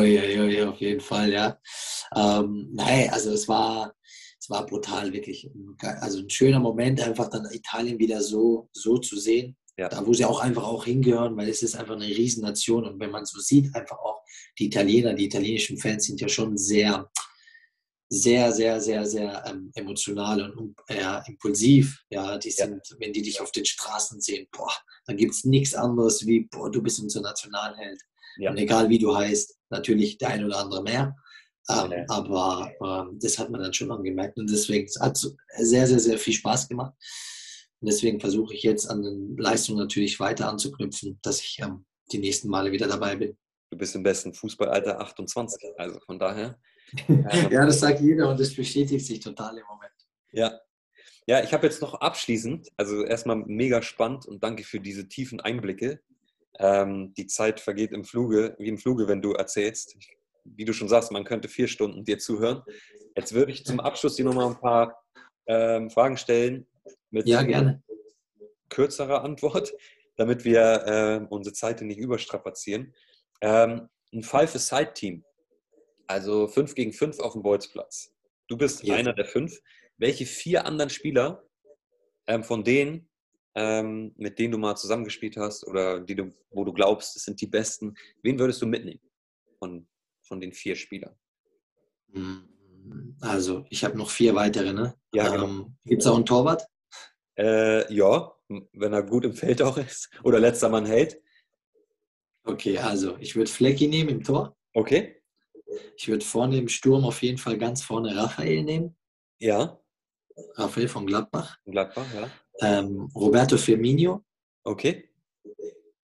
Ja, 0.00 0.24
ja, 0.24 0.44
ja, 0.44 0.70
auf 0.70 0.78
jeden 0.80 1.00
Fall, 1.00 1.32
ja. 1.32 1.58
Ähm, 2.14 2.68
nein, 2.72 3.10
also 3.10 3.30
es 3.32 3.48
war, 3.48 3.94
es 4.38 4.48
war 4.50 4.66
brutal, 4.66 5.12
wirklich. 5.12 5.48
Also 6.00 6.18
ein 6.20 6.30
schöner 6.30 6.60
Moment, 6.60 7.00
einfach 7.00 7.28
dann 7.28 7.46
Italien 7.50 7.98
wieder 7.98 8.22
so, 8.22 8.68
so 8.72 8.98
zu 8.98 9.18
sehen. 9.18 9.56
Ja. 9.78 9.88
Da, 9.88 10.06
wo 10.06 10.12
sie 10.12 10.24
auch 10.24 10.40
einfach 10.40 10.64
auch 10.64 10.84
hingehören, 10.84 11.36
weil 11.36 11.48
es 11.48 11.62
ist 11.62 11.74
einfach 11.76 11.94
eine 11.94 12.06
Riesennation. 12.06 12.84
Und 12.84 13.00
wenn 13.00 13.10
man 13.10 13.24
so 13.24 13.40
sieht, 13.40 13.74
einfach 13.74 13.98
auch 13.98 14.22
die 14.58 14.66
Italiener, 14.66 15.14
die 15.14 15.24
italienischen 15.24 15.78
Fans 15.78 16.04
sind 16.04 16.20
ja 16.20 16.28
schon 16.28 16.58
sehr, 16.58 17.10
sehr, 18.10 18.52
sehr, 18.52 18.78
sehr, 18.80 19.06
sehr 19.06 19.42
ähm, 19.46 19.70
emotional 19.74 20.50
und 20.52 20.76
äh, 20.88 21.02
impulsiv. 21.26 22.02
Ja, 22.10 22.36
die 22.36 22.50
Ja. 22.50 22.66
sind, 22.66 22.82
wenn 22.98 23.14
die 23.14 23.22
dich 23.22 23.40
auf 23.40 23.50
den 23.52 23.64
Straßen 23.64 24.20
sehen, 24.20 24.46
boah, 24.52 24.72
dann 25.06 25.16
gibt 25.16 25.32
es 25.32 25.44
nichts 25.44 25.74
anderes 25.74 26.26
wie, 26.26 26.40
boah, 26.40 26.70
du 26.70 26.82
bist 26.82 27.00
unser 27.00 27.22
Nationalheld. 27.22 28.00
Ja. 28.36 28.50
Und 28.50 28.58
egal 28.58 28.88
wie 28.88 28.98
du 28.98 29.14
heißt, 29.14 29.58
natürlich 29.70 30.18
der 30.18 30.30
ein 30.30 30.44
oder 30.44 30.58
andere 30.58 30.82
mehr. 30.82 31.16
Ähm, 31.68 31.92
Ja. 31.92 32.04
Aber 32.08 32.72
ähm, 32.84 33.18
das 33.20 33.38
hat 33.38 33.50
man 33.50 33.60
dann 33.60 33.72
schon 33.72 33.90
angemerkt. 33.90 34.38
Und 34.38 34.50
deswegen 34.50 34.86
es 34.86 34.98
hat 35.00 35.16
so 35.16 35.30
sehr, 35.58 35.86
sehr, 35.86 36.00
sehr 36.00 36.18
viel 36.18 36.34
Spaß 36.34 36.68
gemacht. 36.68 36.94
Und 37.80 37.90
deswegen 37.90 38.20
versuche 38.20 38.54
ich 38.54 38.62
jetzt 38.62 38.88
an 38.88 39.02
den 39.02 39.36
Leistungen 39.36 39.78
natürlich 39.78 40.18
weiter 40.20 40.48
anzuknüpfen, 40.48 41.18
dass 41.22 41.40
ich 41.40 41.58
ähm, 41.60 41.84
die 42.12 42.18
nächsten 42.18 42.48
Male 42.48 42.70
wieder 42.72 42.86
dabei 42.86 43.16
bin. 43.16 43.36
Du 43.70 43.78
bist 43.78 43.94
im 43.94 44.02
besten 44.02 44.34
Fußballalter 44.34 45.00
28. 45.00 45.72
Also 45.78 45.98
von 46.00 46.18
daher. 46.18 46.58
ähm, 47.08 47.26
Ja, 47.50 47.64
das 47.66 47.80
sagt 47.80 48.00
jeder 48.00 48.28
und 48.28 48.38
das 48.38 48.54
bestätigt 48.54 49.06
sich 49.06 49.20
total 49.20 49.56
im 49.56 49.64
Moment. 49.66 49.92
Ja. 50.32 50.60
Ja, 51.26 51.42
ich 51.42 51.52
habe 51.52 51.66
jetzt 51.66 51.80
noch 51.80 51.94
abschließend, 51.94 52.68
also 52.76 53.04
erstmal 53.04 53.36
mega 53.36 53.80
spannend 53.80 54.26
und 54.26 54.42
danke 54.42 54.64
für 54.64 54.80
diese 54.80 55.08
tiefen 55.08 55.40
Einblicke. 55.40 56.00
Ähm, 56.58 57.14
die 57.14 57.26
Zeit 57.26 57.60
vergeht 57.60 57.92
im 57.92 58.04
Fluge, 58.04 58.54
wie 58.58 58.68
im 58.68 58.78
Fluge, 58.78 59.08
wenn 59.08 59.22
du 59.22 59.32
erzählst. 59.32 59.96
Wie 60.44 60.64
du 60.64 60.72
schon 60.72 60.88
sagst, 60.88 61.12
man 61.12 61.24
könnte 61.24 61.48
vier 61.48 61.68
Stunden 61.68 62.04
dir 62.04 62.18
zuhören. 62.18 62.62
Jetzt 63.16 63.32
würde 63.32 63.52
ich 63.52 63.64
zum 63.64 63.80
Abschluss 63.80 64.16
dir 64.16 64.24
nochmal 64.24 64.48
ein 64.48 64.60
paar 64.60 65.02
ähm, 65.46 65.90
Fragen 65.90 66.16
stellen 66.16 66.66
mit 67.10 67.26
Ja, 67.26 67.42
gerne. 67.42 67.82
kürzerer 68.68 69.22
Antwort, 69.24 69.72
damit 70.16 70.44
wir 70.44 70.84
ähm, 70.86 71.26
unsere 71.28 71.54
Zeit 71.54 71.80
nicht 71.82 71.98
überstrapazieren. 71.98 72.94
Ähm, 73.40 73.88
ein 74.12 74.22
Five-A-Side-Team, 74.22 75.24
also 76.06 76.48
fünf 76.48 76.74
gegen 76.74 76.92
fünf 76.92 77.18
auf 77.20 77.32
dem 77.32 77.42
Bolzplatz. 77.42 78.12
Du 78.48 78.56
bist 78.56 78.82
Ja. 78.82 78.96
einer 78.96 79.12
der 79.14 79.24
fünf. 79.24 79.58
Welche 79.96 80.26
vier 80.26 80.66
anderen 80.66 80.90
Spieler 80.90 81.44
ähm, 82.26 82.42
von 82.44 82.64
denen, 82.64 83.08
ähm, 83.54 84.12
mit 84.16 84.38
denen 84.38 84.52
du 84.52 84.58
mal 84.58 84.76
zusammengespielt 84.76 85.36
hast 85.36 85.66
oder 85.66 86.00
die 86.00 86.14
du, 86.14 86.30
wo 86.50 86.64
du 86.64 86.72
glaubst, 86.72 87.16
es 87.16 87.24
sind 87.24 87.40
die 87.40 87.46
besten, 87.46 87.94
wen 88.22 88.38
würdest 88.38 88.62
du 88.62 88.66
mitnehmen 88.66 89.00
von, 89.58 89.86
von 90.22 90.40
den 90.40 90.52
vier 90.52 90.76
Spielern? 90.76 91.14
Also, 93.20 93.64
ich 93.70 93.84
habe 93.84 93.96
noch 93.96 94.10
vier 94.10 94.34
weitere, 94.34 94.72
ne? 94.72 94.94
Ja, 95.14 95.28
genau. 95.28 95.44
ähm, 95.44 95.76
Gibt 95.84 96.02
es 96.02 96.08
auch 96.08 96.16
einen 96.16 96.26
Torwart? 96.26 96.66
Äh, 97.38 97.92
ja, 97.92 98.32
wenn 98.48 98.92
er 98.92 99.02
gut 99.02 99.24
im 99.24 99.32
Feld 99.34 99.62
auch 99.62 99.78
ist 99.78 100.10
oder 100.24 100.38
letzter 100.40 100.68
Mann 100.68 100.86
hält. 100.86 101.20
Okay, 102.44 102.78
also 102.78 103.16
ich 103.18 103.36
würde 103.36 103.50
Flecki 103.50 103.86
nehmen 103.86 104.10
im 104.10 104.22
Tor. 104.24 104.56
Okay, 104.74 105.22
Ich 105.96 106.08
würde 106.08 106.24
vorne 106.24 106.58
im 106.58 106.68
Sturm 106.68 107.04
auf 107.04 107.22
jeden 107.22 107.38
Fall 107.38 107.56
ganz 107.56 107.82
vorne 107.82 108.16
Raphael 108.16 108.62
nehmen. 108.64 108.96
ja, 109.38 109.78
Raphael 110.54 110.88
von 110.88 111.06
Gladbach. 111.06 111.58
Gladbach, 111.66 112.06
ja. 112.14 112.30
Ähm, 112.62 113.10
Roberto 113.14 113.56
Firmino. 113.56 114.24
Okay, 114.64 115.08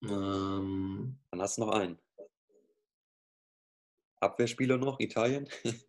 Ähm, 0.02 1.16
dann 1.30 1.40
hast 1.40 1.58
du 1.58 1.62
noch 1.62 1.70
einen. 1.70 1.98
Abwehrspieler 4.20 4.76
noch, 4.76 4.98
Italien. 4.98 5.48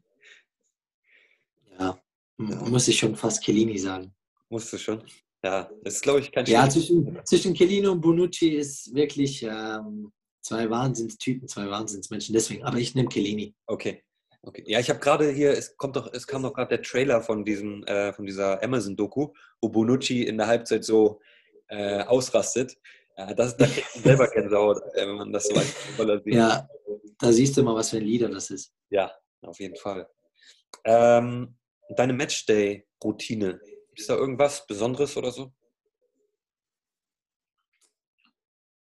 ja, 1.80 2.00
muss 2.38 2.88
ich 2.88 2.98
schon 2.98 3.16
fast 3.16 3.44
Chiellini 3.44 3.78
sagen. 3.78 4.14
Musst 4.50 4.72
du 4.72 4.78
schon. 4.78 5.04
Ja, 5.44 5.70
das 5.84 5.96
ist, 5.96 6.04
glaube 6.04 6.20
ich, 6.20 6.32
kein 6.32 6.46
Ja, 6.46 6.70
zwischen, 6.70 7.20
zwischen 7.26 7.56
Chiellini 7.56 7.88
und 7.88 8.02
Bonucci 8.02 8.50
ist 8.50 8.94
wirklich 8.94 9.42
ähm, 9.44 10.12
zwei 10.42 10.70
Wahnsinnstypen, 10.70 11.48
zwei 11.48 11.70
Wahnsinnsmenschen. 11.70 12.34
Deswegen, 12.34 12.64
aber 12.64 12.78
ich 12.78 12.94
nehme 12.94 13.10
Chiellini. 13.10 13.56
Okay. 13.66 14.04
Okay. 14.42 14.64
Ja, 14.66 14.80
ich 14.80 14.90
habe 14.90 15.00
gerade 15.00 15.30
hier, 15.30 15.52
es 15.52 15.76
kommt 15.76 15.96
doch, 15.96 16.12
es 16.14 16.26
kam 16.26 16.44
doch 16.44 16.54
gerade 16.54 16.70
der 16.78 16.82
Trailer 16.82 17.22
von 17.22 17.44
diesem, 17.44 17.84
äh, 17.86 18.14
von 18.14 18.26
dieser 18.26 18.64
Amazon-Doku, 18.64 19.34
wo 19.62 19.70
Bonucci 19.70 20.24
in 20.24 20.38
der 20.38 20.48
Halbzeit 20.48 20.86
so 20.86 21.20
äh, 21.68 22.04
ausrastet. 22.04 22.78
Äh, 23.16 23.36
das, 23.36 23.58
da 23.58 23.66
kriegt 23.66 23.94
man 23.96 24.04
selber 24.04 24.28
Gänsehaut, 24.28 24.82
äh, 24.94 25.08
wenn 25.08 25.16
man 25.16 25.34
das 25.34 25.46
so 25.46 25.56
als 25.56 25.72
Fußballer 25.72 26.22
sieht. 26.22 26.34
Ja, 26.34 26.70
da 27.20 27.32
siehst 27.32 27.58
du 27.58 27.64
mal, 27.64 27.76
was 27.76 27.90
für 27.90 27.98
ein 27.98 28.04
Leader 28.04 28.30
das 28.30 28.50
ist. 28.50 28.74
Ja, 28.90 29.12
auf 29.42 29.60
jeden 29.60 29.76
Fall. 29.76 30.10
Ähm, 30.86 31.58
deine 31.98 32.14
Matchday-Routine, 32.14 33.60
ist 33.96 34.10
da 34.10 34.16
irgendwas 34.16 34.66
Besonderes 34.66 35.18
oder 35.18 35.32
so? 35.32 35.52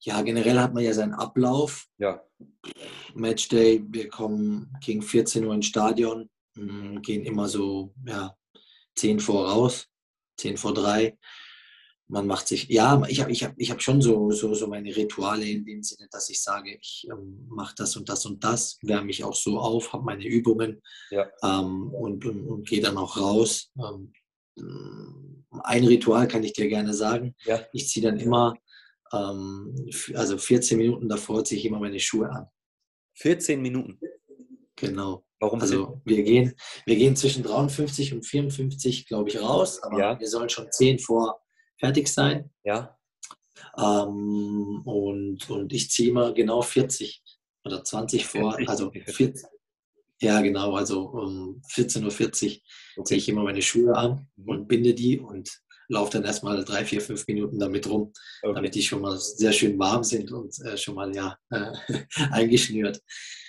Ja, 0.04 0.20
generell 0.20 0.58
hat 0.60 0.74
man 0.74 0.84
ja 0.84 0.92
seinen 0.92 1.14
Ablauf. 1.14 1.86
Ja. 1.98 2.22
Matchday, 3.14 3.82
wir 3.88 4.08
kommen 4.08 4.70
gegen 4.80 5.00
14 5.00 5.44
Uhr 5.46 5.54
ins 5.54 5.66
Stadion, 5.66 6.28
mm, 6.56 7.00
gehen 7.00 7.24
immer 7.24 7.48
so 7.48 7.94
ja, 8.06 8.36
10 8.96 9.20
vor 9.20 9.48
raus, 9.48 9.86
10 10.38 10.58
vor 10.58 10.74
3. 10.74 11.16
Man 12.06 12.26
macht 12.26 12.48
sich, 12.48 12.68
ja, 12.68 13.02
ich 13.08 13.22
habe 13.22 13.32
ich 13.32 13.44
hab, 13.44 13.54
ich 13.56 13.70
hab 13.70 13.80
schon 13.80 14.02
so, 14.02 14.30
so, 14.30 14.52
so 14.52 14.66
meine 14.66 14.94
Rituale 14.94 15.46
in 15.46 15.64
dem 15.64 15.82
Sinne, 15.82 16.06
dass 16.10 16.28
ich 16.28 16.42
sage, 16.42 16.76
ich 16.78 17.06
ähm, 17.10 17.46
mache 17.48 17.74
das 17.78 17.96
und 17.96 18.06
das 18.10 18.26
und 18.26 18.44
das, 18.44 18.78
wärme 18.82 19.06
mich 19.06 19.24
auch 19.24 19.34
so 19.34 19.58
auf, 19.58 19.94
habe 19.94 20.04
meine 20.04 20.26
Übungen 20.26 20.82
Ja. 21.10 21.26
ähm, 21.42 21.94
und, 21.94 22.26
und, 22.26 22.46
und 22.46 22.68
gehe 22.68 22.82
dann 22.82 22.98
auch 22.98 23.16
raus. 23.16 23.70
Ähm, 23.78 24.12
ein 25.62 25.84
Ritual 25.84 26.28
kann 26.28 26.42
ich 26.44 26.52
dir 26.52 26.68
gerne 26.68 26.92
sagen. 26.92 27.34
Ja. 27.44 27.60
Ich 27.72 27.88
ziehe 27.88 28.04
dann 28.04 28.18
immer, 28.18 28.54
also 30.14 30.38
14 30.38 30.78
Minuten 30.78 31.08
davor 31.08 31.44
ziehe 31.44 31.58
ich 31.60 31.66
immer 31.66 31.78
meine 31.78 32.00
Schuhe 32.00 32.30
an. 32.30 32.46
14 33.14 33.60
Minuten. 33.62 33.98
Genau. 34.76 35.24
Warum? 35.40 35.60
Also 35.60 36.00
wir 36.04 36.22
gehen, 36.22 36.54
wir 36.86 36.96
gehen 36.96 37.16
zwischen 37.16 37.42
53 37.42 38.12
und 38.14 38.24
54, 38.26 39.06
glaube 39.06 39.28
ich, 39.28 39.40
raus, 39.40 39.82
aber 39.82 39.98
Ja. 39.98 40.18
wir 40.20 40.28
sollen 40.28 40.48
schon 40.48 40.70
10 40.70 40.98
vor 40.98 41.40
fertig 41.78 42.08
sein. 42.08 42.50
Ja. 42.64 42.98
Ähm, 43.76 44.82
und, 44.84 45.48
und 45.50 45.72
ich 45.72 45.90
ziehe 45.90 46.10
immer 46.10 46.32
genau 46.32 46.62
40 46.62 47.22
oder 47.64 47.82
20 47.84 48.26
vor. 48.26 48.52
40, 48.52 48.68
Also 48.68 48.90
40. 48.90 49.14
40, 49.14 49.46
ja, 50.20 50.40
genau, 50.40 50.74
also 50.74 51.02
um 51.08 51.60
14.40 51.72 52.04
Uhr 52.06 52.32
ziehe 52.32 52.60
Okay. 52.96 53.14
ich 53.16 53.28
immer 53.28 53.42
meine 53.42 53.62
Schuhe 53.62 53.94
an 53.96 54.28
Mhm. 54.36 54.48
und 54.48 54.68
binde 54.68 54.94
die 54.94 55.18
und 55.18 55.60
laufe 55.88 56.12
dann 56.12 56.24
erstmal 56.24 56.64
drei, 56.64 56.84
vier, 56.84 57.00
fünf 57.00 57.26
Minuten 57.26 57.58
damit 57.58 57.88
rum, 57.88 58.12
okay. 58.42 58.54
damit 58.54 58.74
die 58.74 58.82
schon 58.82 59.00
mal 59.00 59.18
sehr 59.18 59.52
schön 59.52 59.78
warm 59.78 60.04
sind 60.04 60.30
und 60.32 60.58
äh, 60.64 60.76
schon 60.76 60.94
mal 60.94 61.14
ja 61.14 61.36
äh, 61.50 61.72
eingeschnürt. 62.30 63.00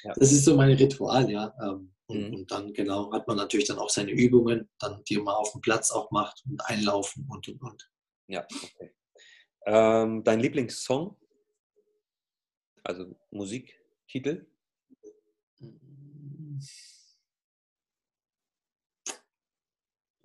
Ja. 0.04 0.14
Das 0.16 0.32
ist 0.32 0.46
so 0.46 0.56
mein 0.56 0.72
Ritual, 0.72 1.30
ja. 1.30 1.54
Ähm, 1.62 1.92
und, 2.08 2.30
Mhm. 2.30 2.36
und 2.36 2.52
dann 2.52 2.72
genau 2.72 3.12
hat 3.12 3.28
man 3.28 3.38
natürlich 3.38 3.68
dann 3.68 3.80
auch 3.80 3.90
seine 3.90 4.12
Übungen, 4.12 4.70
dann 4.78 5.04
die 5.06 5.18
man 5.18 5.34
auf 5.34 5.52
dem 5.54 5.62
Platz 5.62 5.92
auch 5.92 6.12
macht 6.12 6.44
und 6.46 6.64
einlaufen 6.66 7.28
und 7.30 7.48
und 7.48 7.62
und. 7.62 7.92
Ja, 8.28 8.46
okay. 8.64 8.94
Ähm, 9.66 10.24
dein 10.24 10.40
Lieblingssong? 10.40 11.18
Also 12.84 13.16
Musiktitel? 13.32 14.46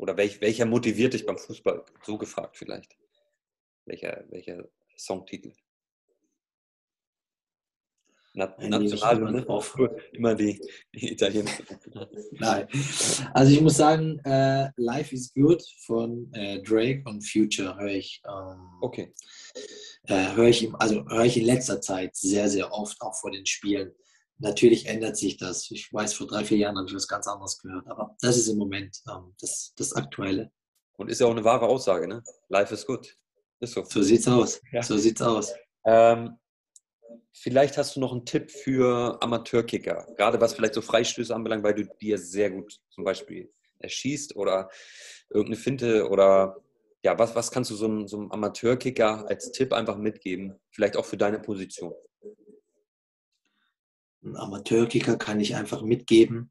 Oder 0.00 0.16
welch, 0.16 0.40
welcher 0.40 0.64
motiviert 0.64 1.12
dich 1.12 1.26
beim 1.26 1.36
Fußball? 1.36 1.84
So 2.04 2.16
gefragt 2.16 2.56
vielleicht. 2.56 2.96
Welcher, 3.84 4.24
welcher 4.30 4.66
Songtitel? 4.96 5.52
Na, 8.32 8.56
Nationalhymne? 8.58 9.46
auf. 9.46 9.76
Immer 10.12 10.34
die, 10.34 10.58
die 10.94 11.12
Italiener. 11.12 11.50
Nein. 12.32 12.66
Also 13.34 13.52
ich 13.52 13.60
muss 13.60 13.76
sagen, 13.76 14.18
äh, 14.24 14.70
Life 14.76 15.14
is 15.14 15.34
Good 15.34 15.62
von 15.84 16.32
äh, 16.32 16.62
Drake 16.62 17.02
und 17.04 17.20
Future 17.20 17.76
höre 17.76 17.90
ich, 17.90 18.22
ähm, 18.26 18.78
Okay. 18.80 19.12
äh, 20.04 20.34
höre 20.34 20.48
ich, 20.48 20.72
also 20.76 21.06
höre 21.10 21.26
ich 21.26 21.36
in 21.36 21.44
letzter 21.44 21.78
Zeit 21.82 22.16
sehr, 22.16 22.48
sehr 22.48 22.72
oft, 22.72 22.98
auch 23.02 23.14
vor 23.20 23.32
den 23.32 23.44
Spielen. 23.44 23.92
Natürlich 24.40 24.86
ändert 24.86 25.16
sich 25.16 25.36
das. 25.36 25.70
Ich 25.70 25.92
weiß, 25.92 26.14
vor 26.14 26.26
drei, 26.26 26.44
vier 26.44 26.56
Jahren 26.56 26.76
habe 26.76 26.88
ich 26.88 26.94
was 26.94 27.06
ganz 27.06 27.26
anderes 27.26 27.58
gehört, 27.58 27.86
aber 27.86 28.16
das 28.20 28.38
ist 28.38 28.48
im 28.48 28.56
Moment 28.56 29.00
ähm, 29.08 29.34
das, 29.38 29.74
das 29.76 29.92
Aktuelle. 29.92 30.50
Und 30.96 31.10
ist 31.10 31.20
ja 31.20 31.26
auch 31.26 31.30
eine 31.30 31.44
wahre 31.44 31.66
Aussage, 31.66 32.08
ne? 32.08 32.22
Life 32.48 32.72
is 32.72 32.86
good. 32.86 33.14
Ist 33.60 33.74
so. 33.74 33.84
So 33.84 34.02
sieht's 34.02 34.26
aus. 34.26 34.60
Ja. 34.72 34.82
So 34.82 34.96
sieht's 34.96 35.20
aus. 35.20 35.52
Ähm, 35.84 36.38
vielleicht 37.32 37.76
hast 37.76 37.96
du 37.96 38.00
noch 38.00 38.12
einen 38.12 38.24
Tipp 38.24 38.50
für 38.50 39.22
Amateurkicker, 39.22 40.06
gerade 40.16 40.40
was 40.40 40.54
vielleicht 40.54 40.74
so 40.74 40.80
Freistöße 40.80 41.34
anbelangt, 41.34 41.62
weil 41.62 41.74
du 41.74 41.84
dir 42.00 42.18
sehr 42.18 42.50
gut 42.50 42.78
zum 42.90 43.04
Beispiel 43.04 43.52
erschießt 43.78 44.36
oder 44.36 44.70
irgendeine 45.28 45.56
Finte 45.56 46.08
oder 46.08 46.56
ja, 47.02 47.18
was, 47.18 47.34
was 47.34 47.50
kannst 47.50 47.70
du 47.70 47.74
so 47.74 47.86
einem, 47.86 48.08
so 48.08 48.18
einem 48.18 48.30
Amateurkicker 48.30 49.26
als 49.26 49.52
Tipp 49.52 49.72
einfach 49.72 49.96
mitgeben? 49.96 50.58
Vielleicht 50.70 50.96
auch 50.96 51.06
für 51.06 51.16
deine 51.16 51.38
Position. 51.38 51.94
Ein 54.22 54.36
Amateurkicker 54.36 55.16
kann 55.16 55.40
ich 55.40 55.54
einfach 55.56 55.82
mitgeben, 55.82 56.50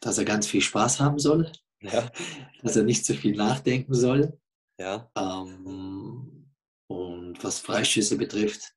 dass 0.00 0.18
er 0.18 0.24
ganz 0.24 0.46
viel 0.46 0.60
Spaß 0.62 1.00
haben 1.00 1.18
soll, 1.18 1.50
Ja, 1.80 2.10
dass 2.62 2.76
er 2.76 2.82
nicht 2.84 3.04
zu 3.06 3.14
viel 3.14 3.36
nachdenken 3.36 3.94
soll. 3.94 4.38
ja, 4.78 5.10
Ähm, 5.16 6.50
und 6.88 7.44
was 7.44 7.58
Freischüsse 7.60 8.16
betrifft, 8.16 8.74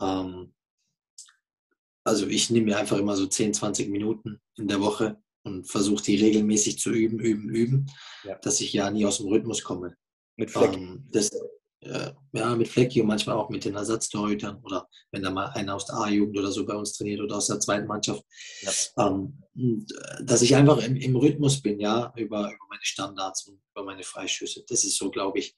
ähm, 0.00 0.54
also 2.04 2.26
ich 2.26 2.50
nehme 2.50 2.66
mir 2.66 2.78
einfach 2.78 2.98
immer 2.98 3.16
so 3.16 3.26
10, 3.26 3.54
20 3.54 3.88
Minuten 3.90 4.40
in 4.56 4.68
der 4.68 4.80
Woche 4.80 5.20
und 5.44 5.64
versuche 5.66 6.02
die 6.04 6.16
regelmäßig 6.16 6.78
zu 6.78 6.90
üben, 6.90 7.18
üben, 7.18 7.48
üben, 7.50 7.86
Ja. 8.24 8.36
dass 8.38 8.60
ich 8.60 8.72
ja 8.72 8.90
nie 8.90 9.04
aus 9.06 9.18
dem 9.18 9.28
Rhythmus 9.28 9.62
komme. 9.62 9.96
mit 10.36 10.50
Fleck. 10.52 10.74
Ähm, 10.74 11.06
das, 11.10 11.30
äh, 11.80 12.12
ja, 12.32 12.54
mit 12.56 12.68
Flecki 12.68 13.00
und 13.00 13.06
manchmal 13.06 13.36
auch 13.36 13.50
mit 13.50 13.64
den 13.64 13.74
Ersatztorhütern 13.76 14.60
oder 14.62 14.88
wenn 15.12 15.22
da 15.22 15.30
mal 15.30 15.46
einer 15.50 15.74
aus 15.74 15.86
der 15.86 15.96
A-Jugend 15.96 16.36
oder 16.38 16.50
so 16.50 16.66
bei 16.66 16.74
uns 16.74 16.92
trainiert 16.92 17.20
oder 17.20 17.36
aus 17.36 17.46
der 17.46 17.60
zweiten 17.60 17.86
Mannschaft. 17.86 18.22
Ja. 18.62 19.06
Ähm, 19.06 19.42
äh, 19.56 20.24
dass 20.24 20.42
ich 20.42 20.54
einfach 20.56 20.82
im, 20.84 20.96
im 20.96 21.16
Rhythmus 21.16 21.60
bin, 21.62 21.78
ja, 21.80 22.12
über, 22.16 22.40
über 22.52 22.66
meine 22.68 22.82
Standards 22.84 23.46
und 23.46 23.60
über 23.72 23.84
meine 23.84 24.02
Freischüsse. 24.02 24.64
Das 24.68 24.84
ist 24.84 24.96
so, 24.96 25.10
glaube 25.10 25.38
ich, 25.38 25.56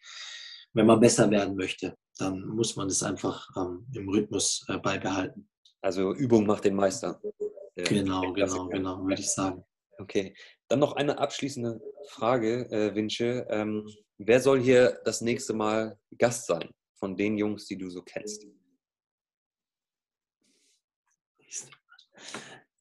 wenn 0.73 0.87
man 0.87 1.01
besser 1.01 1.31
werden 1.31 1.57
möchte, 1.57 1.97
dann 2.19 2.47
muss 2.47 2.77
man 2.77 2.89
es 2.89 3.03
einfach 3.03 3.49
ähm, 3.57 3.87
im 3.95 4.09
Rhythmus 4.09 4.65
äh, 4.69 4.79
beibehalten. 4.79 5.49
Also 5.81 6.13
Übung 6.15 6.47
macht 6.47 6.65
den 6.65 6.75
Meister. 6.75 7.21
Der- 7.77 7.85
Genau, 7.85 8.21
der 8.35 8.45
genau, 8.47 8.69
genau, 8.69 9.07
würde 9.07 9.23
ich 9.23 9.31
sagen. 9.31 9.65
Okay. 9.99 10.35
Dann 10.69 10.81
noch 10.81 10.93
eine 10.97 11.19
abschließende 11.19 11.81
Frage, 12.09 12.71
äh, 12.71 12.95
Vince. 12.95 13.47
Ähm, 13.49 13.89
wer 14.27 14.41
soll 14.41 14.61
hier 14.61 15.01
das 15.05 15.21
nächste 15.21 15.53
Mal 15.55 15.99
Gast 16.19 16.47
sein 16.47 16.71
von 16.99 17.17
den 17.17 17.39
Jungs, 17.39 17.67
die 17.67 17.77
du 17.79 17.91
so 17.91 18.03
kennst? 18.03 18.47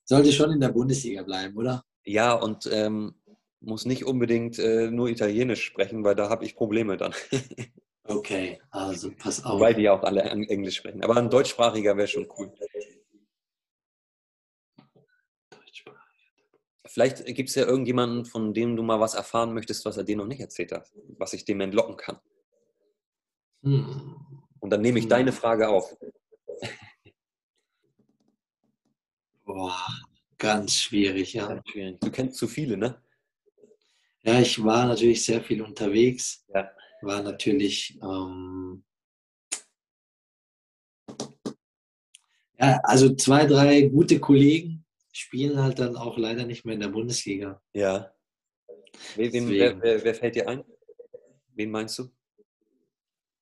Sollte 0.03 0.31
schon 0.31 0.51
in 0.51 0.59
der 0.59 0.69
Bundesliga 0.69 1.23
bleiben, 1.23 1.55
oder? 1.57 1.83
Ja, 2.03 2.33
und 2.33 2.67
ähm, 2.71 3.15
muss 3.61 3.85
nicht 3.85 4.05
unbedingt 4.05 4.57
äh, 4.59 4.89
nur 4.89 5.09
Italienisch 5.09 5.63
sprechen, 5.63 6.03
weil 6.03 6.15
da 6.15 6.29
habe 6.29 6.45
ich 6.45 6.55
Probleme 6.55 6.97
dann. 6.97 7.13
Okay, 8.03 8.59
also 8.71 9.11
pass 9.17 9.43
auf. 9.45 9.59
Wobei 9.59 9.73
die 9.73 9.83
ja 9.83 9.93
auch 9.93 10.03
alle 10.03 10.21
Eng- 10.23 10.47
Englisch 10.49 10.77
sprechen. 10.77 11.03
Aber 11.03 11.15
ein 11.17 11.29
deutschsprachiger 11.29 11.95
wäre 11.95 12.07
schon 12.07 12.27
cool. 12.37 12.51
Vielleicht 16.91 17.23
gibt 17.35 17.49
es 17.49 17.55
ja 17.55 17.65
irgendjemanden, 17.65 18.25
von 18.25 18.53
dem 18.53 18.75
du 18.75 18.81
mal 18.81 18.99
was 18.99 19.13
erfahren 19.13 19.53
möchtest, 19.53 19.85
was 19.85 19.97
er 19.97 20.03
dir 20.03 20.17
noch 20.17 20.25
nicht 20.25 20.41
erzählt 20.41 20.71
hat, 20.71 20.91
was 21.19 21.33
ich 21.33 21.45
dem 21.45 21.61
entlocken 21.61 21.97
kann. 21.97 22.19
Hm. 23.63 24.15
Und 24.59 24.69
dann 24.71 24.81
nehme 24.81 24.97
ich 24.97 25.05
Hm. 25.05 25.09
deine 25.09 25.31
Frage 25.31 25.69
auf. 25.69 25.95
Boah, 29.45 29.77
ganz 30.37 30.73
schwierig, 30.75 31.33
ja. 31.33 31.47
Ganz 31.47 31.69
schwierig. 31.69 31.99
Du 31.99 32.11
kennst 32.11 32.37
zu 32.37 32.47
viele, 32.47 32.75
ne? 32.77 33.01
Ja, 34.23 34.39
ich 34.39 34.63
war 34.63 34.85
natürlich 34.87 35.23
sehr 35.25 35.41
viel 35.41 35.61
unterwegs. 35.61 36.45
Ja. 36.53 36.71
War 37.01 37.21
natürlich, 37.23 37.97
ähm, 38.01 38.83
ja, 42.59 42.79
also 42.83 43.15
zwei, 43.15 43.45
drei 43.45 43.83
gute 43.83 44.19
Kollegen 44.19 44.85
spielen 45.19 45.61
halt 45.61 45.79
dann 45.79 45.95
auch 45.95 46.17
leider 46.17 46.45
nicht 46.45 46.65
mehr 46.65 46.75
in 46.75 46.81
der 46.81 46.89
Bundesliga. 46.89 47.61
Ja. 47.73 48.11
Deswegen. 49.15 49.49
wer, 49.49 49.81
wer, 49.81 50.03
wer 50.03 50.15
fällt 50.15 50.35
dir 50.35 50.47
ein? 50.47 50.63
Wen 51.53 51.71
meinst 51.71 51.99
du? 51.99 52.09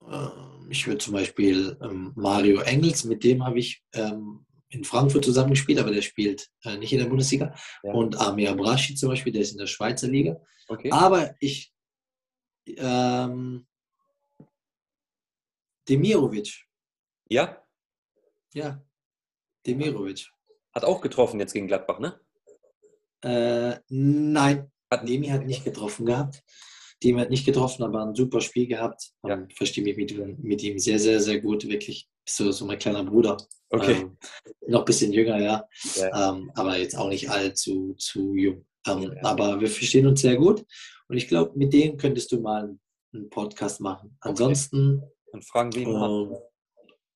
Ähm, 0.06 0.68
ich 0.70 0.86
würde 0.88 1.00
zum 1.00 1.14
Beispiel 1.14 1.78
ähm, 1.82 2.14
Mario 2.16 2.62
Engels, 2.62 3.04
mit 3.04 3.24
dem 3.24 3.46
habe 3.46 3.60
ich 3.60 3.84
ähm, 3.94 4.46
in 4.70 4.84
Frankfurt 4.84 5.26
zusammengespielt, 5.26 5.80
aber 5.80 5.92
der 5.92 6.02
spielt 6.02 6.50
äh, 6.64 6.78
nicht 6.78 6.92
in 6.94 7.00
der 7.00 7.06
Bundesliga. 7.06 7.56
Ja. 7.84 7.94
Und 7.94 8.20
Amir 8.20 8.54
Braschi 8.56 8.96
zum 8.96 9.10
Beispiel, 9.10 9.34
der 9.34 9.42
ist 9.42 9.52
in 9.52 9.60
der 9.60 9.68
Schweizer 9.68 10.08
Liga. 10.08 10.42
Okay. 10.68 10.92
Aber 10.92 11.36
ich, 11.40 11.74
ähm, 12.66 13.66
Demirovic, 15.88 16.66
Ja, 17.30 17.64
ja, 18.54 18.84
Demirovic. 19.66 20.30
Hat 20.78 20.86
auch 20.86 21.02
getroffen 21.02 21.40
jetzt 21.40 21.54
gegen 21.54 21.68
Gladbach, 21.68 22.00
ne? 22.00 22.20
Äh, 23.24 23.80
nein, 23.90 24.72
Hat- 24.92 25.08
Demi 25.08 25.28
hat 25.28 25.46
nicht 25.46 25.66
getroffen 25.66 26.06
gehabt. 26.06 26.44
Demi 27.04 27.20
hat 27.20 27.30
nicht 27.30 27.46
getroffen, 27.46 27.84
aber 27.84 28.04
ein 28.06 28.16
super 28.16 28.42
Spiel 28.42 28.68
gehabt. 28.68 29.12
Ja. 29.24 29.34
Ähm, 29.34 29.50
verstehe 29.50 29.84
mich 29.84 29.98
mit, 29.98 30.12
ihm- 30.12 30.38
mit 30.42 30.64
ihm 30.64 30.80
sehr, 30.80 31.00
sehr, 31.00 31.20
sehr 31.20 31.40
gut. 31.42 31.68
Wirklich 31.68 32.08
so, 32.28 32.52
so 32.52 32.66
mein 32.66 32.80
kleiner 32.80 33.04
Bruder. 33.04 33.38
Okay. 33.70 34.02
Ähm, 34.02 34.18
noch 34.68 34.80
ein 34.80 34.86
bisschen 34.86 35.12
jünger, 35.14 35.40
ja. 35.42 35.68
Ja. 35.96 36.32
Ähm, 36.32 36.52
aber 36.56 36.78
jetzt 36.78 36.96
auch 36.98 37.10
nicht 37.10 37.30
allzu 37.30 37.94
zu 37.98 38.34
jung. 38.36 38.66
Ähm, 38.88 39.12
Ja. 39.16 39.24
Aber 39.32 39.60
wir 39.60 39.68
verstehen 39.68 40.08
uns 40.08 40.22
sehr 40.22 40.38
gut. 40.38 40.64
Und 41.10 41.18
ich 41.18 41.28
glaube, 41.28 41.52
mit 41.58 41.74
dem 41.74 41.98
könntest 41.98 42.32
du 42.32 42.40
mal 42.40 42.78
einen 43.14 43.30
Podcast 43.30 43.82
machen. 43.82 44.16
Ansonsten 44.22 45.02
Dann 45.32 45.42
fragen 45.42 45.74
wir 45.74 45.82
ihn 45.82 45.92
mal. 45.92 46.10
ähm, 46.32 46.38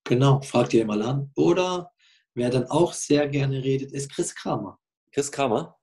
Genau, 0.03 0.41
fragt 0.41 0.73
ihr 0.73 0.85
mal 0.85 1.01
an. 1.03 1.31
Oder 1.35 1.91
wer 2.33 2.49
dann 2.49 2.65
auch 2.65 2.93
sehr 2.93 3.27
gerne 3.27 3.63
redet, 3.63 3.91
ist 3.91 4.13
Chris 4.13 4.33
Kramer. 4.35 4.79
Chris 5.11 5.31
Kramer? 5.31 5.77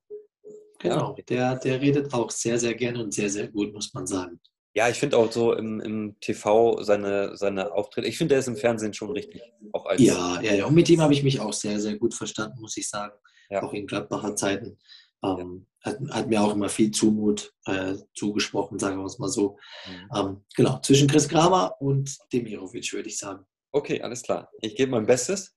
Genau, 0.81 1.17
der, 1.29 1.57
der 1.57 1.81
redet 1.81 2.15
auch 2.15 2.31
sehr, 2.31 2.59
sehr 2.59 2.75
gerne 2.75 3.03
und 3.03 3.13
sehr, 3.13 3.29
sehr 3.29 3.49
gut, 3.49 3.75
muss 3.75 3.93
man 3.95 4.07
sagen. 4.07 4.41
Ja, 4.75 4.89
ich 4.89 4.97
finde 4.97 5.17
auch 5.17 5.33
so 5.33 5.55
im, 5.55 5.81
im 5.81 6.17
TV 6.21 6.83
seine, 6.83 7.37
seine 7.37 7.73
Auftritte, 7.73 8.07
ich 8.07 8.17
finde, 8.17 8.35
der 8.35 8.41
ist 8.41 8.49
im 8.49 8.57
Fernsehen 8.57 8.95
schon 8.95 9.11
richtig. 9.11 9.43
Auch 9.73 9.87
als 9.87 10.01
Ja, 10.01 10.41
ja, 10.41 10.55
ja. 10.55 10.67
Und 10.67 10.75
mit 10.75 10.89
ihm 10.89 11.01
habe 11.01 11.13
ich 11.13 11.25
mich 11.25 11.41
auch 11.41 11.53
sehr, 11.53 11.81
sehr 11.81 11.99
gut 11.99 12.15
verstanden, 12.15 12.61
muss 12.61 12.77
ich 12.77 12.89
sagen. 12.89 13.13
Ja. 13.51 13.63
Auch 13.63 13.73
in 13.73 13.87
Gladbacher 13.87 14.37
Zeiten. 14.37 14.79
Ähm, 15.25 15.67
hat, 15.83 15.99
hat 16.11 16.29
mir 16.29 16.41
auch 16.41 16.55
immer 16.55 16.69
viel 16.69 16.93
Zumut 16.93 17.53
äh, 17.65 17.95
zugesprochen, 18.15 18.79
sagen 18.79 18.99
wir 18.99 19.07
es 19.07 19.19
mal 19.19 19.29
so. 19.29 19.59
Mhm. 19.87 20.17
Ähm, 20.17 20.45
genau, 20.55 20.81
zwischen 20.81 21.09
Chris 21.09 21.29
Kramer 21.29 21.75
und 21.81 22.17
Demirovic, 22.33 22.93
würde 22.93 23.09
ich 23.09 23.19
sagen. 23.19 23.45
Okay, 23.73 24.01
alles 24.01 24.23
klar. 24.23 24.49
Ich 24.61 24.77
gebe 24.77 24.93
mein 24.93 25.07
Bestes 25.07 25.57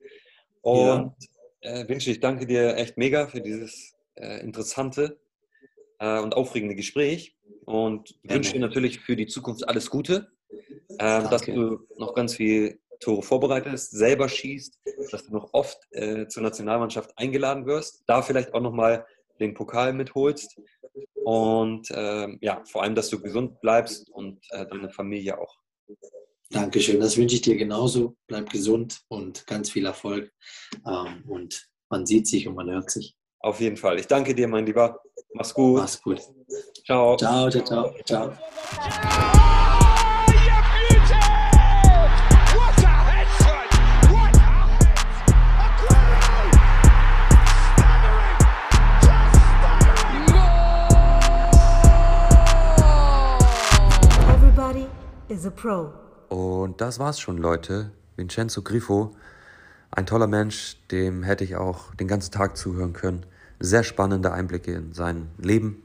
und 0.62 1.14
äh, 1.62 1.88
wünsche, 1.88 2.12
ich 2.12 2.20
danke 2.20 2.45
dir 2.45 2.76
echt 2.76 2.97
mega 2.97 3.28
für 3.28 3.41
dieses 3.41 3.93
äh, 4.16 4.41
interessante 4.41 5.20
äh, 5.99 6.20
und 6.20 6.36
aufregende 6.36 6.76
Gespräch 6.76 7.36
und 7.66 8.16
Gerne. 8.24 8.36
wünsche 8.36 8.53
dir 8.53 8.59
natürlich 8.59 8.99
für 8.99 9.16
die 9.16 9.28
Zukunft 9.28 9.68
alles 9.68 9.89
Gute, 9.89 10.32
ähm, 10.99 11.30
dass 11.30 11.43
du 11.43 11.88
noch 11.97 12.14
ganz 12.14 12.36
viel 12.36 12.80
Tore 12.99 13.24
vorbereitest, 13.24 13.91
selber 13.91 14.30
schießt, 14.30 14.80
dass 15.12 15.26
du 15.26 15.34
noch 15.34 15.53
oft 15.53 15.80
äh, 15.91 16.28
zur 16.28 16.43
Nationalmannschaft 16.43 17.18
eingeladen 17.18 17.66
wirst, 17.66 18.03
da 18.05 18.22
vielleicht 18.22 18.53
auch 18.53 18.62
nochmal 18.62 19.05
den 19.39 19.55
Pokal 19.55 19.93
mitholst 19.93 20.59
und 21.24 21.88
ähm, 21.93 22.38
ja, 22.41 22.64
vor 22.66 22.84
allem, 22.84 22.95
dass 22.95 23.09
du 23.09 23.20
gesund 23.20 23.59
bleibst 23.62 24.09
und 24.09 24.39
äh, 24.51 24.66
deine 24.68 24.89
Familie 24.89 25.39
auch. 25.39 25.57
Dankeschön, 26.51 26.99
das 26.99 27.15
wünsche 27.15 27.35
ich 27.35 27.41
dir 27.41 27.55
genauso. 27.55 28.17
Bleib 28.27 28.49
gesund 28.49 28.99
und 29.07 29.47
ganz 29.47 29.71
viel 29.71 29.85
Erfolg. 29.85 30.33
Ähm, 30.85 31.23
und 31.27 31.69
man 31.89 32.05
sieht 32.05 32.27
sich 32.27 32.45
und 32.45 32.55
man 32.55 32.69
hört 32.69 32.91
sich. 32.91 33.15
Auf 33.39 33.61
jeden 33.61 33.77
Fall. 33.77 33.97
Ich 33.99 34.07
danke 34.07 34.35
dir, 34.35 34.49
mein 34.49 34.65
Lieber. 34.65 34.99
Mach's 35.33 35.53
gut. 35.53 35.79
Mach's 35.79 36.01
gut. 36.01 36.19
Ciao. 36.85 37.15
Ciao, 37.15 37.49
ciao, 37.49 37.63
ciao. 37.63 37.93
ciao. 38.05 38.33
Everybody 54.29 54.87
is 55.29 55.45
a 55.45 55.51
pro. 55.51 56.11
Und 56.32 56.79
das 56.79 56.97
war's 56.97 57.19
schon, 57.19 57.38
Leute. 57.38 57.91
Vincenzo 58.15 58.61
Grifo, 58.61 59.13
ein 59.91 60.05
toller 60.05 60.27
Mensch, 60.27 60.77
dem 60.89 61.23
hätte 61.23 61.43
ich 61.43 61.57
auch 61.57 61.93
den 61.95 62.07
ganzen 62.07 62.32
Tag 62.32 62.55
zuhören 62.55 62.93
können. 62.93 63.25
Sehr 63.59 63.84
spannende 63.84 64.32
Einblicke 64.32 64.71
in 64.71 64.93
sein 64.93 65.27
Leben, 65.38 65.84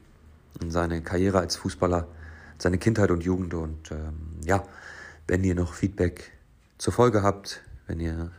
in 0.61 0.71
seine 0.71 1.01
Karriere 1.01 1.39
als 1.39 1.57
Fußballer, 1.57 2.07
seine 2.59 2.77
Kindheit 2.77 3.11
und 3.11 3.25
Jugend. 3.25 3.55
Und 3.55 3.91
ähm, 3.91 4.39
ja, 4.45 4.63
wenn 5.27 5.43
ihr 5.43 5.53
noch 5.53 5.73
Feedback 5.73 6.31
zur 6.77 6.93
Folge 6.93 7.23
habt, 7.23 7.61
wenn 7.87 7.99
ihr 7.99 8.31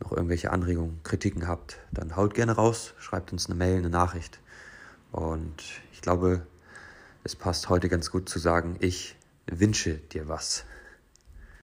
noch 0.00 0.12
irgendwelche 0.12 0.52
Anregungen, 0.52 1.00
Kritiken 1.02 1.48
habt, 1.48 1.76
dann 1.90 2.16
haut 2.16 2.32
gerne 2.32 2.52
raus, 2.52 2.94
schreibt 2.98 3.30
uns 3.30 3.44
eine 3.44 3.56
Mail, 3.56 3.76
eine 3.76 3.90
Nachricht. 3.90 4.40
Und 5.10 5.62
ich 5.92 6.00
glaube, 6.00 6.46
es 7.24 7.36
passt 7.36 7.68
heute 7.68 7.90
ganz 7.90 8.10
gut 8.10 8.26
zu 8.30 8.38
sagen, 8.38 8.76
ich 8.80 9.16
wünsche 9.46 9.98
dir 9.98 10.28
was. 10.28 10.64